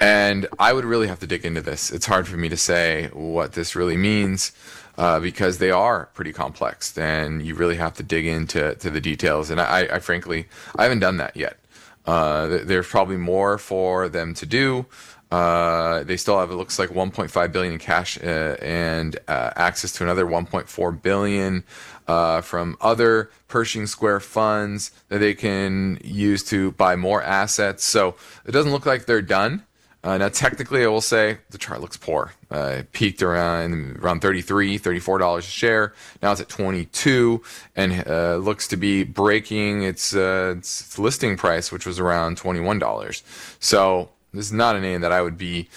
And 0.00 0.46
I 0.58 0.72
would 0.72 0.86
really 0.86 1.06
have 1.08 1.20
to 1.20 1.26
dig 1.26 1.44
into 1.44 1.60
this. 1.60 1.92
It's 1.92 2.06
hard 2.06 2.26
for 2.26 2.38
me 2.38 2.48
to 2.48 2.56
say 2.56 3.10
what 3.12 3.52
this 3.52 3.76
really 3.76 3.98
means 3.98 4.52
uh, 4.98 5.20
because 5.20 5.58
they 5.58 5.70
are 5.70 6.06
pretty 6.14 6.32
complex, 6.32 6.96
and 6.96 7.44
you 7.44 7.54
really 7.54 7.76
have 7.76 7.94
to 7.94 8.02
dig 8.02 8.26
into 8.26 8.74
to 8.76 8.90
the 8.90 9.00
details. 9.00 9.50
And 9.50 9.60
I, 9.60 9.80
I 9.80 9.98
frankly, 9.98 10.46
I 10.76 10.84
haven't 10.84 11.00
done 11.00 11.16
that 11.18 11.36
yet. 11.36 11.58
Uh, 12.06 12.58
there's 12.64 12.86
probably 12.86 13.16
more 13.16 13.58
for 13.58 14.08
them 14.08 14.34
to 14.34 14.46
do. 14.46 14.86
Uh, 15.30 16.04
they 16.04 16.16
still 16.16 16.38
have 16.38 16.50
it 16.50 16.54
looks 16.54 16.78
like 16.78 16.90
1.5 16.90 17.52
billion 17.52 17.72
in 17.72 17.78
cash 17.78 18.18
uh, 18.22 18.56
and 18.60 19.18
uh, 19.26 19.50
access 19.56 19.90
to 19.90 20.04
another 20.04 20.24
1.4 20.26 21.02
billion 21.02 21.64
uh, 22.06 22.40
from 22.40 22.76
other 22.80 23.30
Pershing 23.48 23.86
Square 23.86 24.20
funds 24.20 24.92
that 25.08 25.18
they 25.18 25.34
can 25.34 25.98
use 26.04 26.44
to 26.44 26.72
buy 26.72 26.94
more 26.94 27.22
assets. 27.22 27.84
So 27.84 28.14
it 28.44 28.52
doesn't 28.52 28.70
look 28.70 28.86
like 28.86 29.06
they're 29.06 29.22
done. 29.22 29.64
Uh, 30.04 30.18
now, 30.18 30.28
technically, 30.28 30.84
I 30.84 30.86
will 30.86 31.00
say 31.00 31.38
the 31.48 31.56
chart 31.56 31.80
looks 31.80 31.96
poor. 31.96 32.34
Uh, 32.52 32.76
it 32.80 32.92
peaked 32.92 33.22
around 33.22 33.96
around 34.02 34.20
33 34.20 34.78
$34 34.78 35.38
a 35.38 35.42
share. 35.42 35.94
Now 36.22 36.30
it's 36.30 36.42
at 36.42 36.50
22 36.50 37.42
and 37.74 38.06
uh, 38.06 38.36
looks 38.36 38.68
to 38.68 38.76
be 38.76 39.02
breaking 39.02 39.82
its, 39.82 40.14
uh, 40.14 40.54
its 40.58 40.98
listing 40.98 41.38
price, 41.38 41.72
which 41.72 41.86
was 41.86 41.98
around 41.98 42.38
$21. 42.38 43.22
So 43.60 44.10
this 44.34 44.44
is 44.44 44.52
not 44.52 44.76
a 44.76 44.80
name 44.80 45.00
that 45.00 45.10
I 45.10 45.22
would 45.22 45.38
be 45.38 45.68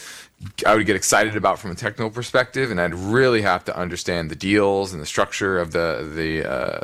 I 0.65 0.75
would 0.75 0.86
get 0.86 0.95
excited 0.95 1.36
about 1.36 1.57
from 1.57 1.71
a 1.71 1.75
technical 1.75 2.11
perspective, 2.11 2.69
and 2.69 2.80
I'd 2.80 2.93
really 2.93 3.41
have 3.41 3.65
to 3.65 3.75
understand 3.75 4.30
the 4.30 4.36
deals 4.36 4.93
and 4.93 5.01
the 5.01 5.05
structure 5.05 5.57
of 5.57 5.71
the 5.71 6.07
the 6.13 6.45
uh, 6.45 6.82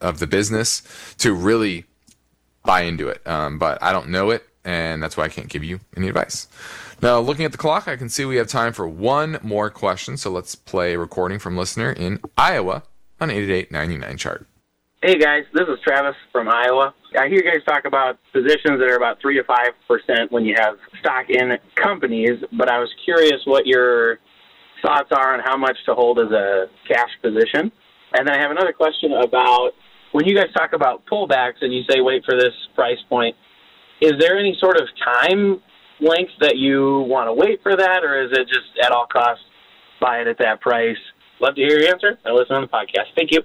of 0.00 0.18
the 0.18 0.26
business 0.26 0.82
to 1.18 1.32
really 1.32 1.84
buy 2.64 2.80
into 2.80 3.08
it. 3.08 3.24
Um, 3.26 3.58
but 3.58 3.80
I 3.80 3.92
don't 3.92 4.08
know 4.08 4.30
it, 4.30 4.45
and 4.66 5.02
that's 5.02 5.16
why 5.16 5.24
I 5.24 5.28
can't 5.28 5.48
give 5.48 5.64
you 5.64 5.80
any 5.96 6.08
advice. 6.08 6.48
Now, 7.00 7.20
looking 7.20 7.44
at 7.44 7.52
the 7.52 7.58
clock, 7.58 7.88
I 7.88 7.96
can 7.96 8.08
see 8.08 8.24
we 8.24 8.36
have 8.36 8.48
time 8.48 8.72
for 8.72 8.86
one 8.86 9.38
more 9.42 9.70
question. 9.70 10.16
So 10.16 10.30
let's 10.30 10.54
play 10.54 10.94
a 10.94 10.98
recording 10.98 11.38
from 11.38 11.56
listener 11.56 11.92
in 11.92 12.20
Iowa 12.36 12.82
on 13.20 13.30
8899 13.30 14.16
chart. 14.18 14.46
Hey 15.02 15.18
guys, 15.18 15.44
this 15.54 15.68
is 15.68 15.78
Travis 15.86 16.16
from 16.32 16.48
Iowa. 16.48 16.92
I 17.16 17.28
hear 17.28 17.36
you 17.36 17.42
guys 17.42 17.62
talk 17.64 17.84
about 17.84 18.18
positions 18.32 18.80
that 18.80 18.90
are 18.90 18.96
about 18.96 19.20
three 19.20 19.36
to 19.36 19.44
five 19.44 19.70
percent 19.86 20.32
when 20.32 20.44
you 20.44 20.56
have 20.58 20.76
stock 21.00 21.26
in 21.28 21.56
companies, 21.76 22.42
but 22.58 22.68
I 22.70 22.78
was 22.78 22.88
curious 23.04 23.40
what 23.44 23.66
your 23.66 24.18
thoughts 24.82 25.10
are 25.12 25.34
on 25.34 25.40
how 25.44 25.56
much 25.56 25.76
to 25.86 25.94
hold 25.94 26.18
as 26.18 26.32
a 26.32 26.66
cash 26.88 27.10
position. 27.22 27.70
And 28.14 28.26
then 28.26 28.34
I 28.34 28.40
have 28.40 28.50
another 28.50 28.72
question 28.72 29.12
about 29.12 29.72
when 30.12 30.24
you 30.24 30.34
guys 30.34 30.52
talk 30.56 30.72
about 30.72 31.04
pullbacks 31.06 31.60
and 31.60 31.72
you 31.72 31.82
say 31.88 32.00
wait 32.00 32.24
for 32.24 32.34
this 32.36 32.54
price 32.74 32.98
point, 33.08 33.36
is 34.00 34.12
there 34.18 34.38
any 34.38 34.56
sort 34.60 34.76
of 34.80 34.88
time 35.04 35.60
length 36.00 36.32
that 36.40 36.56
you 36.56 37.00
want 37.08 37.28
to 37.28 37.32
wait 37.32 37.62
for 37.62 37.76
that, 37.76 38.04
or 38.04 38.24
is 38.24 38.32
it 38.32 38.48
just 38.48 38.66
at 38.82 38.92
all 38.92 39.06
costs 39.06 39.44
buy 40.00 40.20
it 40.20 40.26
at 40.26 40.38
that 40.38 40.60
price? 40.60 40.96
Love 41.40 41.54
to 41.54 41.60
hear 41.62 41.80
your 41.80 41.92
answer. 41.92 42.18
I 42.24 42.30
listen 42.30 42.56
on 42.56 42.62
the 42.62 42.68
podcast. 42.68 43.14
Thank 43.16 43.32
you. 43.32 43.42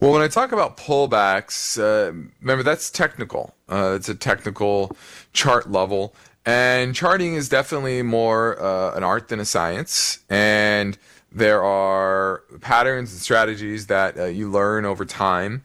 Well, 0.00 0.12
when 0.12 0.22
I 0.22 0.28
talk 0.28 0.52
about 0.52 0.76
pullbacks, 0.76 1.78
uh, 1.78 2.12
remember 2.40 2.62
that's 2.62 2.88
technical. 2.88 3.54
Uh, 3.68 3.94
it's 3.96 4.08
a 4.08 4.14
technical 4.14 4.96
chart 5.32 5.70
level, 5.70 6.14
and 6.46 6.94
charting 6.94 7.34
is 7.34 7.48
definitely 7.48 8.02
more 8.02 8.60
uh, 8.62 8.94
an 8.94 9.02
art 9.02 9.28
than 9.28 9.40
a 9.40 9.44
science. 9.44 10.20
And 10.30 10.96
there 11.32 11.64
are 11.64 12.44
patterns 12.60 13.12
and 13.12 13.20
strategies 13.20 13.88
that 13.88 14.18
uh, 14.18 14.24
you 14.26 14.50
learn 14.50 14.84
over 14.84 15.04
time 15.04 15.62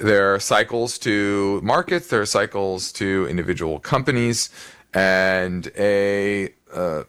there 0.00 0.34
are 0.34 0.40
cycles 0.40 0.98
to 0.98 1.60
markets, 1.62 2.08
there 2.08 2.20
are 2.20 2.26
cycles 2.26 2.92
to 2.92 3.26
individual 3.28 3.78
companies, 3.78 4.50
and 4.94 5.70
a 5.76 6.52
uh, 6.72 7.04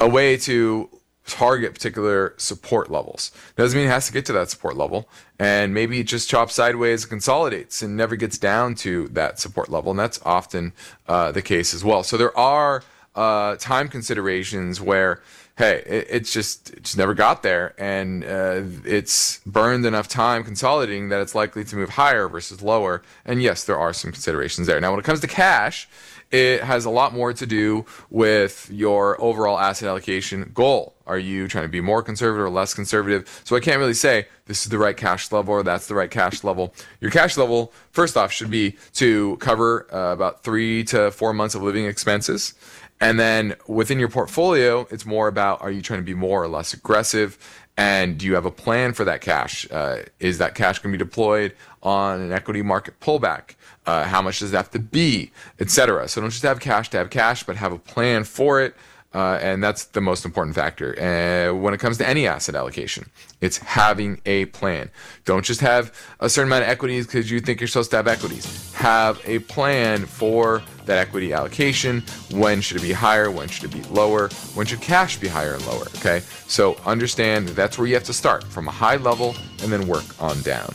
a 0.00 0.08
way 0.08 0.36
to 0.36 0.88
target 1.26 1.72
particular 1.72 2.34
support 2.36 2.90
levels. 2.90 3.30
Doesn't 3.56 3.76
mean 3.76 3.86
it 3.86 3.90
has 3.90 4.06
to 4.06 4.12
get 4.12 4.26
to 4.26 4.32
that 4.32 4.50
support 4.50 4.76
level, 4.76 5.08
and 5.38 5.72
maybe 5.72 6.00
it 6.00 6.08
just 6.08 6.28
chops 6.28 6.54
sideways, 6.54 7.04
and 7.04 7.10
consolidates, 7.10 7.82
and 7.82 7.96
never 7.96 8.16
gets 8.16 8.38
down 8.38 8.74
to 8.76 9.08
that 9.08 9.38
support 9.38 9.68
level, 9.68 9.92
and 9.92 10.00
that's 10.00 10.20
often 10.24 10.72
uh, 11.06 11.30
the 11.32 11.42
case 11.42 11.72
as 11.74 11.84
well. 11.84 12.02
So 12.02 12.16
there 12.16 12.36
are 12.36 12.82
uh, 13.14 13.56
time 13.56 13.88
considerations 13.88 14.80
where 14.80 15.20
hey, 15.56 15.82
it, 15.86 16.06
it's 16.10 16.32
just 16.32 16.70
it 16.70 16.82
just 16.82 16.96
never 16.96 17.14
got 17.14 17.42
there, 17.42 17.74
and 17.78 18.24
uh, 18.24 18.62
it's 18.84 19.40
burned 19.46 19.84
enough 19.86 20.08
time 20.08 20.44
consolidating 20.44 21.08
that 21.10 21.20
it's 21.20 21.34
likely 21.34 21.64
to 21.64 21.76
move 21.76 21.90
higher 21.90 22.28
versus 22.28 22.62
lower. 22.62 23.02
And 23.24 23.42
yes, 23.42 23.64
there 23.64 23.78
are 23.78 23.92
some 23.92 24.12
considerations 24.12 24.66
there. 24.66 24.80
Now, 24.80 24.90
when 24.90 25.00
it 25.00 25.04
comes 25.04 25.20
to 25.20 25.26
cash, 25.26 25.88
it 26.32 26.62
has 26.62 26.86
a 26.86 26.90
lot 26.90 27.12
more 27.12 27.34
to 27.34 27.46
do 27.46 27.84
with 28.08 28.68
your 28.72 29.20
overall 29.20 29.58
asset 29.58 29.88
allocation 29.88 30.50
goal. 30.54 30.94
Are 31.06 31.18
you 31.18 31.46
trying 31.46 31.64
to 31.64 31.68
be 31.68 31.82
more 31.82 32.02
conservative 32.02 32.46
or 32.46 32.50
less 32.50 32.72
conservative? 32.72 33.42
So 33.44 33.54
I 33.54 33.60
can't 33.60 33.78
really 33.78 33.92
say 33.92 34.28
this 34.46 34.62
is 34.64 34.70
the 34.70 34.78
right 34.78 34.96
cash 34.96 35.30
level 35.30 35.52
or 35.52 35.62
that's 35.62 35.88
the 35.88 35.94
right 35.94 36.10
cash 36.10 36.42
level. 36.42 36.74
Your 37.00 37.10
cash 37.10 37.36
level, 37.36 37.72
first 37.90 38.16
off, 38.16 38.32
should 38.32 38.50
be 38.50 38.76
to 38.94 39.36
cover 39.38 39.86
uh, 39.94 40.14
about 40.14 40.42
three 40.42 40.84
to 40.84 41.10
four 41.10 41.34
months 41.34 41.54
of 41.54 41.62
living 41.62 41.84
expenses. 41.84 42.54
And 43.02 43.18
then 43.18 43.56
within 43.66 43.98
your 43.98 44.08
portfolio, 44.08 44.86
it's 44.92 45.04
more 45.04 45.26
about 45.26 45.60
are 45.60 45.72
you 45.72 45.82
trying 45.82 45.98
to 45.98 46.04
be 46.04 46.14
more 46.14 46.40
or 46.40 46.46
less 46.46 46.72
aggressive? 46.72 47.36
And 47.76 48.16
do 48.16 48.26
you 48.26 48.34
have 48.36 48.46
a 48.46 48.50
plan 48.50 48.92
for 48.92 49.04
that 49.04 49.20
cash? 49.20 49.66
Uh, 49.72 50.02
is 50.20 50.38
that 50.38 50.54
cash 50.54 50.78
going 50.78 50.92
to 50.92 50.98
be 50.98 51.04
deployed 51.04 51.52
on 51.82 52.20
an 52.20 52.30
equity 52.30 52.62
market 52.62 53.00
pullback? 53.00 53.56
Uh, 53.86 54.04
how 54.04 54.22
much 54.22 54.38
does 54.38 54.52
that 54.52 54.56
have 54.58 54.70
to 54.70 54.78
be, 54.78 55.32
etc. 55.58 56.06
So 56.06 56.20
don't 56.20 56.30
just 56.30 56.44
have 56.44 56.60
cash 56.60 56.90
to 56.90 56.98
have 56.98 57.10
cash, 57.10 57.42
but 57.42 57.56
have 57.56 57.72
a 57.72 57.78
plan 57.78 58.22
for 58.22 58.60
it. 58.60 58.76
Uh, 59.14 59.38
and 59.42 59.62
that's 59.62 59.84
the 59.86 60.00
most 60.00 60.24
important 60.24 60.56
factor. 60.56 60.94
Uh, 60.98 61.54
when 61.54 61.74
it 61.74 61.78
comes 61.78 61.98
to 61.98 62.08
any 62.08 62.26
asset 62.26 62.54
allocation, 62.54 63.10
it's 63.40 63.58
having 63.58 64.20
a 64.24 64.46
plan. 64.46 64.90
Don't 65.24 65.44
just 65.44 65.60
have 65.60 65.92
a 66.20 66.30
certain 66.30 66.48
amount 66.48 66.64
of 66.64 66.70
equities 66.70 67.06
because 67.06 67.30
you 67.30 67.40
think 67.40 67.60
you're 67.60 67.68
supposed 67.68 67.90
to 67.90 67.96
have 67.96 68.08
equities. 68.08 68.72
Have 68.74 69.20
a 69.26 69.40
plan 69.40 70.06
for 70.06 70.62
that 70.86 70.98
equity 70.98 71.32
allocation. 71.34 72.02
When 72.30 72.62
should 72.62 72.78
it 72.78 72.82
be 72.82 72.92
higher? 72.92 73.30
When 73.30 73.48
should 73.48 73.64
it 73.64 73.72
be 73.72 73.82
lower? 73.90 74.28
When 74.54 74.66
should 74.66 74.80
cash 74.80 75.18
be 75.18 75.28
higher 75.28 75.54
and 75.54 75.66
lower? 75.66 75.86
Okay. 75.96 76.20
So 76.46 76.76
understand 76.86 77.48
that's 77.48 77.76
where 77.76 77.86
you 77.86 77.94
have 77.94 78.04
to 78.04 78.14
start 78.14 78.44
from 78.44 78.66
a 78.66 78.72
high 78.72 78.96
level 78.96 79.36
and 79.62 79.70
then 79.70 79.86
work 79.86 80.20
on 80.22 80.40
down. 80.42 80.72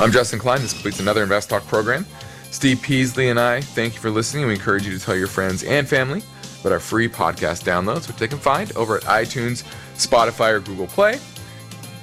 I'm 0.00 0.12
Justin 0.12 0.38
Klein. 0.38 0.62
This 0.62 0.72
completes 0.72 1.00
another 1.00 1.22
Invest 1.22 1.50
Talk 1.50 1.66
program. 1.66 2.06
Steve 2.50 2.80
Peasley 2.80 3.28
and 3.28 3.38
I 3.38 3.60
thank 3.60 3.94
you 3.94 4.00
for 4.00 4.10
listening. 4.10 4.46
We 4.46 4.54
encourage 4.54 4.86
you 4.86 4.96
to 4.96 5.04
tell 5.04 5.14
your 5.14 5.26
friends 5.26 5.62
and 5.62 5.86
family 5.86 6.22
about 6.68 6.74
our 6.74 6.80
free 6.80 7.08
podcast 7.08 7.64
downloads, 7.64 8.06
which 8.06 8.18
they 8.18 8.28
can 8.28 8.38
find 8.38 8.76
over 8.76 8.96
at 8.98 9.02
iTunes, 9.04 9.64
Spotify, 9.94 10.52
or 10.52 10.60
Google 10.60 10.86
Play. 10.86 11.18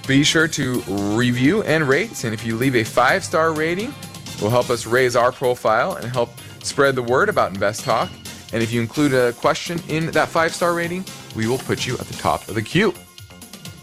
Be 0.08 0.24
sure 0.24 0.48
to 0.48 0.82
review 1.16 1.62
and 1.64 1.88
rate, 1.88 2.24
and 2.24 2.34
if 2.34 2.46
you 2.46 2.56
leave 2.56 2.76
a 2.76 2.84
five 2.84 3.24
star 3.24 3.54
rating, 3.54 3.94
it 4.26 4.42
will 4.42 4.50
help 4.50 4.70
us 4.70 4.86
raise 4.86 5.16
our 5.16 5.32
profile 5.32 5.96
and 5.96 6.12
help 6.12 6.30
spread 6.64 6.96
the 6.96 7.04
word 7.04 7.30
about 7.30 7.54
Invest 7.54 7.84
Talk. 7.84 8.10
And 8.54 8.64
if 8.64 8.72
you 8.72 8.82
include 8.82 9.14
a 9.14 9.34
question 9.34 9.80
in 9.88 10.08
that 10.12 10.30
five 10.30 10.54
star 10.54 10.74
rating, 10.74 11.06
we 11.36 11.48
will 11.48 11.60
put 11.60 11.86
you 11.86 11.94
at 11.96 12.08
the 12.08 12.18
top 12.18 12.48
of 12.48 12.56
the 12.56 12.62
queue 12.62 12.92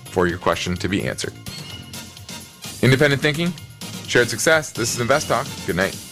for 0.07 0.27
your 0.27 0.39
question 0.39 0.75
to 0.77 0.89
be 0.89 1.07
answered. 1.07 1.33
Independent 2.83 3.23
thinking, 3.23 3.53
shared 4.09 4.29
success. 4.29 4.73
This 4.73 4.95
is 4.95 5.01
Invest 5.01 5.29
Talk. 5.29 5.47
Good 5.67 5.77
night. 5.77 6.12